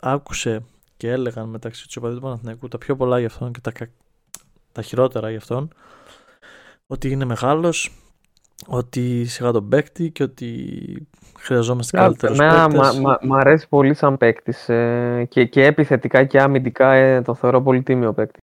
άκουσε 0.00 0.62
και 0.96 1.10
έλεγαν 1.10 1.48
μεταξύ 1.48 1.86
τους 1.86 1.96
οπαδού 1.96 2.14
του 2.14 2.20
Παναθηναϊκού 2.20 2.68
τα 2.68 2.78
πιο 2.78 2.96
πολλά 2.96 3.18
για 3.18 3.26
αυτόν 3.26 3.52
και 3.52 3.60
τα, 3.60 3.72
τα 4.72 4.82
χειρότερα 4.82 5.28
για 5.28 5.38
αυτόν. 5.38 5.72
Ότι 6.86 7.10
είναι 7.10 7.24
μεγάλος, 7.24 8.02
ότι 8.66 9.24
σιγά 9.24 9.52
τον 9.52 9.68
παίκτη 9.68 10.10
και 10.10 10.22
ότι 10.22 11.08
χρειαζόμαστε 11.38 11.96
καλύτερους 11.96 12.38
παίκτες. 12.38 13.00
Μ' 13.22 13.34
αρέσει 13.34 13.68
πολύ 13.68 13.94
σαν 13.94 14.16
παίκτης 14.16 14.68
ε, 14.68 15.26
και, 15.28 15.44
και 15.44 15.64
επιθετικά 15.64 16.24
και 16.24 16.40
αμυντικά 16.40 16.92
ε, 16.92 17.22
το 17.22 17.34
θεωρώ 17.34 17.62
πολύ 17.62 17.82
τίμιο 17.82 18.12
παίκτη. 18.12 18.38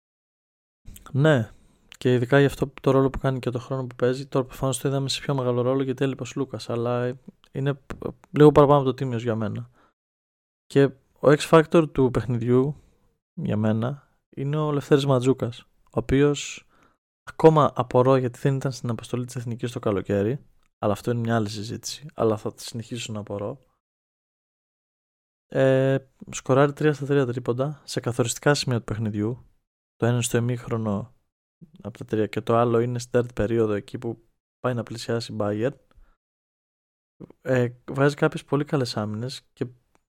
Ναι, 1.12 1.50
και 1.98 2.14
ειδικά 2.14 2.38
για 2.38 2.46
αυτό 2.46 2.72
το 2.80 2.90
ρόλο 2.90 3.11
που 3.11 3.18
κάνει 3.18 3.38
και 3.38 3.50
το 3.50 3.59
χρόνο 3.59 3.87
που 3.87 3.96
παίζει. 3.96 4.26
Τώρα 4.26 4.46
προφανώς 4.46 4.78
το 4.78 4.88
είδαμε 4.88 5.09
σε 5.09 5.20
πιο 5.20 5.35
μεγάλο 5.35 5.61
ρόλο 5.62 5.82
γιατί 5.82 6.04
έλειπε 6.04 6.22
ο 6.22 6.26
Λούκας. 6.35 6.70
Αλλά 6.70 7.18
είναι 7.52 7.80
λίγο 8.30 8.52
παραπάνω 8.52 8.78
από 8.78 8.88
το 8.88 8.94
τίμιος 8.94 9.22
για 9.22 9.35
μένα. 9.35 9.70
Και 10.66 10.85
ο 11.20 11.28
X 11.28 11.38
Factor 11.38 11.92
του 11.92 12.11
παιχνιδιού 12.11 12.76
για 13.35 13.56
μένα 13.56 14.09
είναι 14.30 14.56
ο 14.56 14.72
Λευτέρης 14.72 15.06
Ματζούκας. 15.06 15.61
Ο 15.61 15.98
οποίος 15.98 16.66
ακόμα 17.22 17.72
απορώ 17.74 18.16
γιατί 18.16 18.38
δεν 18.38 18.56
ήταν 18.56 18.72
στην 18.72 18.90
αποστολή 18.90 19.24
της 19.24 19.37
Εθνικής 19.37 19.72
το 19.72 19.78
καλοκαίρι. 19.78 20.44
Αλλά 20.78 20.92
αυτό 20.92 21.11
είναι 21.11 21.20
μια 21.20 21.37
άλλη 21.37 21.48
συζήτηση. 21.48 22.06
Αλλά 22.14 22.37
θα 22.37 22.52
συνεχίσω 22.56 23.12
να 23.12 23.20
απορώ. 23.20 23.59
Ε, 25.48 25.98
σκοράρει 26.30 26.72
3 26.72 26.90
στα 26.94 27.06
3 27.22 27.26
τρίποντα 27.26 27.80
σε 27.85 28.00
καθοριστικά 28.00 28.54
σημεία 28.54 28.78
του 28.78 28.85
παιχνιδιού. 28.85 29.44
Το 29.96 30.06
ένα 30.06 30.22
στο 30.22 30.37
εμίχρονο 30.37 31.15
από 31.82 31.98
τα 31.98 32.04
τρία. 32.04 32.26
Και 32.26 32.40
το 32.40 32.56
άλλο 32.56 32.80
είναι 32.80 32.98
στην 32.98 33.10
τέταρτη 33.10 33.32
περίοδο 33.32 33.72
εκεί 33.72 33.98
που 33.98 34.18
πάει 34.60 34.74
να 34.74 34.82
πλησιάσει 34.82 35.32
η 35.32 35.36
Bayern 35.38 35.74
ε, 37.42 37.68
βάζει 37.92 38.14
κάποιες 38.14 38.44
πολύ 38.44 38.64
καλές 38.64 38.96
άμυνες 38.96 39.42
και 39.52 39.66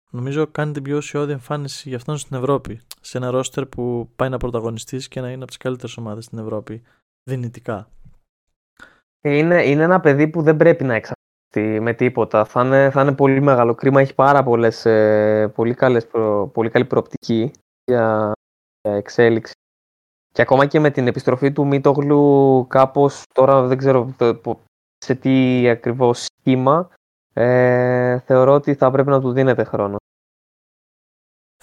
νομίζω 0.10 0.47
κάνει 0.47 0.71
την 0.71 0.83
πιο 0.83 0.98
ουσιώδη 0.98 1.31
εμφάνιση 1.31 1.87
για 1.89 1.98
αυτόν 1.98 2.17
στην 2.17 2.37
Ευρώπη. 2.37 2.81
Σε 3.02 3.17
ένα 3.17 3.29
ρόστερ 3.29 3.65
που 3.65 4.10
πάει 4.15 4.29
να 4.29 4.37
πρωταγωνιστήσει 4.37 5.08
και 5.08 5.21
να 5.21 5.27
είναι 5.27 5.37
από 5.37 5.48
τις 5.48 5.58
καλύτερες 5.58 5.98
ομάδες 5.98 6.25
στην 6.25 6.37
Ευρώπη 6.37 6.81
δυνητικά. 7.23 7.89
Είναι, 9.21 9.63
είναι 9.65 9.83
ένα 9.83 10.00
παιδί 10.00 10.27
που 10.27 10.41
δεν 10.41 10.58
πρέπει 10.58 10.83
να 10.83 10.93
εξαρτηθεί 10.93 11.79
με 11.79 11.93
τίποτα. 11.93 12.45
Θα 12.45 12.65
είναι, 12.65 12.89
θα 12.89 13.02
είναι 13.02 13.15
πολύ 13.15 13.41
μεγάλο 13.41 13.75
κρίμα. 13.75 14.02
Έχει 14.02 14.13
πάρα 14.13 14.43
πολλές, 14.43 14.85
ε, 14.85 15.52
πολύ, 15.56 15.73
καλές 15.73 16.08
πολύ 16.52 16.69
καλή 16.69 16.85
προοπτική 16.85 17.52
για, 17.83 18.31
για 18.81 18.95
εξέλιξη 18.95 19.54
και 20.38 20.44
ακόμα 20.44 20.65
και 20.65 20.79
με 20.79 20.90
την 20.92 21.08
επιστροφή 21.08 21.52
του 21.52 21.65
Μίτογλου 21.65 22.65
κάπως 22.69 23.23
τώρα 23.33 23.62
δεν 23.62 23.77
ξέρω 23.77 24.15
σε 24.98 25.15
τι 25.15 25.69
ακριβώς 25.69 26.25
σχήμα 26.25 26.90
ε, 27.33 28.19
θεωρώ 28.19 28.54
ότι 28.54 28.73
θα 28.73 28.92
πρέπει 28.92 29.10
να 29.10 29.21
του 29.21 29.31
δίνετε 29.31 29.63
χρόνο. 29.63 29.96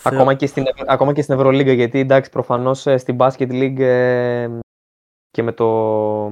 Ακόμα, 0.03 0.35
και 0.35 0.47
στην, 0.47 0.65
ακόμα 0.87 1.13
και 1.13 1.23
στην 1.23 1.35
Ευρωλίγκα 1.35 1.73
γιατί 1.73 1.99
εντάξει 1.99 2.31
προφανώς 2.31 2.87
ε, 2.87 2.97
στην 2.97 3.17
Basket 3.21 3.51
League 3.51 3.81
ε, 3.81 4.59
και 5.31 5.43
με 5.43 5.53
το 5.53 6.31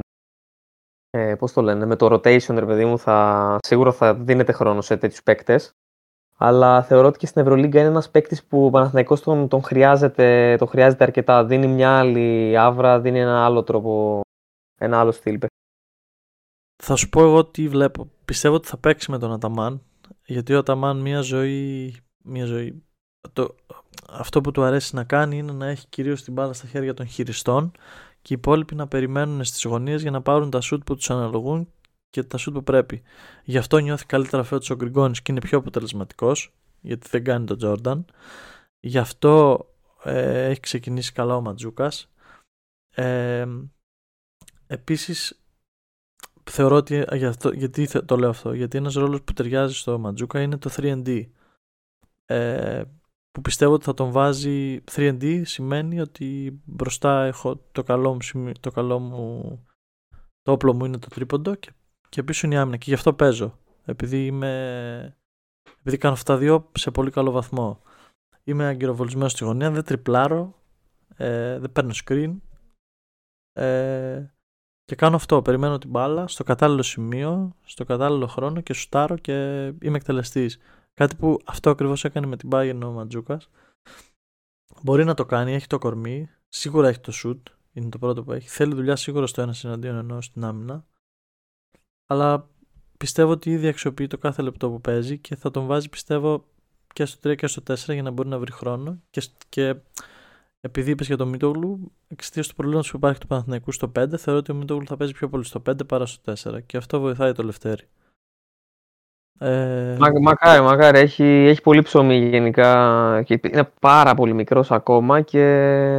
ε, 1.11 1.35
πώς 1.35 1.53
το 1.53 1.63
λένε, 1.63 1.87
με 1.87 1.97
το 1.97 2.07
rotation 2.07 2.55
ρε 2.55 2.67
παιδί 2.67 2.85
μου 2.85 2.99
θα, 2.99 3.59
σίγουρα 3.63 3.93
θα 3.93 4.15
δίνετε 4.15 4.53
χρόνο 4.53 4.81
σε 4.81 4.97
τέτοιους 4.97 5.23
παίκτες 5.23 5.73
Αλλά 6.45 6.83
θεωρώ 6.83 7.07
ότι 7.09 7.19
και 7.19 7.27
στην 7.27 7.43
Ευρωλίγκα 7.43 7.81
είναι 7.81 7.89
ένας 7.89 8.11
παίκτης 8.11 8.45
που 8.45 8.65
ο 8.65 8.71
Παναθηναϊκός 8.71 9.21
τον, 9.21 9.49
τον 9.49 9.63
χρειάζεται, 9.63 10.57
τον 10.59 10.69
χρειάζεται 10.69 11.05
αρκετά. 11.05 11.45
Δίνει 11.45 11.67
μια 11.67 11.99
άλλη 11.99 12.59
άβρα, 12.59 13.01
δίνει 13.01 13.21
ένα 13.21 13.45
άλλο 13.45 13.63
τρόπο, 13.63 14.21
ένα 14.81 15.01
άλλο 15.01 15.13
στυλ. 15.13 15.39
Θα 16.83 16.97
σου 16.97 17.09
πω 17.09 17.23
εγώ 17.23 17.45
τι 17.45 17.69
βλέπω. 17.69 18.11
Πιστεύω 18.25 18.55
ότι 18.55 18.69
θα 18.69 18.77
παίξει 18.77 19.11
με 19.11 19.19
τον 19.19 19.33
Αταμάν. 19.33 19.83
Γιατί 20.27 20.55
ο 20.55 20.59
Αταμάν 20.59 21.01
μια 21.01 21.21
ζωή. 21.21 21.97
Μια 22.25 22.45
ζωή 22.45 22.83
το, 23.33 23.55
αυτό 24.11 24.41
που 24.41 24.51
του 24.51 24.63
αρέσει 24.63 24.95
να 24.95 25.05
κάνει 25.05 25.37
είναι 25.37 25.53
να 25.53 25.67
έχει 25.67 25.87
κυρίως 25.89 26.23
την 26.23 26.33
μπάλα 26.33 26.53
στα 26.53 26.67
χέρια 26.67 26.95
των 26.95 27.07
χειριστών 27.07 27.71
και 28.23 28.33
οι 28.33 28.37
υπόλοιποι 28.39 28.75
να 28.75 28.89
περιμένουν 28.89 29.45
στις 29.45 29.65
γωνίες 29.65 30.03
για 30.03 30.11
να 30.11 30.23
πάρουν 30.23 30.51
τα 30.51 30.61
σουτ 30.61 30.83
που 30.85 30.95
τους 30.95 31.11
αναλογούν 31.11 31.69
και 32.13 32.23
τα 32.23 32.37
σουτ 32.37 32.55
που 32.55 32.63
πρέπει. 32.63 33.03
Γι' 33.45 33.59
αυτό 33.59 33.79
νιώθει 33.79 34.07
καλύτερα 34.07 34.43
φέτος 34.43 34.71
ο 34.71 34.75
Γκριγκόνης 34.75 35.23
και 35.23 35.33
είναι 35.33 35.41
πιο 35.41 35.59
αποτελεσματικός 35.59 36.55
γιατί 36.81 37.09
δεν 37.11 37.25
κάνει 37.25 37.47
τον 37.47 37.57
Τζόρνταν. 37.57 38.05
Γι' 38.81 38.99
αυτό 38.99 39.67
ε, 40.03 40.45
έχει 40.45 40.61
ξεκινήσει 40.61 41.13
καλά 41.13 41.37
ο 41.37 41.41
Ματζούκας. 41.41 42.13
Ε, 42.95 43.47
επίσης 44.67 45.43
θεωρώ 46.51 46.77
ότι 46.77 47.05
για 47.13 47.29
αυτό, 47.29 47.53
γιατί 47.53 48.05
το 48.05 48.17
λέω 48.17 48.29
αυτό 48.29 48.53
γιατί 48.53 48.77
ένας 48.79 48.95
ρόλος 48.95 49.23
που 49.23 49.33
ταιριάζει 49.33 49.75
στο 49.75 49.99
Ματζούκα 49.99 50.41
είναι 50.41 50.59
το 50.59 50.71
3D 50.77 51.27
ε, 52.25 52.83
που 53.31 53.41
πιστεύω 53.41 53.73
ότι 53.73 53.85
θα 53.85 53.95
τον 53.95 54.11
βάζει 54.11 54.85
3D 54.91 55.43
σημαίνει 55.45 56.01
ότι 56.01 56.61
μπροστά 56.65 57.25
έχω 57.25 57.57
το 57.73 57.83
καλό 57.83 58.13
μου, 58.13 58.53
το, 58.61 58.71
καλό 58.71 58.99
μου, 58.99 59.43
το 60.43 60.53
όπλο 60.53 60.75
μου 60.75 60.85
είναι 60.85 60.99
το 60.99 61.09
τρίποντο 61.09 61.55
και, 61.55 61.73
και 62.13 62.23
πίσω 62.23 62.47
είναι 62.47 62.55
η 62.55 62.59
άμυνα 62.59 62.77
και 62.77 62.85
γι' 62.89 62.95
αυτό 62.95 63.13
παίζω 63.13 63.59
επειδή 63.85 64.27
είμαι 64.27 65.17
επειδή 65.81 65.97
κάνω 65.97 66.15
αυτά 66.15 66.37
δύο 66.37 66.71
σε 66.79 66.91
πολύ 66.91 67.11
καλό 67.11 67.31
βαθμό 67.31 67.83
είμαι 68.45 68.67
αγκυροβολισμένος 68.67 69.33
στη 69.33 69.45
γωνία 69.45 69.71
δεν 69.71 69.85
τριπλάρω 69.85 70.55
ε, 71.17 71.59
δεν 71.59 71.73
παίρνω 71.73 71.93
screen 72.05 72.37
ε, 73.53 74.27
και 74.85 74.95
κάνω 74.95 75.17
αυτό, 75.17 75.43
περιμένω 75.43 75.79
την 75.79 75.91
μπάλα 75.91 76.29
στο 76.29 76.45
κατάλληλο 76.45 76.83
σημείο, 76.83 77.57
στο 77.63 77.85
κατάλληλο 77.85 78.27
χρόνο 78.27 78.61
και 78.61 78.73
σουτάρω 78.73 79.17
και 79.17 79.65
είμαι 79.83 79.97
εκτελεστής. 79.97 80.59
Κάτι 80.95 81.17
που 81.17 81.39
αυτό 81.45 81.71
ακριβώς 81.71 82.05
έκανε 82.05 82.27
με 82.27 82.37
την 82.37 82.49
Bayern 82.53 82.81
ο 82.85 82.91
Ματζούκα. 82.91 83.41
Μπορεί 84.83 85.05
να 85.05 85.15
το 85.15 85.25
κάνει, 85.27 85.55
έχει 85.55 85.67
το 85.67 85.79
κορμί, 85.79 86.31
σίγουρα 86.49 86.89
έχει 86.89 87.01
το 87.01 87.13
shoot, 87.25 87.53
είναι 87.73 87.89
το 87.89 87.99
πρώτο 87.99 88.23
που 88.25 88.33
έχει. 88.33 88.49
Θέλει 88.49 88.75
δουλειά 88.75 88.97
σίγουρα 88.97 89.27
στο 89.27 89.43
ένα 89.43 89.55
εναντίον 89.63 89.97
ενός 89.97 90.25
στην 90.25 90.45
άμυνα. 90.45 90.87
Αλλά 92.13 92.49
πιστεύω 92.99 93.31
ότι 93.31 93.51
ήδη 93.51 93.69
αξιοποιεί 93.69 94.07
το 94.07 94.19
κάθε 94.19 94.43
λεπτό 94.43 94.71
που 94.71 94.81
παίζει 94.81 95.19
και 95.19 95.37
θα 95.37 95.51
τον 95.51 95.67
βάζει 95.67 95.89
πιστεύω 95.89 96.45
και 96.93 97.05
στο 97.05 97.31
3 97.31 97.37
και 97.37 97.47
στο 97.47 97.63
4 97.69 97.75
για 97.77 98.03
να 98.03 98.11
μπορεί 98.11 98.29
να 98.29 98.39
βρει 98.39 98.53
χρόνο. 98.53 98.99
Και, 99.11 99.23
και 99.49 99.77
επειδή 100.61 100.91
είπες 100.91 101.07
για 101.07 101.17
τον 101.17 101.29
Μίτογλου, 101.29 101.93
εξαιτίας 102.09 102.49
του 102.49 102.55
προβλήματος 102.55 102.91
που 102.91 102.97
υπάρχει 102.97 103.21
του 103.21 103.27
Παναθηναϊκού 103.27 103.73
στο 103.73 103.93
5, 103.99 104.17
θεωρώ 104.17 104.39
ότι 104.39 104.53
ο 104.53 104.55
Μίτογλου 104.55 104.87
θα 104.87 104.97
παίζει 104.97 105.13
πιο 105.13 105.29
πολύ 105.29 105.45
στο 105.45 105.63
5 105.71 105.87
παρά 105.87 106.07
στο 106.07 106.33
4 106.33 106.63
και 106.67 106.77
αυτό 106.77 107.01
βοηθάει 107.01 107.33
το 107.33 107.43
Λευτέρι. 107.43 107.89
Ε... 109.39 109.97
Μα, 110.01 110.09
μακάρι, 110.21 110.63
μακάρι. 110.63 110.99
Έχει, 110.99 111.25
έχει 111.25 111.61
πολύ 111.61 111.83
ψωμί 111.83 112.29
γενικά 112.29 113.23
και 113.23 113.41
είναι 113.43 113.71
πάρα 113.81 114.15
πολύ 114.15 114.33
μικρός 114.33 114.71
ακόμα 114.71 115.21
και 115.21 115.45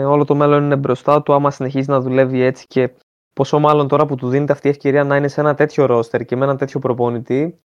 όλο 0.08 0.26
το 0.26 0.36
μέλλον 0.36 0.64
είναι 0.64 0.76
μπροστά 0.76 1.22
του 1.22 1.34
άμα 1.34 1.52
συνεχίζει 1.52 1.90
να 1.90 2.00
δουλεύει 2.00 2.42
έτσι 2.42 2.68
και 2.68 2.94
πόσο 3.34 3.60
μάλλον 3.60 3.88
τώρα 3.88 4.06
που 4.06 4.16
του 4.16 4.30
δίνεται 4.30 4.52
αυτή 4.52 4.68
η 4.68 4.70
ευκαιρία 4.70 5.04
να 5.04 5.16
είναι 5.16 5.28
σε 5.28 5.42
ένα 5.42 5.54
τέτοιο 5.54 5.86
ρόστερ 5.86 6.26
και 6.26 6.36
με 6.36 6.44
ένα 6.44 6.56
τέτοιο 6.56 6.80
προπονητή 6.80 7.62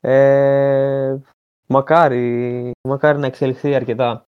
ε, 0.00 1.16
μακάρι, 1.66 2.70
μακάρι 2.88 3.18
να 3.18 3.26
εξελιχθεί 3.26 3.74
αρκετά. 3.74 4.24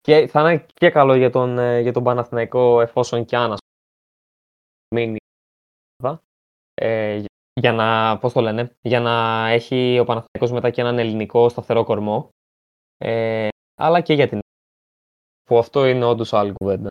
Και 0.00 0.26
θα 0.26 0.40
είναι 0.40 0.66
και 0.74 0.90
καλό 0.90 1.14
για 1.14 1.30
τον, 1.30 1.58
ε, 1.58 1.80
για 1.80 1.92
τον 1.92 2.02
Παναθηναϊκό 2.02 2.80
εφόσον 2.80 3.24
κι 3.24 3.36
αν 3.36 3.56
μείνει 4.94 5.16
ε, 6.74 7.24
για 7.60 7.72
να, 7.72 8.18
πώς 8.18 8.32
το 8.32 8.40
λένε, 8.40 8.76
για 8.80 9.00
να 9.00 9.46
έχει 9.48 9.98
ο 9.98 10.04
Παναθηναϊκός 10.04 10.52
μετά 10.52 10.70
και 10.70 10.80
έναν 10.80 10.98
ελληνικό 10.98 11.48
σταθερό 11.48 11.84
κορμό. 11.84 12.28
Ε, 12.98 13.48
αλλά 13.80 14.00
και 14.00 14.14
για 14.14 14.28
την 14.28 14.38
που 15.44 15.58
αυτό 15.58 15.86
είναι 15.86 16.04
όντως 16.04 16.32
άλλη 16.32 16.52
κουβέντα. 16.52 16.88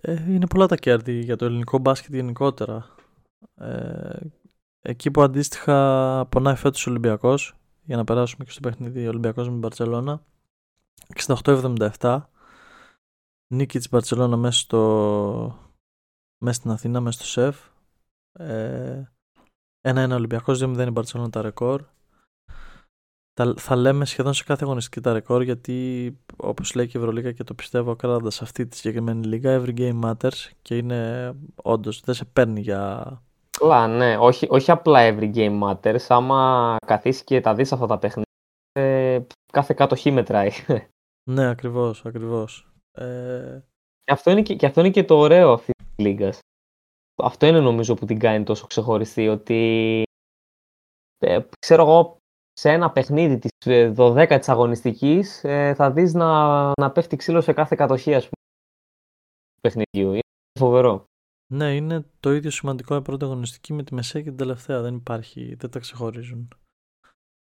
Ε, 0.00 0.32
είναι 0.32 0.46
πολλά 0.46 0.66
τα 0.66 0.76
κέρδη 0.76 1.20
για 1.20 1.36
το 1.36 1.44
ελληνικό 1.44 1.78
μπάσκετ 1.78 2.14
γενικότερα. 2.14 2.94
Ε, 3.54 4.18
εκεί 4.80 5.10
που 5.10 5.22
αντίστοιχα 5.22 6.26
πονάει 6.28 6.54
φέτος 6.54 6.86
ο 6.86 6.90
Ολυμπιακός, 6.90 7.56
για 7.84 7.96
να 7.96 8.04
περάσουμε 8.04 8.44
και 8.44 8.50
στο 8.50 8.60
παιχνίδι 8.60 9.06
ο 9.06 9.08
Ολυμπιακός 9.08 9.44
με 9.44 9.50
την 9.50 9.60
Μπαρτσελώνα, 9.60 10.22
68-77, 11.14 12.20
νίκη 13.46 13.78
της 13.78 13.88
Μπαρτσελώνα 13.88 14.36
μέσα, 14.36 14.58
στο... 14.58 15.72
μέσα 16.38 16.58
στην 16.58 16.70
Αθήνα, 16.70 17.00
μέσα 17.00 17.18
στο 17.18 17.26
ΣΕΦ. 17.26 17.68
Ε, 18.32 19.02
ένα-ένα 19.80 20.14
Ολυμπιακός, 20.14 20.62
2-0 20.62 20.86
η 20.86 20.90
Μπαρσελόνα 20.90 21.30
τα 21.30 21.42
ρεκόρ. 21.42 21.84
Θα 23.56 23.76
λέμε 23.76 24.04
σχεδόν 24.04 24.32
σε 24.32 24.44
κάθε 24.44 24.64
αγωνιστική 24.64 25.00
τα 25.00 25.12
ρεκόρ 25.12 25.42
γιατί 25.42 26.18
όπως 26.36 26.74
λέει 26.74 26.86
και 26.86 26.98
η 26.98 27.00
Ευρωλίγα 27.00 27.32
και 27.32 27.44
το 27.44 27.54
πιστεύω 27.54 27.96
κράτοντα 27.96 28.30
αυτή 28.40 28.66
τη 28.66 28.76
συγκεκριμένη 28.76 29.26
λίγα, 29.26 29.62
every 29.62 29.78
game 29.78 30.00
matters 30.04 30.50
και 30.62 30.76
είναι 30.76 31.32
όντως 31.62 32.00
δεν 32.00 32.14
σε 32.14 32.24
παίρνει 32.24 32.60
για. 32.60 33.22
Καλά, 33.58 33.86
ναι, 33.86 34.16
όχι, 34.18 34.46
όχι 34.50 34.70
απλά 34.70 34.98
every 35.02 35.34
game 35.34 35.60
matters. 35.62 36.04
Άμα 36.08 36.76
καθίσεις 36.86 37.24
και 37.24 37.40
τα 37.40 37.54
δεις 37.54 37.72
αυτά 37.72 37.86
τα 37.86 37.98
παιχνίδια, 37.98 38.32
ε, 38.72 39.26
κάθε 39.52 39.74
κάτω 39.74 39.96
χ 39.96 40.04
μετράει. 40.04 40.50
Ναι, 41.30 41.48
ακριβώς, 41.48 42.04
ακριβώς. 42.04 42.72
Ε... 42.92 43.62
Και, 44.04 44.12
αυτό 44.12 44.30
είναι 44.30 44.42
και, 44.42 44.54
και 44.54 44.66
αυτό 44.66 44.80
είναι 44.80 44.90
και 44.90 45.04
το 45.04 45.18
ωραίο 45.18 45.52
αυτής 45.52 45.74
της 45.74 46.06
λίγας 46.06 46.40
αυτό 47.22 47.46
είναι 47.46 47.60
νομίζω 47.60 47.94
που 47.94 48.06
την 48.06 48.18
κάνει 48.18 48.44
τόσο 48.44 48.66
ξεχωριστή, 48.66 49.28
ότι 49.28 50.02
ε, 51.18 51.40
ξέρω 51.58 51.82
εγώ 51.82 52.17
σε 52.58 52.70
ένα 52.70 52.90
παιχνίδι 52.90 53.38
της 53.38 53.50
12 53.66 54.16
ε, 54.16 54.38
της 54.38 54.48
αγωνιστικής 54.48 55.44
ε, 55.44 55.74
θα 55.74 55.92
δεις 55.92 56.14
να, 56.14 56.72
να 56.80 56.90
πέφτει 56.92 57.16
ξύλο 57.16 57.40
σε 57.40 57.52
κάθε 57.52 57.76
κατοχή 57.76 58.14
ας 58.14 58.28
πούμε 58.28 58.38
παιχνιδιού. 59.60 60.12
Είναι 60.12 60.58
φοβερό. 60.58 61.04
Ναι, 61.52 61.74
είναι 61.74 62.04
το 62.20 62.32
ίδιο 62.32 62.50
σημαντικό 62.50 62.96
η 62.96 63.02
πρώτη 63.02 63.24
αγωνιστική 63.24 63.72
με 63.72 63.82
τη 63.82 63.94
μεσαία 63.94 64.22
και 64.22 64.28
την 64.28 64.38
τελευταία. 64.38 64.80
Δεν 64.80 64.94
υπάρχει, 64.94 65.54
δεν 65.54 65.70
τα 65.70 65.78
ξεχωρίζουν. 65.78 66.48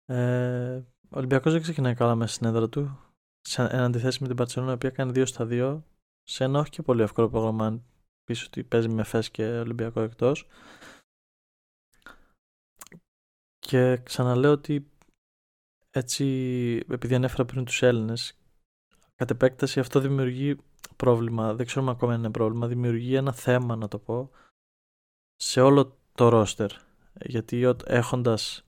Ε, 0.06 0.76
ο 1.10 1.16
Ολυμπιακός 1.18 1.52
δεν 1.52 1.62
ξεκινάει 1.62 1.94
καλά 1.94 2.14
μέσα 2.14 2.34
στην 2.34 2.46
έδρα 2.46 2.68
του. 2.68 2.98
Σε, 3.40 3.62
εν 3.62 3.80
αντιθέσει 3.80 4.18
με 4.20 4.26
την 4.26 4.36
Παρσελόνα, 4.36 4.70
η 4.70 4.74
οποία 4.74 4.90
κάνει 4.90 5.12
2 5.14 5.22
στα 5.26 5.46
2 5.50 5.80
σε 6.22 6.44
ένα 6.44 6.58
όχι 6.58 6.70
και 6.70 6.82
πολύ 6.82 7.02
εύκολο 7.02 7.28
πρόγραμμα 7.28 7.82
πίσω 8.24 8.44
ότι 8.46 8.64
παίζει 8.64 8.88
με 8.88 9.02
ΦΕΣ 9.02 9.30
και 9.30 9.44
Ολυμπιακό 9.44 10.00
εκτός. 10.00 10.46
Και 13.58 13.96
ξαναλέω 13.96 14.52
ότι 14.52 14.89
έτσι, 15.90 16.24
επειδή 16.88 17.14
ανέφερα 17.14 17.44
πριν 17.44 17.64
τους 17.64 17.82
Έλληνες, 17.82 18.38
κατ' 19.14 19.30
επέκταση 19.30 19.80
αυτό 19.80 20.00
δημιουργεί 20.00 20.56
πρόβλημα, 20.96 21.54
δεν 21.54 21.66
ξέρουμε 21.66 21.90
ακόμα 21.90 22.12
αν 22.12 22.18
είναι 22.18 22.30
πρόβλημα, 22.30 22.66
δημιουργεί 22.66 23.14
ένα 23.14 23.32
θέμα 23.32 23.76
να 23.76 23.88
το 23.88 23.98
πω, 23.98 24.30
σε 25.36 25.60
όλο 25.60 25.98
το 26.14 26.28
ρόστερ. 26.28 26.70
Γιατί 27.20 27.74
έχοντας 27.84 28.64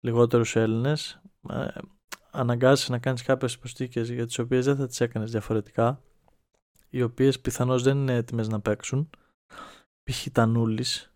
λιγότερους 0.00 0.56
Έλληνες, 0.56 1.22
ε, 1.48 1.68
αναγκάζεσαι 2.30 2.92
να 2.92 2.98
κάνεις 2.98 3.22
κάποιες 3.22 3.54
υποστήκες 3.54 4.10
για 4.10 4.26
τις 4.26 4.38
οποίες 4.38 4.64
δεν 4.64 4.76
θα 4.76 4.86
τις 4.86 5.00
έκανες 5.00 5.30
διαφορετικά 5.30 6.02
οι 6.90 7.02
οποίες 7.02 7.40
πιθανώς 7.40 7.82
δεν 7.82 7.96
είναι 7.96 8.14
έτοιμες 8.14 8.48
να 8.48 8.60
παίξουν. 8.60 9.10
Π.χ. 10.02 10.26
Τανούλης, 10.32 11.12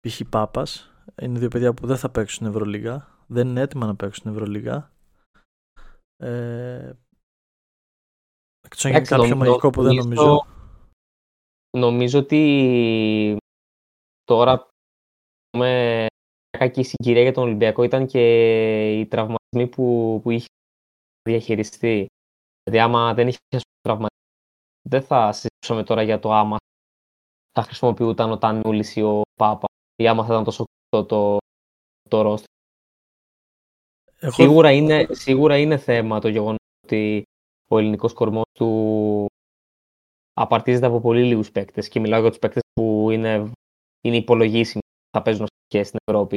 π.χ. 0.00 0.20
Πάπας, 0.28 0.92
είναι 1.22 1.38
δύο 1.38 1.48
παιδιά 1.48 1.74
που 1.74 1.86
δεν 1.86 1.96
θα 1.96 2.10
παίξουν 2.10 2.36
στην 2.36 2.46
Ευρωλίγα, 2.46 3.15
δεν 3.26 3.48
είναι 3.48 3.60
έτοιμα 3.60 3.86
να 3.86 3.96
παίξουν 3.96 4.18
στην 4.18 4.30
Ευρωλίγα. 4.30 4.92
Ε, 6.16 6.92
εκτός 8.64 8.84
αν 8.84 8.92
γίνει 8.92 9.06
κάποιο 9.06 9.36
μαγικό 9.36 9.70
που 9.70 9.82
δεν 9.82 9.94
νομίζω. 9.94 10.46
Νομίζω 11.76 12.18
ότι 12.18 13.36
τώρα 14.24 14.68
με 15.56 16.06
κακή 16.58 16.82
συγκυρία 16.82 17.22
για 17.22 17.32
τον 17.32 17.42
Ολυμπιακό 17.42 17.82
ήταν 17.82 18.06
και 18.06 18.20
οι 18.98 19.06
τραυματισμοί 19.06 19.66
που, 19.70 20.20
που 20.22 20.30
είχε 20.30 20.46
διαχειριστεί. 21.28 22.06
Δηλαδή 22.62 22.84
άμα 22.84 23.14
δεν 23.14 23.28
είχε 23.28 23.38
τραυματισμό 23.80 24.14
δεν 24.88 25.02
θα 25.02 25.32
συζητήσουμε 25.32 25.82
τώρα 25.84 26.02
για 26.02 26.18
το 26.18 26.32
άμα 26.32 26.56
θα 27.52 27.62
χρησιμοποιούταν 27.62 28.30
ο 28.30 28.38
Τανούλης 28.38 28.96
ή 28.96 29.02
ο 29.02 29.20
Πάπα 29.34 29.66
ή 30.02 30.08
άμα 30.08 30.24
θα 30.24 30.32
ήταν 30.32 30.44
τόσο 30.44 30.64
το, 30.88 31.04
το, 31.04 31.36
το 32.08 32.36
Σίγουρα, 34.30 34.70
είναι, 34.72 35.06
σίγουρα 35.10 35.58
είναι 35.58 35.76
θέμα 35.76 36.20
το 36.20 36.28
γεγονός 36.28 36.56
ότι 36.84 37.22
ο 37.70 37.78
ελληνικός 37.78 38.12
κορμός 38.12 38.44
του 38.52 39.26
απαρτίζεται 40.32 40.86
από 40.86 41.00
πολύ 41.00 41.24
λίγους 41.24 41.50
παίκτες 41.50 41.88
και 41.88 42.00
μιλάω 42.00 42.20
για 42.20 42.28
τους 42.28 42.38
παίκτες 42.38 42.62
που 42.72 43.10
είναι, 43.10 43.50
είναι 44.00 44.16
υπολογίσιμοι 44.16 44.80
θα 45.10 45.22
παίζουν 45.22 45.46
και 45.66 45.82
στην 45.84 45.98
Ευρώπη. 46.04 46.36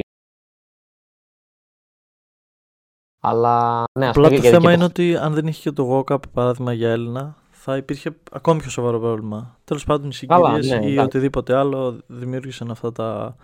Αλλά 3.21 3.83
ναι, 3.99 4.05
ας 4.07 4.15
Απλά 4.15 4.27
πούμε, 4.27 4.35
το 4.35 4.41
για- 4.41 4.51
θέμα 4.51 4.63
για 4.65 4.73
είναι 4.73 4.83
ότι 4.83 5.15
αν 5.15 5.33
δεν 5.33 5.47
είχε 5.47 5.69
και 5.69 5.75
το 5.75 5.97
walk-up 6.07 6.29
παράδειγμα 6.33 6.73
για 6.73 6.89
Έλληνα, 6.91 7.37
θα 7.51 7.77
υπήρχε 7.77 8.15
ακόμη 8.31 8.59
πιο 8.59 8.69
σοβαρό 8.69 8.99
πρόβλημα. 8.99 9.59
Τέλος 9.63 9.83
πάντων, 9.85 10.09
οι 10.21 10.25
Καλά, 10.25 10.49
συγκυρίες 10.53 10.79
ναι, 10.79 10.85
ή 10.85 10.91
εντάξει. 10.91 10.99
οτιδήποτε 10.99 11.55
άλλο 11.55 11.99
δημιούργησαν 12.07 12.71
αυτά 12.71 12.91
τα 12.91 13.35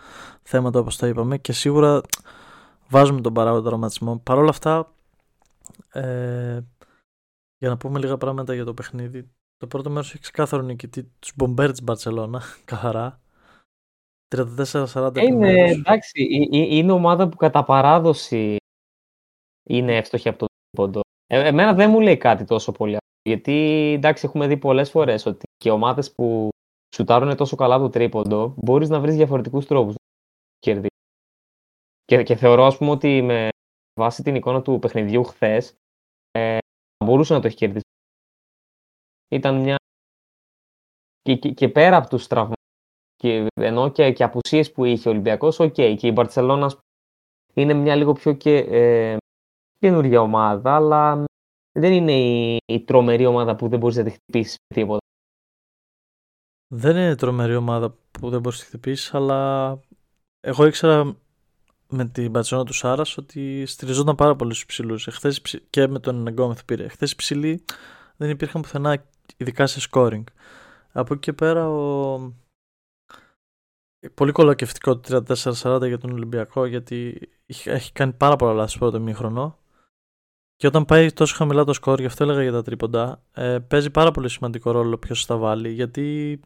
θέματα 0.43 0.79
όπως 0.79 0.97
τα 0.97 1.07
είπαμε 1.07 1.37
και 1.37 1.51
σίγουρα 1.51 2.01
βάζουμε 2.89 3.21
τον 3.21 3.33
παράγοντα 3.33 3.69
δραματισμό. 3.69 4.17
Παρ' 4.17 4.38
όλα 4.38 4.49
αυτά, 4.49 4.93
ε, 5.93 6.59
για 7.57 7.69
να 7.69 7.77
πούμε 7.77 7.99
λίγα 7.99 8.17
πράγματα 8.17 8.53
για 8.53 8.65
το 8.65 8.73
παιχνίδι, 8.73 9.29
το 9.57 9.67
πρώτο 9.67 9.89
μέρος 9.89 10.13
έχει 10.13 10.21
ξεκάθαρο 10.21 10.61
νικητή 10.61 11.03
τους 11.19 11.31
Μπομπέρ 11.36 11.71
της 11.71 11.83
Μπαρσελόνα, 11.83 12.41
καθαρά. 12.65 13.19
34-40 14.36 15.11
Είναι, 15.15 15.21
επιμέρους. 15.21 15.71
εντάξει, 15.71 16.27
ε- 16.51 16.57
ε- 16.57 16.75
είναι 16.75 16.91
ομάδα 16.91 17.29
που 17.29 17.36
κατά 17.38 17.63
παράδοση 17.63 18.55
είναι 19.69 19.97
εύστοχη 19.97 20.29
από 20.29 20.38
το 20.38 20.45
τρίποντο. 20.69 20.99
Ε, 21.27 21.47
εμένα 21.47 21.73
δεν 21.73 21.89
μου 21.89 21.99
λέει 21.99 22.17
κάτι 22.17 22.43
τόσο 22.43 22.71
πολύ. 22.71 22.93
αυτό, 22.95 23.29
Γιατί 23.29 23.53
εντάξει, 23.97 24.25
έχουμε 24.25 24.47
δει 24.47 24.57
πολλές 24.57 24.89
φορές 24.89 25.25
ότι 25.25 25.43
και 25.57 25.71
ομάδες 25.71 26.11
που 26.13 26.49
σουτάρουν 26.95 27.36
τόσο 27.36 27.55
καλά 27.55 27.75
από 27.75 27.83
το 27.83 27.89
τρίποντο, 27.89 28.53
μπορείς 28.57 28.89
να 28.89 28.99
βρεις 28.99 29.15
διαφορετικούς 29.15 29.65
τρόπους 29.65 29.93
να 29.93 30.59
κερδίσεις. 30.59 30.94
Και, 32.05 32.23
και 32.23 32.35
θεωρώ, 32.35 32.65
ας 32.65 32.77
πούμε, 32.77 32.91
ότι 32.91 33.21
με 33.21 33.49
βάση 33.99 34.23
την 34.23 34.35
εικόνα 34.35 34.61
του 34.61 34.79
παιχνιδιού 34.79 35.23
χθες, 35.23 35.75
ε, 36.31 36.57
μπορούσε 37.05 37.33
να 37.33 37.39
το 37.39 37.47
έχει 37.47 37.55
κερδίσει. 37.55 37.83
Ήταν 39.31 39.61
μια. 39.61 39.75
Και, 41.21 41.35
και, 41.35 41.51
και 41.51 41.69
πέρα 41.69 41.97
από 41.97 42.09
τους 42.09 42.27
τραυματισμούς 42.27 42.63
και, 43.15 43.47
ενώ 43.61 43.91
και, 43.91 44.11
και 44.11 44.23
απουσίες 44.23 44.71
που 44.71 44.85
είχε 44.85 45.07
ο 45.07 45.11
Ολυμπιακός, 45.11 45.59
οκ, 45.59 45.73
και 45.73 46.07
η 46.07 46.11
Μπαρτσελώνα 46.13 46.71
είναι 47.53 47.73
μια 47.73 47.95
λίγο 47.95 48.13
πιο 48.13 48.33
και, 48.33 48.57
ε, 48.57 49.17
καινούργια 49.79 50.21
ομάδα, 50.21 50.75
αλλά 50.75 51.23
δεν 51.71 51.93
είναι 51.93 52.11
η, 52.11 52.57
η 52.65 52.83
τρομερή 52.83 53.25
ομάδα 53.25 53.55
που 53.55 53.67
δεν 53.67 53.79
μπορείς 53.79 53.97
να 53.97 54.03
τη 54.03 54.09
χτυπήσεις 54.09 54.55
με 54.67 54.81
τίποτα. 54.81 54.99
Δεν 56.73 56.95
είναι 56.95 57.15
τρομερή 57.15 57.55
ομάδα 57.55 57.95
που 58.11 58.29
δεν 58.29 58.39
μπορείς 58.39 58.57
να 58.57 58.63
τη 58.63 58.69
χτυπήσεις, 58.69 59.13
αλλά 59.13 59.79
εγώ 60.39 60.65
ήξερα 60.65 61.17
με 61.88 62.05
την 62.05 62.29
Μπαρσελόνα 62.29 62.65
του 62.65 62.73
Σάρας 62.73 63.17
ότι 63.17 63.65
στηριζόταν 63.65 64.15
πάρα 64.15 64.36
πολύ 64.36 64.53
στους 64.53 64.65
ψηλούς. 64.65 65.07
Και 65.69 65.88
με 65.88 65.99
τον 65.99 66.27
Γκόμεθ 66.27 66.63
πήρε. 66.65 66.83
Εχθές 66.83 67.11
οι 67.11 67.15
ψηλοί 67.15 67.65
δεν 68.17 68.29
υπήρχαν 68.29 68.61
πουθενά, 68.61 69.05
ειδικά 69.38 69.67
σε 69.67 69.89
scoring. 69.91 70.23
Από 70.91 71.13
εκεί 71.13 71.21
και 71.21 71.33
πέρα 71.33 71.69
ο... 71.69 72.33
Πολύ 74.13 74.31
κολακευτικό 74.31 74.99
το 74.99 75.23
34-40 75.27 75.88
για 75.88 75.97
τον 75.97 76.11
Ολυμπιακό 76.11 76.65
γιατί 76.65 77.29
είχε- 77.45 77.71
έχει 77.71 77.91
κάνει 77.91 78.13
πάρα 78.13 78.36
πολλά 78.36 78.53
λάθη 78.53 78.69
στο 78.69 78.79
πρώτο 78.79 78.99
μήχρονο. 78.99 79.59
Και 80.55 80.67
όταν 80.67 80.86
πάει 80.86 81.11
τόσο 81.11 81.36
χαμηλά 81.36 81.63
το 81.63 81.73
σκορ, 81.73 81.99
γι' 81.99 82.05
αυτό 82.05 82.23
έλεγα 82.23 82.41
για 82.41 82.51
τα 82.51 82.61
τρίποντα, 82.61 83.23
ε, 83.31 83.59
παίζει 83.59 83.89
πάρα 83.89 84.11
πολύ 84.11 84.29
σημαντικό 84.29 84.71
ρόλο 84.71 84.97
ποιος 84.97 85.25
θα 85.25 85.38
βάλει. 85.38 85.69
Γιατί 85.69 86.39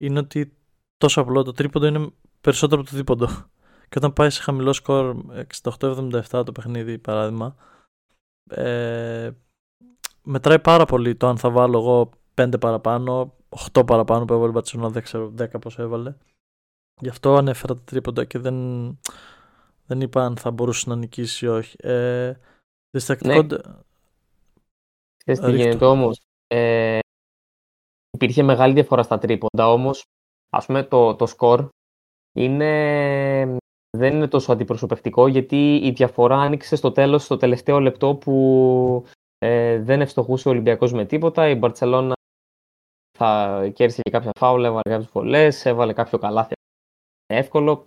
είναι 0.00 0.18
ότι 0.18 0.56
τόσο 0.96 1.20
απλό 1.20 1.42
το 1.42 1.52
τρίποντο 1.52 1.86
είναι 1.86 2.10
περισσότερο 2.40 2.80
από 2.80 2.90
το 2.90 2.96
δίποντο. 2.96 3.28
Και 3.94 4.00
όταν 4.00 4.12
πάει 4.12 4.30
σε 4.30 4.42
χαμηλό 4.42 4.72
σκορ 4.72 5.16
68-77 5.62 6.22
το 6.44 6.52
παιχνίδι, 6.52 6.98
παράδειγμα, 6.98 7.56
ε, 8.50 9.30
μετράει 10.22 10.58
πάρα 10.58 10.84
πολύ 10.84 11.16
το 11.16 11.26
αν 11.26 11.36
θα 11.38 11.50
βάλω 11.50 11.78
εγώ 11.78 12.10
5 12.34 12.60
παραπάνω, 12.60 13.36
8 13.72 13.86
παραπάνω 13.86 14.24
που 14.24 14.32
έβαλε 14.32 14.48
η 14.48 14.52
Μπαρτσελόνα, 14.52 14.88
δεν 14.88 15.02
ξέρω 15.02 15.34
10 15.38 15.60
πόσο 15.60 15.82
έβαλε. 15.82 16.14
Γι' 17.00 17.08
αυτό 17.08 17.34
ανέφερα 17.34 17.74
τα 17.74 17.80
τρίποντα 17.80 18.24
και 18.24 18.38
δεν, 18.38 18.56
δεν 19.86 20.00
είπα 20.00 20.24
αν 20.24 20.36
θα 20.36 20.50
μπορούσε 20.50 20.88
να 20.88 20.96
νικήσει 20.96 21.44
ή 21.44 21.48
όχι. 21.48 21.76
Ε, 21.78 22.34
διστακτικό. 22.90 23.42
Ναι. 23.42 23.58
Ξέρεις 25.16 25.40
τι 25.40 25.46
Ρίχτω. 25.46 25.62
γίνεται 25.62 25.84
όμως. 25.84 26.20
Ε, 26.46 26.98
υπήρχε 28.10 28.42
μεγάλη 28.42 28.74
διαφορά 28.74 29.02
στα 29.02 29.18
τρίποντα, 29.18 29.72
όμως 29.72 30.04
ας 30.50 30.66
πούμε 30.66 30.82
το, 30.82 31.14
το 31.14 31.26
σκορ 31.26 31.68
είναι, 32.36 33.58
δεν 33.96 34.14
είναι 34.14 34.28
τόσο 34.28 34.52
αντιπροσωπευτικό 34.52 35.26
γιατί 35.26 35.74
η 35.76 35.90
διαφορά 35.90 36.36
άνοιξε 36.36 36.76
στο 36.76 36.92
τέλος, 36.92 37.24
στο 37.24 37.36
τελευταίο 37.36 37.80
λεπτό 37.80 38.14
που 38.14 39.04
ε, 39.38 39.78
δεν 39.78 40.00
ευστοχούσε 40.00 40.48
ο 40.48 40.50
Ολυμπιακός 40.50 40.92
με 40.92 41.04
τίποτα. 41.04 41.48
Η 41.48 41.54
Μπαρτσελώνα 41.54 42.14
θα 43.18 43.60
κέρδισε 43.74 44.02
και 44.02 44.10
κάποια 44.10 44.30
φάουλα, 44.38 44.66
έβαλε 44.66 44.82
κάποιες 44.90 45.08
βολές, 45.12 45.66
έβαλε 45.66 45.92
κάποιο 45.92 46.18
καλάθι 46.18 46.52
εύκολο. 47.26 47.86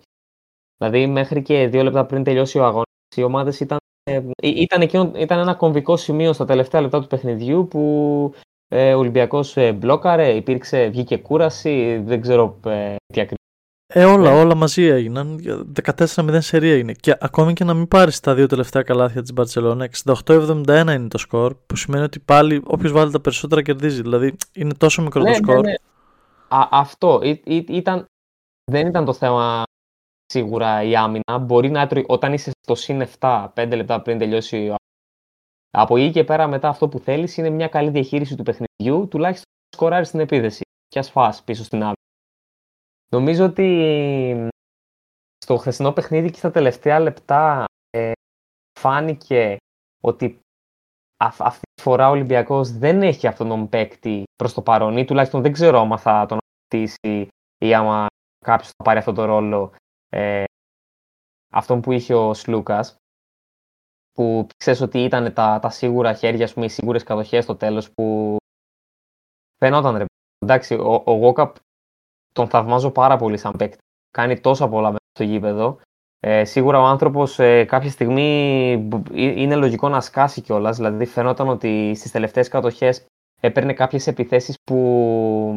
Δηλαδή 0.76 1.06
μέχρι 1.06 1.42
και 1.42 1.68
δύο 1.68 1.82
λεπτά 1.82 2.06
πριν 2.06 2.24
τελειώσει 2.24 2.58
ο 2.58 2.64
αγώνας 2.64 2.86
οι 3.16 3.22
ομάδες 3.22 3.60
ήταν 3.60 3.78
ε, 4.10 4.22
ήταν, 4.42 4.80
εκείνο, 4.80 5.12
ήταν 5.16 5.38
ένα 5.38 5.54
κομβικό 5.54 5.96
σημείο 5.96 6.32
στα 6.32 6.44
τελευταία 6.44 6.80
λεπτά 6.80 7.00
του 7.00 7.06
παιχνιδιού 7.06 7.68
που 7.68 8.32
ε, 8.68 8.94
ο 8.94 8.98
Ολυμπιακός 8.98 9.56
ε, 9.56 9.72
μπλόκαρε, 9.72 10.34
υπήρξε, 10.34 10.88
βγήκε 10.88 11.16
κούραση, 11.16 12.02
δεν 12.04 12.20
ξέρω 12.20 12.60
ε, 12.64 12.96
τι 13.12 13.20
ακριβώς. 13.20 13.47
Ε, 13.94 14.04
όλα, 14.04 14.32
Ναι. 14.32 14.40
όλα 14.40 14.54
μαζί 14.54 14.82
έγιναν. 14.82 15.40
14-0 15.72 16.40
σερία 16.40 16.76
είναι. 16.76 16.92
Και 16.92 17.16
ακόμη 17.20 17.52
και 17.52 17.64
να 17.64 17.74
μην 17.74 17.88
πάρεις 17.88 18.20
τα 18.20 18.34
δύο 18.34 18.46
τελευταία 18.46 18.82
καλάθια 18.82 19.22
της 19.22 19.32
Μπαρσελόνα, 19.32 19.84
68-71 19.84 20.94
είναι 20.94 21.08
το 21.08 21.18
σκορ, 21.18 21.54
που 21.66 21.76
σημαίνει 21.76 22.04
ότι 22.04 22.20
πάλι 22.20 22.62
όποιος 22.64 22.92
βάλει 22.92 23.12
τα 23.12 23.20
περισσότερα 23.20 23.62
κερδίζει. 23.62 24.02
Δηλαδή 24.02 24.36
είναι 24.52 24.74
τόσο 24.74 25.02
μικρό 25.02 25.22
το 25.24 25.34
σκορ. 25.34 25.60
ναι. 25.64 25.74
Α, 26.48 26.68
αυτό 26.70 27.20
ή- 27.22 27.42
ή- 27.44 27.64
ήταν, 27.68 28.04
δεν 28.70 28.86
ήταν 28.86 29.04
το 29.04 29.12
θέμα 29.12 29.62
σίγουρα 30.26 30.82
η 30.82 30.96
άμυνα. 30.96 31.38
Μπορεί 31.40 31.70
να 31.70 31.80
έτρωγε 31.80 32.04
όταν 32.08 32.32
είσαι 32.32 32.50
στο 32.60 32.74
συν 32.74 33.00
7, 33.18 33.52
5 33.54 33.76
λεπτά 33.76 34.02
πριν 34.02 34.18
τελειώσει 34.18 34.68
ο 34.68 34.74
από 35.70 35.96
εκεί 35.96 36.10
και 36.12 36.24
πέρα 36.24 36.46
μετά 36.46 36.68
αυτό 36.68 36.88
που 36.88 36.98
θέλεις 36.98 37.36
είναι 37.36 37.50
μια 37.50 37.68
καλή 37.68 37.90
διαχείριση 37.90 38.36
του 38.36 38.42
παιχνιδιού, 38.42 39.08
τουλάχιστον 39.08 39.46
να 39.72 39.76
σκοράρεις 39.78 40.08
στην 40.08 40.20
επίδεση 40.20 40.62
και 40.88 40.98
ας 40.98 41.10
φας 41.10 41.42
πίσω 41.42 41.64
στην 41.64 41.78
άμυνα. 41.78 41.96
Νομίζω 43.08 43.44
ότι 43.44 44.48
στο 45.44 45.56
χθεσινό 45.56 45.92
παιχνίδι 45.92 46.30
και 46.30 46.38
στα 46.38 46.50
τελευταία 46.50 47.00
λεπτά 47.00 47.64
ε, 47.90 48.12
φάνηκε 48.80 49.56
ότι 50.02 50.40
αυ- 51.16 51.42
αυτή 51.42 51.62
τη 51.74 51.82
φορά 51.82 52.08
ο 52.08 52.10
Ολυμπιακός 52.10 52.70
δεν 52.70 53.02
έχει 53.02 53.26
αυτόν 53.26 53.48
τον 53.48 53.68
παίκτη 53.68 54.24
προς 54.36 54.54
το 54.54 54.62
παρόν 54.62 54.96
ή 54.96 55.04
τουλάχιστον 55.04 55.42
δεν 55.42 55.52
ξέρω 55.52 55.78
άμα 55.80 55.98
θα 55.98 56.26
τον 56.26 56.38
αποκτήσει 56.38 57.28
ή 57.64 57.74
άμα 57.74 58.06
κάποιος 58.44 58.68
θα 58.68 58.84
πάρει 58.84 58.98
αυτό 58.98 59.12
το 59.12 59.24
ρόλο 59.24 59.74
ε, 60.08 60.44
αυτόν 61.54 61.80
που 61.80 61.92
είχε 61.92 62.14
ο 62.14 62.34
Σλούκας 62.34 62.96
που 64.12 64.46
ξέρεις 64.56 64.80
ότι 64.80 65.04
ήταν 65.04 65.32
τα, 65.34 65.58
τα 65.58 65.70
σίγουρα 65.70 66.14
χέρια, 66.14 66.44
ας 66.44 66.52
πούμε, 66.52 66.66
οι 66.66 66.68
σίγουρες 66.68 67.02
κατοχές 67.02 67.44
στο 67.44 67.56
τέλος 67.56 67.92
που 67.92 68.36
φαινόταν 69.58 69.96
ρε. 69.96 70.04
Εντάξει, 70.38 70.74
ο, 70.74 71.02
ο 71.06 71.12
Γόκαπ 71.12 71.56
τον 72.32 72.48
θαυμάζω 72.48 72.90
πάρα 72.90 73.16
πολύ 73.16 73.36
σαν 73.36 73.52
παίκτη. 73.58 73.76
Κάνει 74.10 74.40
τόσα 74.40 74.68
πολλά 74.68 74.86
μέσα 74.88 75.04
στο 75.14 75.24
γήπεδο. 75.24 75.78
Ε, 76.20 76.44
σίγουρα 76.44 76.80
ο 76.80 76.84
άνθρωπος 76.84 77.38
ε, 77.38 77.64
κάποια 77.64 77.90
στιγμή 77.90 78.76
μπ- 78.86 79.10
ε- 79.12 79.40
είναι 79.40 79.54
λογικό 79.56 79.88
να 79.88 80.00
σκάσει 80.00 80.40
κιόλας. 80.40 80.76
Δηλαδή 80.76 81.04
φαινόταν 81.06 81.48
ότι 81.48 81.92
στις 81.94 82.10
τελευταίες 82.10 82.48
κατοχές 82.48 83.04
έπαιρνε 83.40 83.72
κάποιες 83.72 84.06
επιθέσεις 84.06 84.54
που 84.64 85.56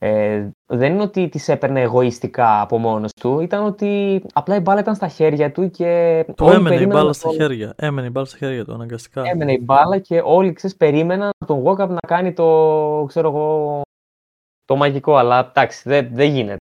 ε, 0.00 0.48
δεν 0.66 0.92
είναι 0.92 1.02
ότι 1.02 1.28
τις 1.28 1.48
έπαιρνε 1.48 1.80
εγωιστικά 1.80 2.60
από 2.60 2.78
μόνος 2.78 3.12
του. 3.20 3.40
Ήταν 3.40 3.64
ότι 3.64 4.22
απλά 4.32 4.56
η 4.56 4.60
μπάλα 4.60 4.80
ήταν 4.80 4.94
στα 4.94 5.08
χέρια 5.08 5.52
του 5.52 5.70
και 5.70 6.24
Του 6.26 6.34
όλοι 6.46 6.54
έμενε 6.54 6.68
η 6.68 6.72
περίμεναν 6.72 6.96
μπάλα 6.96 7.06
να 7.06 7.12
στα 7.12 7.28
τον- 7.28 7.36
χέρια. 7.36 7.74
Έμενε 7.76 8.06
η 8.06 8.10
μπάλα 8.12 8.26
στα 8.26 8.36
χέρια 8.38 8.64
του 8.64 8.72
αναγκαστικά. 8.72 9.22
έμενε 9.24 9.52
η 9.52 9.60
μπάλα 9.62 9.98
και 9.98 10.20
όλοι 10.24 10.52
ξέρεις, 10.52 10.76
περίμεναν 10.76 11.30
τον 11.46 11.62
Walkup 11.64 11.88
να 11.88 11.98
κάνει 12.06 12.32
το, 12.32 13.04
ξέρω 13.08 13.28
εγώ, 13.28 13.80
το 14.68 14.76
μαγικό. 14.76 15.16
Αλλά 15.16 15.48
εντάξει, 15.48 15.88
δεν, 15.88 16.14
δεν 16.14 16.30
γίνεται. 16.30 16.56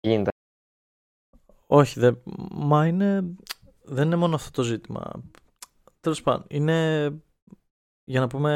Δεν 0.00 0.12
γίνεται. 0.12 0.30
Όχι, 1.66 2.00
δεν, 2.00 2.22
μα 2.50 2.86
είναι, 2.86 3.34
δεν 3.82 4.06
είναι 4.06 4.16
μόνο 4.16 4.34
αυτό 4.34 4.50
το 4.50 4.62
ζήτημα. 4.62 5.22
Τέλος 6.00 6.22
πάντων, 6.22 6.44
είναι, 6.48 7.06
για 8.04 8.20
να 8.20 8.26
πούμε, 8.26 8.52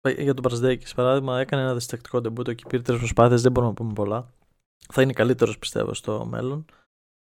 ε, 0.00 0.22
για 0.22 0.34
τον 0.34 0.42
Μπραζντέικις, 0.42 0.94
παράδειγμα, 0.94 1.40
έκανε 1.40 1.62
ένα 1.62 1.74
διστακτικό 1.74 2.20
ντεμπούτο 2.20 2.52
και 2.52 2.64
πήρε 2.68 2.82
τρεις 2.82 2.98
προσπάθειες, 2.98 3.42
δεν 3.42 3.52
μπορούμε 3.52 3.72
να 3.72 3.78
πούμε 3.78 3.92
πολλά. 3.92 4.32
Θα 4.92 5.02
είναι 5.02 5.12
καλύτερος, 5.12 5.58
πιστεύω, 5.58 5.94
στο 5.94 6.24
μέλλον. 6.24 6.64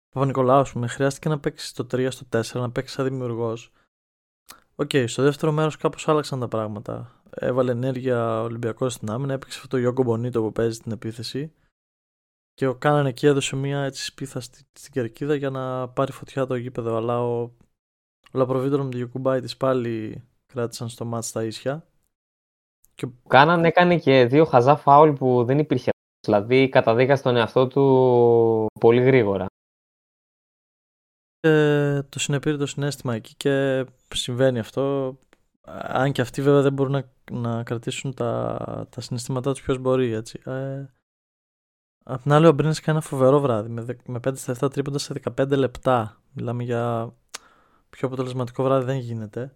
Ο 0.09 0.13
Παπανικολάου, 0.13 0.59
ας 0.59 0.71
πούμε, 0.71 0.87
χρειάστηκε 0.87 1.29
να 1.29 1.39
παίξει 1.39 1.67
στο 1.67 1.83
3, 1.91 2.07
στο 2.11 2.25
4, 2.29 2.61
να 2.61 2.71
παίξει 2.71 2.93
σαν 2.93 3.05
δημιουργός. 3.05 3.71
Οκ, 4.75 4.91
στο 5.05 5.23
δεύτερο 5.23 5.51
μέρος 5.51 5.77
κάπως 5.77 6.07
άλλαξαν 6.07 6.39
τα 6.39 6.47
πράγματα. 6.47 7.20
Έβαλε 7.33 7.71
ενέργεια 7.71 8.41
ο 8.41 8.43
Ολυμπιακός 8.43 8.93
στην 8.93 9.11
άμυνα, 9.11 9.33
έπαιξε 9.33 9.57
αυτό 9.57 9.69
το 9.69 9.77
joga 9.77 10.03
bonito 10.03 10.41
που 10.41 10.51
παίζει 10.51 10.75
στην 10.75 10.91
επίθεση 10.91 11.53
και 12.53 12.67
ο 12.67 12.75
Κάναν 12.75 13.05
εκεί 13.05 13.25
έδωσε 13.25 13.55
μια 13.55 13.81
έτσι 13.81 14.05
σπίθα 14.05 14.39
στη, 14.39 14.63
στην 14.73 14.91
κερκίδα 14.91 15.35
για 15.35 15.49
να 15.49 15.89
πάρει 15.89 16.11
φωτιά 16.11 16.45
το 16.45 16.55
γήπεδο 16.55 16.95
αλλά 16.95 17.21
ο, 17.21 17.41
ο 18.31 18.37
Λαπροβίτρο 18.37 18.77
με 18.77 18.89
τον 18.89 18.99
Γιουκουμπάη 18.99 19.41
της 19.41 19.57
πάλι 19.57 20.23
κράτησαν 20.45 20.89
στο 20.89 21.05
μάτς 21.05 21.27
στα 21.27 21.43
ίσια 21.43 21.85
και 22.95 23.05
Ο 23.05 23.27
Κάναν 23.27 23.65
έκανε 23.65 23.97
και 23.97 24.25
δύο 24.25 24.45
χαζά 24.45 24.75
φάουλ 24.75 25.11
που 25.11 25.43
δεν 25.43 25.59
υπήρχε. 25.59 25.89
Δηλαδή 26.25 26.69
καταδίκασε 26.69 27.23
τον 27.23 27.35
εαυτό 27.35 27.67
του 27.67 28.67
πολύ 28.79 29.01
γρήγορα. 29.01 29.45
ε, 31.39 32.03
το 32.03 32.19
συνεπήρε 32.19 32.57
το 32.57 32.65
συνέστημα 32.65 33.15
εκεί 33.15 33.33
και 33.35 33.85
συμβαίνει 34.13 34.59
αυτό. 34.59 35.17
Αν 35.67 36.11
και 36.11 36.21
αυτοί 36.21 36.41
βέβαια 36.41 36.61
δεν 36.61 36.73
μπορούν 36.73 36.91
να, 36.91 37.11
να 37.31 37.63
κρατήσουν 37.63 38.13
τα, 38.13 38.87
τα 38.89 39.01
συναισθήματά 39.01 39.51
τους 39.51 39.61
ποιος 39.61 39.77
μπορεί 39.77 40.13
έτσι. 40.13 40.41
Ε, 40.45 40.85
απ' 42.03 42.21
την 42.21 42.31
άλλη 42.31 42.47
ο 42.47 42.51
Μπρίνες 42.51 42.79
κάνει 42.79 42.97
ένα 42.97 43.07
φοβερό 43.07 43.39
βράδυ 43.39 43.69
με, 43.69 43.85
με 44.05 44.19
5 44.27 44.31
στα 44.35 44.55
7 44.65 44.71
τρίποντα 44.71 44.97
σε 44.97 45.13
15 45.37 45.57
λεπτά. 45.57 46.21
Μιλάμε 46.33 46.63
για 46.63 47.13
πιο 47.89 48.07
αποτελεσματικό 48.07 48.63
βράδυ 48.63 48.85
δεν 48.85 48.97
γίνεται. 48.97 49.55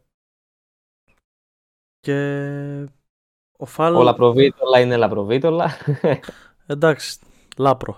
Και 2.00 2.90
ο 3.58 3.66
Φάλ... 3.66 3.96
Ο 3.96 4.04
Λαπροβίτολα 4.04 4.80
είναι 4.80 4.98
Λαπροβίτολα. 4.98 5.72
Εντάξει, 6.66 7.20
λάπρο. 7.58 7.98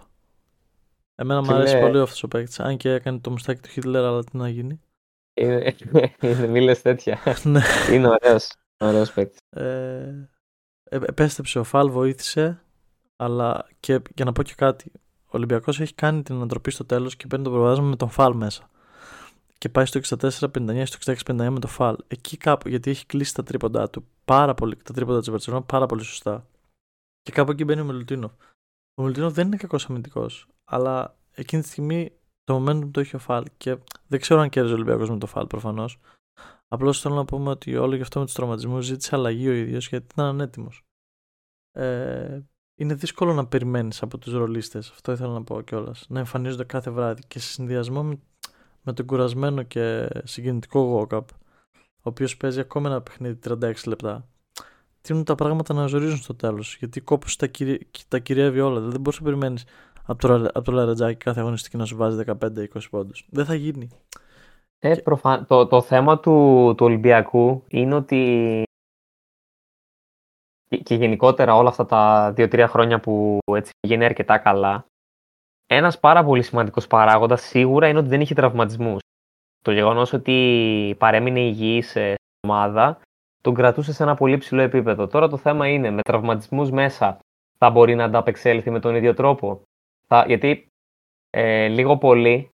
Εμένα 1.16 1.40
μου 1.40 1.46
Φίλε- 1.46 1.60
αρέσει 1.60 1.80
πολύ 1.80 2.00
αυτό 2.00 2.20
ο 2.24 2.28
παίκτης. 2.28 2.60
Αν 2.60 2.78
και 2.78 2.90
έκανε 2.90 3.20
το 3.20 3.30
μουστάκι 3.30 3.62
του 3.62 3.70
Χίτλερ, 3.70 4.04
αλλά 4.04 4.24
τι 4.24 4.38
να 4.38 4.50
γίνει. 4.50 4.82
Είναι- 5.38 5.76
είναι- 6.22 6.48
Μη 6.48 6.62
λες 6.62 6.82
τέτοια. 6.82 7.20
ναι. 7.44 7.62
Είναι 7.92 8.08
ωραίος. 8.08 8.52
Ωραίος 8.80 9.12
παίκτης. 9.12 9.40
Ε, 9.50 10.30
ε, 10.84 10.96
επέστρεψε 11.06 11.60
ο 11.60 11.64
Φαλ, 11.64 11.90
βοήθησε. 11.90 12.62
Αλλά 13.16 13.68
και 13.80 14.02
για 14.16 14.26
να 14.26 14.32
πω 14.32 14.44
και 14.44 14.54
κάτι. 14.56 14.92
Ο 15.26 15.30
Ολυμπιακός 15.30 15.80
έχει 15.80 15.94
κάνει 15.94 16.24
την 16.24 16.36
ανατροπή 16.36 16.72
στο 16.72 16.86
τέλος 16.86 17.16
και 17.16 17.28
παίρνει 17.28 17.46
το 17.46 17.52
προβάδισμα 17.52 17.86
με 17.86 17.96
τον 17.96 18.10
Φαλ 18.10 18.34
μέσα. 18.36 18.70
Και 19.58 19.70
πάει 19.70 19.86
στο 19.86 19.98
64-59, 19.98 20.86
στο 20.86 20.98
66-59 20.98 21.50
με 21.50 21.60
το 21.60 21.68
Φαλ. 21.68 21.96
Εκεί 22.08 22.38
κάπου, 22.38 22.70
γιατί 22.70 22.90
έχει 22.90 23.06
κλείσει 23.06 23.34
τα 23.34 23.44
τρίποντά 23.44 23.90
του 23.90 24.08
πάρα 24.26 24.54
πολύ, 24.54 24.76
τα 24.76 24.94
τρίποντα 24.94 25.20
της 25.20 25.30
Βαρκελόνη 25.30 25.64
πάρα 25.68 25.86
πολύ 25.86 26.04
σωστά. 26.04 26.48
Και 27.22 27.32
κάπου 27.32 27.52
εκεί 27.52 27.64
μπαίνει 27.64 27.82
ο 27.82 27.86
Μιλουτίνοφ. 27.86 28.32
Ο 28.96 29.02
Μιλουτίνοφ 29.02 29.34
δεν 29.34 29.48
είναι 29.48 29.58
κακός 29.58 29.90
αμυντικός, 29.90 30.48
αλλά 30.66 31.16
εκείνη 31.32 31.62
τη 31.62 31.68
στιγμή 31.68 32.12
το 32.48 32.64
momentum 32.64 32.90
το 32.92 33.00
έχει 33.00 33.16
ο 33.16 33.20
Φαλ 33.20 33.46
και 33.58 33.78
δεν 34.08 34.20
ξέρω 34.20 34.40
αν 34.40 34.50
κέρδιζε 34.50 34.74
ο 34.74 34.78
Ολυμπιακός 34.78 35.10
με 35.10 35.18
το 35.18 35.28
Φαλ 35.28 35.48
προφανώς. 35.48 36.00
Απλώς 36.68 37.02
θέλω 37.02 37.16
να 37.16 37.26
πούμε 37.26 37.50
ότι 37.50 37.76
όλο 37.76 37.96
γι' 37.96 38.02
αυτό 38.02 38.20
με 38.20 38.26
τους 38.26 38.34
τραυματισμούς 38.34 38.86
ζήτησε 38.86 39.16
αλλαγή 39.16 39.48
ο 39.48 39.52
ίδιος 39.52 39.88
γιατί 39.88 40.06
ήταν 40.12 40.26
ανέτοιμος. 40.26 40.86
Ε, 41.72 42.40
είναι 42.76 42.94
δύσκολο 42.94 43.34
να 43.34 43.46
περιμένεις 43.46 44.02
από 44.02 44.18
τους 44.18 44.34
ρολίστες, 44.34 44.90
αυτό 44.90 45.12
ήθελα 45.12 45.34
να 45.34 45.44
πω 45.44 45.62
κιόλας. 45.62 46.06
Να 46.10 46.20
εμφανίζονται 46.20 46.64
κάθε 46.64 46.90
βράδυ 46.90 47.22
και 47.28 47.40
σε 47.40 47.48
συνδυασμό 47.48 48.04
με, 48.04 48.20
με 48.82 48.94
τον 48.94 49.06
κουρασμένο 49.06 49.64
και 49.64 50.10
συγκινητικό 50.24 51.08
Walkup, 51.10 51.26
ο 51.76 52.10
οποίος 52.10 52.38
παίζει 52.38 52.60
ακόμα 52.60 52.90
ένα 52.90 53.02
παιχνίδι 53.02 53.40
36 53.44 53.74
λεπτά. 53.86 54.28
Τείνουν 55.02 55.24
τα 55.24 55.36
πράγματα 55.36 55.74
να 55.74 55.88
ζορίζουν 55.88 56.18
στο 56.18 56.36
τέλος. 56.36 56.76
Γιατί 56.76 57.02
κόπο 57.02 57.28
τα, 57.38 57.48
κυρι... 57.48 57.88
τα 58.08 58.20
κυριεύει 58.20 58.60
όλα. 58.60 58.80
Δεν 58.80 59.02
μπορείς 59.02 59.20
να 59.20 59.26
περιμένεις 59.26 59.66
από 60.08 60.28
το, 60.28 60.34
από 60.34 60.62
το 60.62 60.72
Λαρετζάκι 60.72 61.18
κάθε 61.18 61.40
αγωνιστική 61.40 61.78
να 61.78 61.86
σου 61.86 61.96
βάζει 61.96 62.24
15-20 62.42 62.66
πόντους. 62.90 63.28
Δεν 63.30 63.46
θα 63.46 63.56
γίνει. 63.56 63.90
Ε, 64.80 64.96
προφα... 64.96 65.46
το, 65.46 65.68
το 65.68 65.82
θέμα 65.82 66.20
του, 66.20 66.74
του 66.78 66.86
Ολυμπιακού 66.86 67.64
είναι 67.68 67.96
ότι 67.96 68.64
και, 70.70 70.78
και 70.78 70.96
γενικότερα 70.96 71.56
όλα 71.56 71.70
αυτά 71.70 71.86
τα 71.86 72.34
2-3 72.38 72.66
χρόνια 72.70 73.00
που 73.00 73.40
έτσι 73.56 73.72
γίνει 73.88 74.06
αρκετά 74.06 74.38
καλά, 74.38 74.86
ένας 75.68 76.00
πάρα 76.00 76.24
πολύ 76.24 76.44
σημαντικός 76.44 76.88
παράγοντας 76.88 77.42
σίγουρα 77.42 77.88
είναι 77.88 78.00
ότι 78.00 78.08
δεν 78.08 78.22
είχε 78.22 78.34
τραυματισμούς. 78.34 79.00
Το 79.64 79.72
γεγονός 79.72 80.14
ότι 80.14 80.96
παρέμεινε 80.98 81.40
υγιής 81.40 81.96
ε, 81.96 82.14
στην 82.14 82.50
ομάδα 82.50 83.00
τον 83.42 83.54
κρατούσε 83.54 83.94
σε 83.94 84.04
ένα 84.04 84.16
πολύ 84.16 84.38
ψηλό 84.38 84.62
επίπεδο. 84.62 85.08
Τώρα 85.08 85.28
το 85.28 85.38
θέμα 85.38 85.68
είναι 85.68 85.90
με 85.90 86.02
τραυματισμούς 86.02 86.72
μέσα 86.72 87.20
θα 87.58 87.70
μπορεί 87.70 87.96
να 87.96 88.04
ανταπεξέλθει 88.04 88.70
με 88.70 88.80
τον 88.80 88.96
ίδιο 88.96 89.14
τρόπο; 89.14 89.62
Θα, 90.08 90.26
γιατί 90.28 90.68
ε, 91.30 91.68
λίγο 91.68 91.98
πολύ 91.98 92.50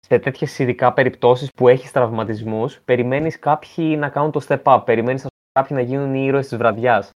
σε 0.00 0.18
τέτοιες 0.18 0.58
ειδικά 0.58 0.92
περιπτώσεις 0.92 1.50
που 1.52 1.68
έχεις 1.68 1.92
τραυματισμούς, 1.92 2.80
περιμένεις 2.80 3.38
κάποιοι 3.38 3.96
να 3.98 4.08
κάνουν 4.08 4.30
το 4.30 4.40
step 4.48 4.62
up. 4.62 4.82
Περιμένεις 4.84 5.26
κάποιοι 5.52 5.76
να 5.80 5.82
γίνουν 5.82 6.14
οι 6.14 6.24
ήρωες 6.26 6.48
της 6.48 6.58
βραδιάς. 6.58 7.10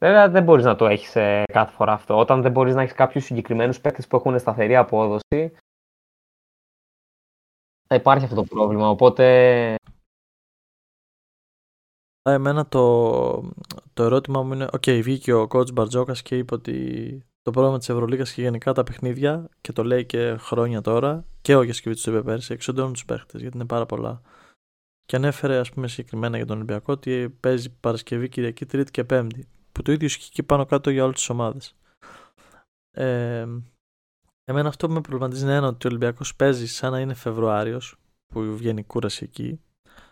Βέβαια, 0.00 0.28
δεν 0.28 0.42
μπορείς 0.42 0.64
να 0.64 0.76
το 0.76 0.86
έχεις 0.86 1.12
κάθε 1.52 1.72
φορά 1.72 1.92
αυτό. 1.92 2.18
Όταν 2.18 2.42
δεν 2.42 2.52
μπορείς 2.52 2.74
να 2.74 2.82
έχεις 2.82 2.94
κάποιους 2.94 3.24
συγκεκριμένους 3.24 3.80
παίκτες 3.80 4.06
που 4.06 4.16
έχουν 4.16 4.38
σταθερή 4.38 4.76
απόδοση, 4.76 5.56
θα 7.88 7.94
υπάρχει 7.94 8.24
αυτό 8.24 8.36
το 8.36 8.44
πρόβλημα. 8.44 8.88
Οπότε. 8.88 9.74
Εμένα 12.22 12.68
το, 12.68 13.52
το 13.92 14.02
ερώτημα 14.02 14.42
μου 14.42 14.52
είναι: 14.52 14.64
OK, 14.64 14.82
okay, 14.86 15.00
βγήκε 15.02 15.32
ο 15.32 15.46
coach 15.52 15.72
Μπαρτζόκας 15.72 16.22
και 16.22 16.36
είπε 16.36 16.54
ότι 16.54 17.27
το 17.48 17.54
πρόβλημα 17.54 17.78
της 17.78 17.88
Ευρωλίγα 17.88 18.24
και 18.24 18.42
γενικά 18.42 18.72
τα 18.72 18.82
παιχνίδια, 18.82 19.48
και 19.60 19.72
το 19.72 19.84
λέει 19.84 20.04
και 20.04 20.36
χρόνια 20.36 20.80
τώρα, 20.80 21.24
και 21.40 21.54
ο 21.56 21.62
Γιασικεβίτσιους 21.62 22.10
το 22.10 22.16
είπε 22.16 22.26
πέρσι, 22.26 22.52
εξοντώνουν 22.52 22.92
τους 22.92 23.04
παίχτες 23.04 23.40
γιατί 23.40 23.56
είναι 23.56 23.66
πάρα 23.66 23.86
πολλά. 23.86 24.20
Και 25.04 25.16
ανέφερε, 25.16 25.58
ας 25.58 25.70
πούμε, 25.70 25.88
συγκεκριμένα 25.88 26.36
για 26.36 26.46
τον 26.46 26.56
Ολυμπιακό 26.56 26.92
ότι 26.92 27.36
παίζει 27.40 27.70
Παρασκευή, 27.80 28.28
Κυριακή, 28.28 28.66
Τρίτη 28.66 28.90
και 28.90 29.04
Πέμπτη. 29.04 29.48
Που 29.72 29.82
το 29.82 29.92
ίδιο 29.92 30.06
ισχύει 30.06 30.30
και 30.30 30.42
πάνω 30.42 30.64
κάτω 30.64 30.90
για 30.90 31.04
όλες 31.04 31.16
τις 31.16 31.28
ομάδες. 31.28 31.76
Ε, 32.90 33.46
εμένα 34.44 34.68
αυτό 34.68 34.86
που 34.86 34.92
με 34.92 35.00
προβληματίζει 35.00 35.42
είναι 35.42 35.54
ένα 35.54 35.66
ότι 35.66 35.86
ο 35.86 35.90
Ολυμπιακός 35.90 36.36
παίζει 36.36 36.66
σαν 36.66 36.90
να 36.90 37.00
είναι 37.00 37.14
Φεβρουάριος, 37.14 37.96
που 38.26 38.56
βγαίνει 38.56 38.84
κούραση 38.84 39.24
εκεί. 39.24 39.60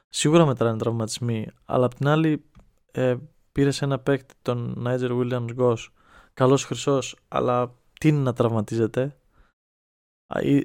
Σίγουρα 0.09 0.47
μετράνε 0.47 0.78
τραυματισμοί, 0.78 1.49
αλλά 1.64 1.87
απ' 1.87 1.95
την 1.95 2.09
άλλη 2.09 2.45
ε, 2.93 3.16
πήρες 3.53 3.82
ένα 3.82 3.99
παίκτη, 3.99 4.34
τον 4.43 4.74
Νάιτζερ 4.76 5.11
Williams 5.12 5.53
Γκος, 5.53 5.93
καλός 6.41 6.64
χρυσός, 6.64 7.16
αλλά 7.28 7.74
τι 8.01 8.09
είναι 8.09 8.20
να 8.20 8.32
τραυματίζεται; 8.32 9.16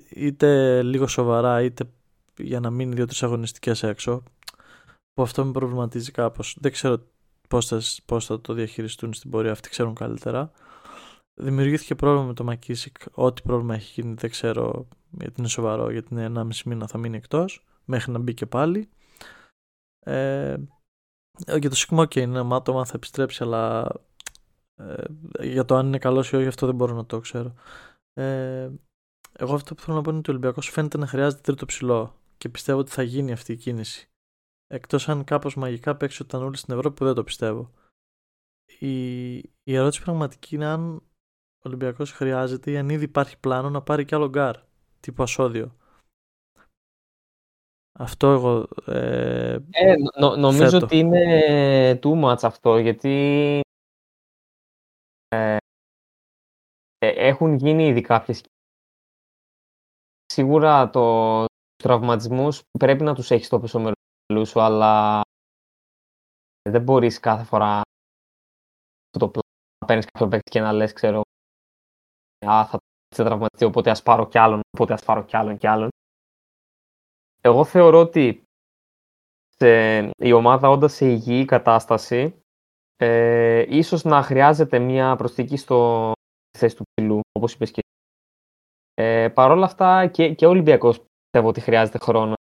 Είτε 0.10 0.82
λίγο 0.84 1.08
σοβαρά, 1.08 1.62
είτε 1.62 1.92
για 2.38 2.60
να 2.60 2.70
μείνει 2.70 2.96
δύο-τρεις 2.96 3.24
αγωνιστικές 3.24 3.84
έξω. 3.84 4.24
Που 5.14 5.22
αυτό 5.22 5.46
με 5.46 5.52
προβληματίζει 5.52 6.12
κάπως. 6.12 6.58
Δεν 6.60 6.72
ξέρω 6.72 7.04
πώς 7.50 7.66
θα, 7.68 7.82
πώς 8.06 8.26
θα 8.26 8.42
το 8.42 8.54
διαχειριστούν 8.54 9.14
στην 9.14 9.30
πορεία, 9.30 9.52
αυτοί 9.52 9.70
ξέρουν 9.70 9.96
καλύτερα. 9.96 10.52
Δημιουργήθηκε 11.42 11.96
πρόβλημα 11.96 12.26
με 12.26 12.34
το 12.34 12.44
Μακίσικ. 12.44 12.96
Ό,τι 13.12 13.42
πρόβλημα 13.42 13.76
έχει 13.76 14.02
γίνει 14.02 14.14
δεν 14.14 14.30
ξέρω 14.30 14.88
γιατί 15.10 15.34
είναι 15.38 15.48
σοβαρό, 15.48 15.90
γιατί 15.92 16.14
είναι 16.14 16.32
1,5 16.36 16.62
μήνα 16.66 16.88
θα 16.88 16.98
μείνει 16.98 17.18
εκτός, 17.18 17.66
μέχρι 17.86 18.12
να 18.12 18.20
μπει 18.20 18.34
και 18.34 18.46
πάλι. 18.46 18.90
Ε, 20.00 20.58
για 21.60 21.70
το 21.70 21.76
Σίγμα 21.76 22.06
και 22.06 22.22
είναι 22.22 22.42
μάτωμα 22.42 22.86
θα 22.86 22.94
επιστρέψει, 22.96 23.44
αλλά 23.44 23.92
ε, 24.88 25.46
για 25.46 25.66
το 25.66 25.76
αν 25.76 25.88
είναι 25.88 25.98
καλός 25.98 26.32
ή 26.32 26.36
όχι, 26.36 26.48
αυτό 26.48 26.66
δεν 26.66 26.76
μπορώ 26.76 26.96
να 26.96 27.06
το 27.06 27.20
ξέρω. 27.20 27.54
Ε, 28.14 28.70
εγώ 29.34 29.54
αυτό 29.54 29.76
που 29.76 29.82
θέλω 29.82 29.96
να 29.96 30.02
πω 30.02 30.10
είναι 30.10 30.20
ότι 30.20 30.30
ο 30.30 30.34
Ολυμπιακός 30.34 30.70
φαίνεται 30.70 30.98
να 30.98 31.08
χρειάζεται 31.08 31.42
τρίτο 31.42 31.66
ψηλό 31.66 32.16
και 32.38 32.50
πιστεύω 32.50 32.80
ότι 32.80 32.92
θα 32.92 33.04
γίνει 33.04 33.32
αυτή 33.32 33.52
η 33.52 33.58
κίνηση. 33.58 34.10
Εκτός 34.68 35.10
αν 35.10 35.24
κάπως 35.24 35.56
μαγικά 35.56 35.96
παίξει 35.96 36.22
ο 36.22 36.26
Τανούλης 36.26 36.60
στην 36.60 36.74
Ευρώπη 36.74 36.96
που 36.96 37.06
δεν 37.06 37.14
το 37.14 37.24
πιστεύω. 37.24 37.72
Η, 38.80 39.34
η 39.38 39.76
ερώτηση 39.76 40.02
πραγματική 40.02 40.56
είναι 40.56 40.66
αν 40.66 40.96
ο 41.58 41.64
Ολυμπιακός 41.64 42.12
χρειάζεται 42.12 42.72
ή 42.72 42.78
αν 42.78 42.90
ήδη 42.90 43.04
υπάρχει 43.04 43.40
πλάνο 43.40 43.70
να 43.70 43.82
πάρει 43.82 44.06
κι 44.06 44.16
άλλο 44.16 44.30
γκάρ 44.30 44.56
τύπου 45.00 45.24
ασώδιο. 45.24 45.76
Αυτό 48.00 48.32
εγώ. 48.32 48.68
Ε, 48.86 49.58
ε, 49.70 49.96
νο, 50.20 50.36
νομίζω 50.36 50.70
θέτω. 50.70 50.86
ότι 50.86 50.98
είναι 50.98 52.00
too 52.04 52.24
much 52.24 52.40
αυτό 52.42 52.78
γιατί 52.78 53.60
έχουν 57.42 57.56
γίνει 57.56 57.88
ήδη 57.88 58.02
κάποιες 58.02 58.44
σίγουρα 60.26 60.90
το 60.90 61.40
τους 61.46 61.84
τραυματισμούς 61.84 62.62
πρέπει 62.80 63.04
να 63.04 63.16
τους 63.16 63.32
έχεις 63.32 63.46
στο 63.46 63.60
πίσω 63.60 63.80
μυαλό 63.80 64.46
σου 64.46 64.62
αλλά 64.62 65.22
δεν 66.70 66.84
μπορείς 66.84 67.20
κάθε 67.20 67.44
φορά 67.44 67.82
το 69.10 69.30
πλάνο 69.30 69.48
να 69.80 69.88
παίρνεις 69.88 70.06
κάποιο 70.06 70.28
παίκτη 70.28 70.50
και 70.52 70.60
να 70.60 70.72
λες 70.72 70.94
ξέρω 70.94 71.22
α, 72.48 72.66
θα 72.66 72.78
σε 73.16 73.24
τραυματιστεί 73.24 73.66
οπότε 73.66 73.90
ας 73.90 74.04
πάρω 74.04 74.28
κι 74.28 74.38
άλλον 74.38 74.60
οπότε 74.74 74.94
ας 74.94 75.04
πάρω 75.04 75.24
κι 75.24 75.38
άλλον 75.38 75.58
κι 75.58 75.68
άλλον 75.68 75.90
εγώ 77.42 77.66
θεωρώ 77.66 78.00
ότι 78.00 78.44
σε, 79.56 80.00
η 80.18 80.32
ομάδα 80.32 80.70
όντας 80.70 80.94
σε 80.94 81.06
υγιή 81.06 81.46
κατάσταση 81.46 82.42
ε, 82.96 83.66
ίσως 83.78 84.04
να 84.04 84.22
χρειάζεται 84.22 84.80
μια 84.80 85.16
προσθήκη 85.16 85.58
στο 85.58 86.12
θέση 86.58 86.76
του 86.76 86.84
ψηλού, 86.84 87.20
όπως 87.32 87.54
είπες 87.54 87.72
και 87.72 87.82
ε, 88.94 89.30
Παρ' 89.30 89.52
όλα 89.52 89.66
αυτά 89.66 90.08
και, 90.08 90.34
και 90.34 90.46
ο 90.46 90.50
Ολυμπιακός 90.50 91.00
πιστεύω 91.00 91.48
ότι 91.48 91.60
χρειάζεται 91.60 91.98
χρόνο. 91.98 92.34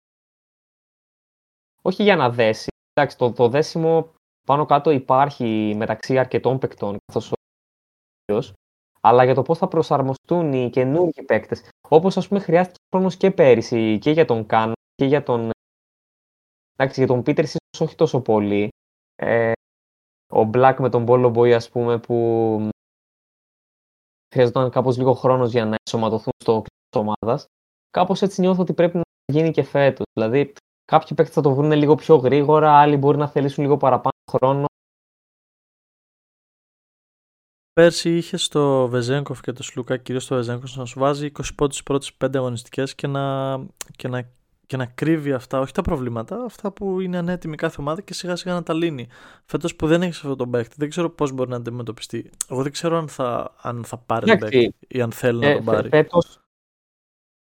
Όχι 1.82 2.03
για 2.03 2.16
να 2.16 2.30
δέσει. 2.30 2.68
Εντάξει, 2.93 3.18
το, 3.18 3.32
το 3.32 3.49
δέσιμο 3.49 4.14
πάνω 4.47 4.66
κάτω 4.66 4.89
υπάρχει 4.89 5.74
μεταξύ 5.78 6.18
αρκετών 6.18 6.57
παικτών, 6.57 6.97
καθώς 7.05 7.32
ο 7.32 7.36
αλλά 9.01 9.24
για 9.24 9.34
το 9.34 9.41
πώς 9.41 9.57
θα 9.57 9.68
προσαρμοστούν 9.68 10.53
οι 10.53 10.70
καινούργιοι 10.70 11.24
παίκτες. 11.26 11.70
Όπως 11.89 12.18
ας 12.18 12.28
πούμε 12.28 12.39
χρειάστηκε 12.39 12.80
χρόνος 12.95 13.18
και 13.18 13.32
πέρυσι 13.32 13.97
και 13.99 14.12
για 14.12 14.26
τον 14.26 14.45
Καν 14.45 14.74
και 14.95 15.05
για 15.05 15.24
τον 15.24 15.49
εντάξει, 16.74 16.99
για 16.99 17.07
τον 17.07 17.24
Πίτερ 17.24 17.43
ίσως 17.43 17.80
όχι 17.80 17.95
τόσο 17.95 18.22
πολύ. 18.22 18.70
Ε, 19.16 19.51
ο 20.34 20.49
Black 20.53 20.76
με 20.80 20.89
τον 20.89 21.05
Bolo 21.07 21.34
Boy 21.34 21.51
ας 21.51 21.70
πούμε 21.70 21.99
που 21.99 22.70
χρειαζόταν 24.32 24.70
κάπως 24.70 24.98
λίγο 24.98 25.14
χρόνος 25.14 25.52
για 25.52 25.66
να 25.66 25.76
ενσωματωθούν 25.86 26.34
στο 26.44 26.52
κλειστό 26.62 27.14
ομάδας. 27.22 27.46
Κάπως 27.90 28.22
έτσι 28.22 28.42
νιώθω 28.42 28.62
ότι 28.62 28.74
πρέπει 28.74 28.98
να 28.98 29.04
γίνει 29.34 29.52
και 29.52 29.64
φέτος. 29.64 30.06
Δηλαδή, 30.14 30.54
κάποιοι 30.86 31.16
παίκτες 31.16 31.36
θα 31.36 31.42
το 31.42 31.56
βρουν 31.56 31.72
λίγο 31.72 31.96
πιο 31.96 32.16
γρήγορα, 32.16 32.80
άλλοι 32.80 32.98
μπορεί 32.98 33.18
να 33.18 33.28
θελήσουν 33.28 33.64
λίγο 33.64 33.78
παραπάνω 33.78 34.16
χρόνο. 34.32 34.66
Πέρσι 37.74 38.18
είχε 38.18 38.38
στο 38.38 38.88
Βεζέγκοφ 38.88 39.42
και 39.42 39.52
το 39.52 39.64
Σλούκα, 39.64 39.98
κυρίως 39.98 40.24
στο 40.24 40.36
Βεζέγκοφ, 40.36 40.76
να 40.76 40.86
σου 40.86 41.00
βάζει 41.00 41.26
20 41.26 41.54
πόντους 41.56 41.76
στις 41.76 41.84
πρώτες 41.84 42.14
5 42.18 42.36
αγωνιστικές 42.36 42.96
και 42.96 43.08
να, 43.08 43.56
και, 43.96 44.08
να, 44.08 44.30
και 44.72 44.78
να 44.78 44.86
κρύβει 44.86 45.32
αυτά, 45.32 45.60
όχι 45.60 45.72
τα 45.72 45.82
προβλήματα, 45.82 46.44
αυτά 46.44 46.72
που 46.72 47.00
είναι 47.00 47.18
ανέτοιμη 47.18 47.56
κάθε 47.56 47.76
ομάδα 47.80 48.02
και 48.02 48.14
σιγά 48.14 48.36
σιγά 48.36 48.54
να 48.54 48.64
τα 48.64 48.74
λύνει. 48.74 49.08
Φέτος 49.46 49.76
που 49.76 49.88
δεν 49.88 50.02
έχεις 50.02 50.18
αυτό 50.18 50.36
τον 50.36 50.52
παίκτη, 50.52 50.76
δεν 50.78 50.90
ξέρω 50.90 51.10
πώς 51.10 51.32
μπορεί 51.32 51.50
να 51.50 51.56
αντιμετωπιστεί. 51.56 52.30
Εγώ 52.50 52.62
δεν 52.64 52.72
ξέρω 52.72 52.98
αν 52.98 53.08
θα, 53.08 53.56
αν 53.62 53.84
θα 53.84 53.98
πάρει 53.98 54.26
τον 54.26 54.38
παίκτη 54.38 54.76
ή 54.88 55.02
αν 55.02 55.12
θέλει 55.12 55.46
ε, 55.46 55.50
να 55.50 55.56
τον 55.56 55.66
πάρει. 55.66 55.90
Φέτος, 55.90 56.40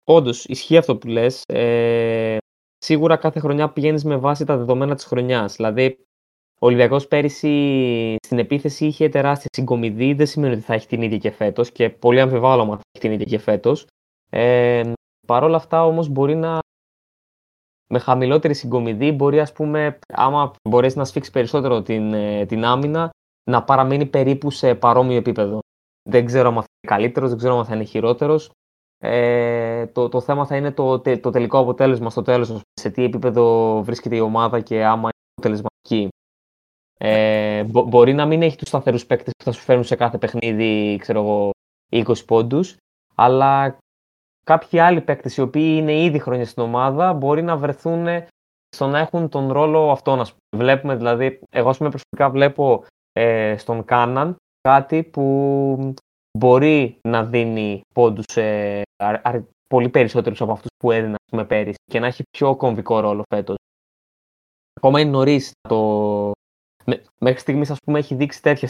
όντως, 0.05 0.45
ισχύει 0.45 0.77
αυτό 0.77 0.97
που 0.97 1.09
λες. 1.09 1.43
Ε, 1.47 2.37
σίγουρα 2.79 3.17
κάθε 3.17 3.41
χρονιά 3.41 3.71
πηγαίνεις 3.71 4.05
με 4.05 4.17
βάση 4.17 4.45
τα 4.45 4.57
δεδομένα 4.57 4.95
της 4.95 5.05
χρονιάς. 5.05 5.57
Δηλαδή, 5.57 5.99
ο 6.59 6.67
Ολυμπιακός 6.67 7.09
πέρυσι 7.09 8.17
στην 8.27 8.39
επίθεση 8.39 8.87
είχε 8.87 9.09
τεράστια 9.09 9.49
συγκομιδή. 9.57 10.15
Δεν 10.15 10.27
σημαίνει 10.27 10.55
ότι 10.55 10.63
θα 10.63 10.75
έχει 10.75 10.87
την 10.87 11.03
ίδια 11.03 11.19
και 11.19 11.31
φέτος 11.31 11.71
και 11.71 11.91
πολύ 11.91 12.21
αμφιβάλλω 12.21 12.63
αν 12.63 12.69
θα 12.69 12.81
έχει 12.93 13.01
την 13.01 13.13
ίδια 13.13 13.27
και 13.27 13.39
φέτος. 13.39 13.87
Ε, 14.31 14.93
Παρ' 15.27 15.45
όλα 15.45 15.57
αυτά 15.57 15.85
όμως 15.85 16.09
μπορεί 16.09 16.35
να. 16.35 16.59
Με 17.89 17.99
χαμηλότερη 17.99 18.55
συγκομιδή 18.55 19.13
μπορεί, 19.13 19.41
ας 19.41 19.53
πούμε, 19.53 19.99
άμα 20.09 20.51
μπορέσει 20.69 20.99
να 20.99 21.05
σφίξει 21.05 21.31
περισσότερο 21.31 21.83
την, 21.83 22.15
ε, 22.15 22.47
την 22.47 22.65
άμυνα, 22.65 23.11
να 23.51 23.65
παραμείνει 23.65 24.07
περίπου 24.07 24.51
σε 24.51 24.75
παρόμοιο 24.75 25.17
επίπεδο. 25.17 25.59
Δεν 26.09 26.25
ξέρω 26.25 26.49
αν 26.49 26.55
θα 26.55 26.61
είναι 26.61 26.95
καλύτερος, 26.95 27.29
δεν 27.29 27.39
ξέρω 27.39 27.59
αν 27.59 27.65
θα 27.65 27.75
είναι 27.75 27.85
χειρότερος. 27.85 28.51
Ε, 28.99 29.87
το, 29.87 30.09
το 30.09 30.21
θέμα 30.21 30.47
θα 30.47 30.57
είναι 30.57 30.73
το, 30.73 31.01
το 31.01 31.31
τελικό 31.31 31.59
αποτέλεσμα 31.59 32.11
στο 32.11 32.23
τέλος, 32.23 32.61
σε 32.81 32.91
τι 32.91 33.05
επίπεδο 33.05 33.83
βρίσκεται 33.83 34.17
η 34.17 34.21
ομάδα 34.21 34.61
και 34.61 34.85
άμα 34.85 35.09
είναι 35.09 35.33
αποτελεσματική. 35.37 36.09
Ε, 36.99 37.65
μπο, 37.65 37.83
μπορεί 37.83 38.15
να 38.15 38.27
μην 38.27 38.43
έχει 38.43 38.57
τους 38.57 38.69
σταθερούς 38.69 39.07
παίκτες 39.07 39.33
που 39.39 39.45
θα 39.45 39.53
σου 39.53 39.63
φέρουν 39.63 39.85
σε 39.85 39.97
κάθε 39.97 40.19
παιχνίδι, 40.19 40.97
ξέρω 41.01 41.21
εγώ, 41.21 41.51
20 41.93 42.25
πόντους, 42.27 42.77
αλλά 43.15 43.79
κάποιοι 44.51 44.79
άλλοι 44.79 45.01
παίκτες 45.01 45.37
οι 45.37 45.41
οποίοι 45.41 45.75
είναι 45.79 46.03
ήδη 46.03 46.19
χρόνια 46.19 46.47
στην 46.47 46.63
ομάδα 46.63 47.13
μπορεί 47.13 47.43
να 47.43 47.57
βρεθούν 47.57 48.07
στο 48.69 48.87
να 48.87 48.99
έχουν 48.99 49.29
τον 49.29 49.53
ρόλο 49.53 49.91
αυτόν. 49.91 50.21
Ας 50.21 50.29
πούμε. 50.35 50.65
Βλέπουμε 50.65 50.97
δηλαδή, 50.97 51.41
εγώ 51.51 51.71
πούμε 51.71 51.89
προσωπικά 51.89 52.31
βλέπω 52.31 52.85
ε, 53.13 53.57
στον 53.57 53.85
Κάναν 53.85 54.37
κάτι 54.61 55.05
που 55.05 55.95
μπορεί 56.39 56.99
να 57.09 57.25
δίνει 57.25 57.81
πόντους 57.95 58.37
ε, 58.37 58.83
πολύ 59.67 59.89
περισσότερους 59.89 60.41
από 60.41 60.53
αυτούς 60.53 60.71
που 60.77 60.91
έδινε 60.91 61.17
πούμε, 61.31 61.45
πέρυσι 61.45 61.79
και 61.91 62.01
να 62.01 62.07
έχει 62.07 62.23
πιο 62.31 62.57
κομβικό 62.57 63.01
ρόλο 63.01 63.23
φέτος. 63.35 63.57
Ακόμα 64.75 65.01
είναι 65.01 65.11
νωρίς 65.11 65.53
το, 65.69 66.31
μέχρι 67.21 67.41
στιγμής 67.41 67.71
ας 67.71 67.79
πούμε 67.85 67.99
έχει 67.99 68.15
δείξει 68.15 68.43
τέτοια 68.43 68.69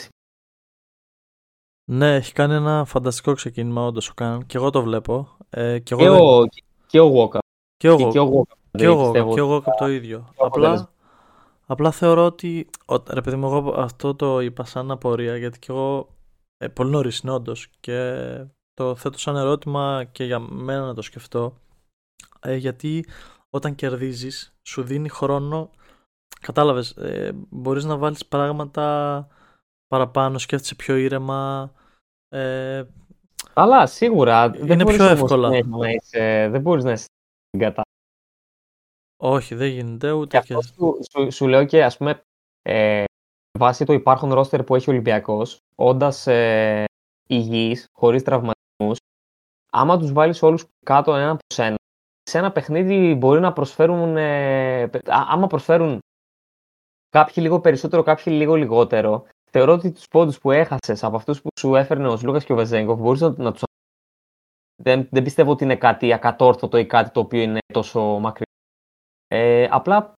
ναι, 1.91 2.14
έχει 2.14 2.33
κάνει 2.33 2.55
ένα 2.55 2.85
φανταστικό 2.85 3.33
ξεκίνημα 3.33 3.83
όντως 3.87 4.09
ο 4.09 4.14
Κάναν 4.14 4.47
και 4.47 4.57
εγώ 4.57 4.70
το 4.70 4.83
βλέπω. 4.83 5.36
Ε, 5.51 5.79
και, 5.79 5.95
εγώ 5.95 6.05
και, 6.07 6.11
ο, 6.11 6.47
και 6.87 7.01
ο 7.01 7.13
Walker. 7.15 7.39
Και 7.77 7.91
ο, 7.91 7.97
και, 7.97 8.19
ο 8.19 8.47
Και 8.71 8.89
ο 8.89 9.35
και 9.35 9.41
ο 9.41 9.63
το 9.79 9.89
ίδιο. 9.89 10.33
Απλά, 10.39 10.91
απλά 11.67 11.91
θεωρώ 11.91 12.25
ότι, 12.25 12.71
ρε 13.11 13.21
παιδί 13.21 13.37
μου, 13.37 13.47
εγώ 13.47 13.75
αυτό 13.77 14.15
το 14.15 14.41
είπα 14.41 14.65
σαν 14.65 14.91
απορία 14.91 15.37
γιατί 15.37 15.59
και 15.59 15.73
εγώ 15.73 16.09
ε, 16.57 16.69
πολύ 16.69 16.91
νωρίς 16.91 17.19
είναι 17.19 17.33
όντως 17.33 17.69
και 17.81 18.23
το 18.75 18.95
θέτω 18.95 19.19
σαν 19.19 19.37
ερώτημα 19.37 20.05
και 20.13 20.25
για 20.25 20.39
μένα 20.39 20.87
να 20.87 20.95
το 20.95 21.03
σκεφτώ 21.03 21.55
ε, 22.41 22.55
γιατί 22.55 23.07
όταν 23.51 23.75
κερδίζεις 23.75 24.55
σου 24.63 24.83
δίνει 24.83 25.09
χρόνο 25.09 25.71
Κατάλαβες, 26.41 26.91
ε, 26.91 27.33
μπορείς 27.51 27.85
να 27.85 27.97
βάλεις 27.97 28.27
πράγματα 28.27 29.29
παραπάνω, 29.87 30.39
σκέφτεσαι 30.39 30.75
πιο 30.75 30.97
ήρεμα. 30.97 31.73
Ε, 32.29 32.85
Αλλά 33.59 33.87
σίγουρα 33.87 34.53
είναι 34.57 34.85
πιο 34.85 35.05
εύκολα. 35.05 35.49
Να 35.65 35.91
είσαι, 35.91 36.49
δεν 36.51 36.61
μπορείς 36.61 36.85
να 36.85 36.93
είσαι 36.93 37.07
στην 37.49 37.61
κατά. 37.61 37.83
Όχι, 39.23 39.55
δεν 39.55 39.69
γίνεται 39.69 40.11
ούτε 40.11 40.41
και... 40.41 40.55
Σου, 40.55 40.99
σου, 41.11 41.33
σου, 41.33 41.47
λέω 41.47 41.65
και 41.65 41.85
ας 41.85 41.97
πούμε, 41.97 42.21
ε, 42.63 43.05
βάσει 43.59 43.85
το 43.85 43.93
υπάρχον 43.93 44.33
ρόστερ 44.33 44.63
που 44.63 44.75
έχει 44.75 44.91
ο 44.91 44.93
Ολυμπιακός, 44.93 45.59
όντας 45.75 46.27
ε, 46.27 46.85
υγιής, 47.29 47.87
χωρίς 47.93 48.23
τραυματισμούς, 48.23 48.99
άμα 49.73 49.99
τους 49.99 50.13
βάλεις 50.13 50.43
όλους 50.43 50.65
κάτω 50.85 51.15
ένα 51.15 51.37
προς 51.37 51.67
ένα, 51.67 51.77
σε 52.23 52.39
ένα 52.39 52.53
παιχνίδι 52.53 53.15
μπορεί 53.15 53.41
να 53.41 53.53
προσφέρουν, 53.53 54.17
ε, 54.17 54.91
άμα 55.07 55.47
προσφέρουν 55.47 55.99
κάποιοι 57.09 57.35
λίγο 57.37 57.61
περισσότερο, 57.61 58.03
κάποιοι 58.03 58.25
λίγο 58.37 58.55
λιγότερο. 58.55 59.27
Θεωρώ 59.59 59.73
ότι 59.73 59.93
τους 59.93 60.09
πόντους 60.09 60.39
που 60.39 60.51
έχασες 60.51 61.05
από 61.05 61.17
αυτούς 61.17 61.41
που 61.43 61.49
σου 61.61 61.75
έφερνε 61.75 62.09
ο 62.09 62.19
Λούκα 62.23 62.41
και 62.41 62.53
ο 62.53 62.57
Βεζέγκοφ 62.57 62.99
μπορείς 62.99 63.21
να, 63.21 63.35
να 63.37 63.53
τους. 63.53 63.63
Δεν, 64.83 65.09
δεν 65.11 65.23
πιστεύω 65.23 65.51
ότι 65.51 65.65
είναι 65.65 65.77
κάτι 65.77 66.13
ακατόρθωτο 66.13 66.79
ή 66.79 66.87
κάτι 66.87 67.11
το 67.11 67.21
οποίο 67.21 67.43
είναι 67.43 67.59
τόσο 67.73 68.01
μακρύ. 68.01 68.45
Ε, 69.27 69.69
απλά 69.71 70.13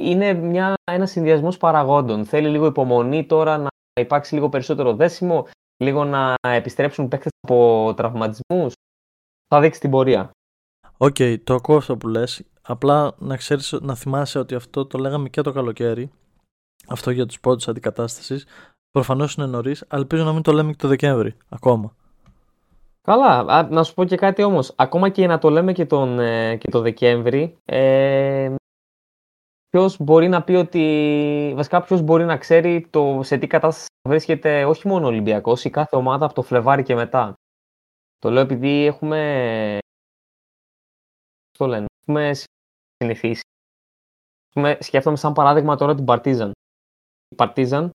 είναι 0.00 0.32
μια, 0.32 0.74
ένα 0.84 1.06
συνδυασμός 1.06 1.56
παραγόντων. 1.56 2.24
Θέλει 2.24 2.48
λίγο 2.48 2.66
υπομονή 2.66 3.26
τώρα 3.26 3.58
να 3.58 3.68
υπάρξει 4.00 4.34
λίγο 4.34 4.48
περισσότερο 4.48 4.94
δέσιμο, 4.94 5.46
λίγο 5.82 6.04
να 6.04 6.34
επιστρέψουν 6.40 7.08
παίκτες 7.08 7.32
από 7.40 7.92
τραυματισμούς. 7.96 8.72
Θα 9.46 9.60
δείξει 9.60 9.80
την 9.80 9.90
πορεία. 9.90 10.30
OK, 10.96 11.14
okay, 11.18 11.36
το 11.44 11.54
ακούω 11.54 11.76
αυτό 11.76 11.96
που 11.96 12.08
λες. 12.08 12.44
Απλά 12.62 13.14
να 13.18 13.36
ξέρεις, 13.36 13.72
να 13.72 13.94
θυμάσαι 13.94 14.38
ότι 14.38 14.54
αυτό 14.54 14.86
το 14.86 14.98
λέγαμε 14.98 15.28
και 15.28 15.40
το 15.40 15.52
καλοκαίρι 15.52 16.10
αυτό 16.88 17.10
για 17.10 17.26
τους 17.26 17.40
πόντους 17.40 17.68
αντικατάστασης. 17.68 18.46
Προφανώς 18.90 19.34
είναι 19.34 19.46
νωρίς, 19.46 19.84
αλλά 19.88 20.00
ελπίζω 20.00 20.24
να 20.24 20.32
μην 20.32 20.42
το 20.42 20.52
λέμε 20.52 20.70
και 20.70 20.76
το 20.76 20.88
Δεκέμβρη 20.88 21.36
ακόμα. 21.48 21.94
Καλά, 23.02 23.62
να 23.62 23.82
σου 23.82 23.94
πω 23.94 24.04
και 24.04 24.16
κάτι 24.16 24.42
όμως. 24.42 24.74
Ακόμα 24.76 25.08
και 25.08 25.26
να 25.26 25.38
το 25.38 25.50
λέμε 25.50 25.72
και 25.72 25.86
τον, 25.86 26.18
ε, 26.18 26.56
και 26.56 26.70
το 26.70 26.80
Δεκέμβρη, 26.80 27.58
ε, 27.64 28.54
ποιος 29.68 29.96
μπορεί 30.00 30.28
να 30.28 30.42
πει 30.42 30.52
ότι, 30.52 31.52
βασικά 31.56 31.82
ποιος 31.82 32.02
μπορεί 32.02 32.24
να 32.24 32.36
ξέρει 32.36 32.86
το, 32.90 33.20
σε 33.22 33.38
τι 33.38 33.46
κατάσταση 33.46 33.88
βρίσκεται 34.08 34.64
όχι 34.64 34.88
μόνο 34.88 35.04
ο 35.04 35.08
Ολυμπιακός, 35.08 35.64
η 35.64 35.70
κάθε 35.70 35.96
ομάδα 35.96 36.24
από 36.24 36.34
το 36.34 36.42
Φλεβάρι 36.42 36.82
και 36.82 36.94
μετά. 36.94 37.34
Το 38.18 38.30
λέω 38.30 38.42
επειδή 38.42 38.84
έχουμε, 38.84 39.78
το 41.58 41.66
λένε, 41.66 41.86
έχουμε 42.00 42.32
συνηθίσει. 42.96 43.42
Σκέφτομαι 44.78 45.16
σαν 45.16 45.32
παράδειγμα 45.32 45.76
τώρα 45.76 45.94
την 45.94 46.04
Παρτίζαν 46.04 46.52
η 47.28 47.34
Παρτίζαν 47.34 47.90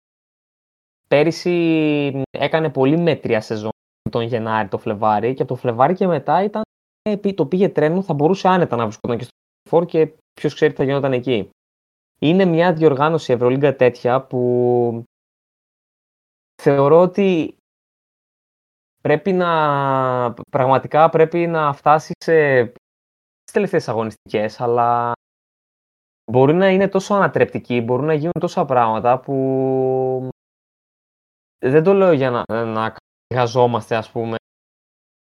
πέρυσι 1.07 2.21
έκανε 2.31 2.69
πολύ 2.69 2.97
μέτρια 2.97 3.41
σεζόν 3.41 3.71
τον 4.09 4.21
Γενάρη, 4.21 4.67
το 4.67 4.77
Φλεβάρι 4.77 5.33
και 5.33 5.41
από 5.41 5.53
το 5.53 5.59
Φλεβάρι 5.59 5.93
και 5.93 6.07
μετά 6.07 6.43
ήταν, 6.43 6.61
το 7.35 7.45
πήγε 7.45 7.69
τρένο, 7.69 8.01
θα 8.01 8.13
μπορούσε 8.13 8.47
άνετα 8.47 8.75
να 8.75 8.83
βρισκόταν 8.83 9.17
και 9.17 9.23
στο 9.23 9.33
φόρ 9.69 9.85
και 9.85 10.13
ποιος 10.33 10.53
ξέρει 10.53 10.71
τι 10.71 10.77
θα 10.77 10.83
γινόταν 10.83 11.13
εκεί. 11.13 11.49
Είναι 12.21 12.45
μια 12.45 12.73
διοργάνωση 12.73 13.33
Ευρωλίγκα 13.33 13.75
τέτοια 13.75 14.21
που 14.21 15.03
θεωρώ 16.61 17.01
ότι 17.01 17.57
πρέπει 19.01 19.31
να 19.31 20.33
πραγματικά 20.51 21.09
πρέπει 21.09 21.47
να 21.47 21.73
φτάσει 21.73 22.11
σε 22.23 22.63
τις 23.43 23.53
τελευταίες 23.53 23.87
αγωνιστικές 23.89 24.61
αλλά 24.61 25.11
μπορεί 26.31 26.53
να 26.53 26.69
είναι 26.69 26.87
τόσο 26.87 27.13
ανατρεπτική, 27.13 27.81
μπορούν 27.81 28.05
να 28.05 28.13
γίνουν 28.13 28.33
τόσα 28.39 28.65
πράγματα 28.65 29.19
που 29.19 30.29
δεν 31.69 31.83
το 31.83 31.93
λέω 31.93 32.11
για 32.11 32.29
να, 32.29 32.65
να 32.65 32.95
γαζόμαστε 33.33 33.95
ας 33.95 34.09
πούμε 34.09 34.35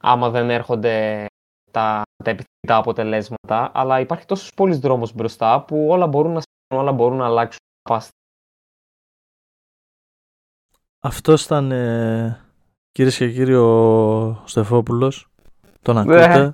άμα 0.04 0.30
δεν 0.30 0.50
έρχονται 0.50 1.26
τα, 1.72 2.02
τα 2.24 2.30
επιθυμητά 2.30 2.76
αποτελέσματα, 2.76 3.72
αλλά 3.74 4.00
υπάρχει 4.00 4.26
τόσος 4.26 4.54
πολλής 4.54 4.80
δρόμος 4.80 5.14
μπροστά 5.14 5.64
που 5.64 5.88
όλα 5.90 6.08
μπορούν 6.08 6.32
να 6.32 6.42
συμβούν, 6.42 6.88
όλα 6.88 6.92
μπορούν 6.98 7.18
να 7.18 7.26
αλλάξουν. 7.26 7.60
Αυτός 11.00 11.46
ήταν 11.46 11.72
ε, 11.72 12.42
κυρίες 12.92 13.18
και 13.18 13.32
κύριοι 13.32 13.56
ο 13.56 14.44
Στεφόπουλος. 14.46 15.28
Τον 15.82 15.98
ακούτε; 15.98 16.54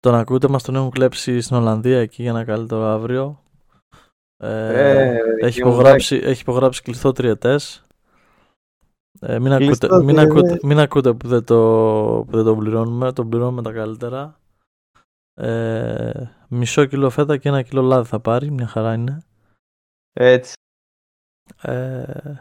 Τον 0.00 0.14
ακούτε, 0.14 0.48
μας 0.48 0.62
τον 0.62 0.76
έχουν 0.76 0.90
κλέψει 0.90 1.40
στην 1.40 1.56
Ολλανδία 1.56 2.00
εκεί 2.00 2.22
για 2.22 2.30
ένα 2.30 2.44
καλύτερο 2.44 2.82
αύριο. 2.82 3.42
Ε, 4.36 5.12
ε, 5.12 5.18
έχει, 5.40 5.60
υπογράψει, 5.60 6.16
έχει 6.16 6.40
υπογράψει 6.40 6.82
κλειστό 6.82 7.12
τριετές. 7.12 7.87
Ε, 9.20 9.38
μην, 9.38 9.52
ακούτε, 9.52 10.02
μην, 10.02 10.18
ακούτε, 10.18 10.58
μην 10.62 10.78
ακούτε 10.78 11.14
που 11.14 11.28
δεν, 11.28 11.44
το, 11.44 11.56
που 12.30 12.36
δεν 12.36 12.44
το 12.44 12.56
πληρώνουμε, 12.56 13.12
τον 13.12 13.28
πληρώνουμε 13.28 13.62
τα 13.62 13.72
καλύτερα. 13.72 14.40
Ε, 15.34 16.30
μισό 16.48 16.84
κιλό 16.84 17.10
φέτα 17.10 17.36
και 17.36 17.48
ένα 17.48 17.62
κιλό 17.62 17.82
λάδι 17.82 18.08
θα 18.08 18.20
πάρει, 18.20 18.50
μια 18.50 18.66
χαρά 18.66 18.94
είναι. 18.94 19.22
Έτσι. 20.12 20.52
Ε, 21.62 22.34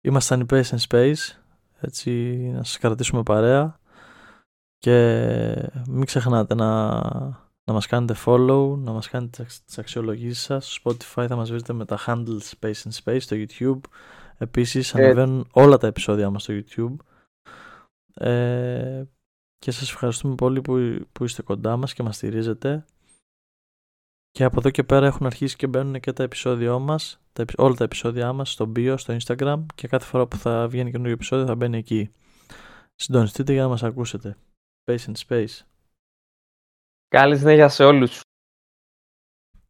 ήμασταν 0.00 0.40
οι 0.40 0.46
Pace 0.50 0.62
and 0.62 0.86
Space, 0.88 1.38
έτσι 1.80 2.10
να 2.54 2.62
σας 2.62 2.78
κρατήσουμε 2.78 3.22
παρέα. 3.22 3.78
Και 4.78 5.70
μην 5.88 6.04
ξεχνάτε 6.04 6.54
να, 6.54 7.00
να 7.64 7.72
μας 7.72 7.86
κάνετε 7.86 8.14
follow, 8.24 8.78
να 8.78 8.92
μας 8.92 9.08
κάνετε 9.08 9.46
τις 9.66 9.78
αξιολογήσεις 9.78 10.42
σας. 10.42 10.72
Στο 10.74 10.90
Spotify 10.90 11.26
θα 11.28 11.36
μας 11.36 11.50
βρείτε 11.50 11.72
με 11.72 11.84
τα 11.84 11.98
handle 12.06 12.38
Space 12.58 12.82
and 12.82 13.04
Space 13.04 13.20
στο 13.20 13.36
YouTube. 13.36 13.80
Επίσης 14.38 14.94
Ε. 14.94 15.04
ανεβαίνουν 15.04 15.48
όλα 15.52 15.76
τα 15.76 15.86
επεισόδια 15.86 16.30
μας 16.30 16.42
στο 16.42 16.54
YouTube. 16.56 16.96
Ε, 18.14 19.04
και 19.58 19.70
σας 19.70 19.90
ευχαριστούμε 19.90 20.34
πολύ 20.34 20.60
που, 20.60 21.06
που 21.12 21.24
είστε 21.24 21.42
κοντά 21.42 21.76
μας 21.76 21.94
και 21.94 22.02
μας 22.02 22.16
στηρίζετε. 22.16 22.84
Και 24.30 24.44
από 24.44 24.58
εδώ 24.58 24.70
και 24.70 24.82
πέρα 24.84 25.06
έχουν 25.06 25.26
αρχίσει 25.26 25.56
και 25.56 25.66
μπαίνουν 25.66 26.00
και 26.00 26.12
τα 26.12 26.22
επεισόδια 26.22 26.78
μας, 26.78 27.20
τα, 27.32 27.42
επει- 27.42 27.58
όλα 27.60 27.74
τα 27.74 27.84
επεισόδια 27.84 28.32
μας 28.32 28.50
στο 28.52 28.72
bio, 28.76 28.94
στο 28.98 29.16
Instagram 29.20 29.64
και 29.74 29.88
κάθε 29.88 30.04
φορά 30.06 30.26
που 30.26 30.36
θα 30.36 30.68
βγαίνει 30.68 30.90
καινούργιο 30.90 31.14
επεισόδιο 31.14 31.46
θα 31.46 31.54
μπαίνει 31.54 31.78
εκεί. 31.78 32.10
Συντονιστείτε 32.94 33.52
για 33.52 33.62
να 33.62 33.68
μας 33.68 33.82
ακούσετε. 33.82 34.36
Space 34.84 35.04
and 35.06 35.14
Space. 35.28 35.60
Καλή 37.08 37.38
συνέχεια 37.38 37.68
σε 37.68 37.84
όλους. 37.84 38.20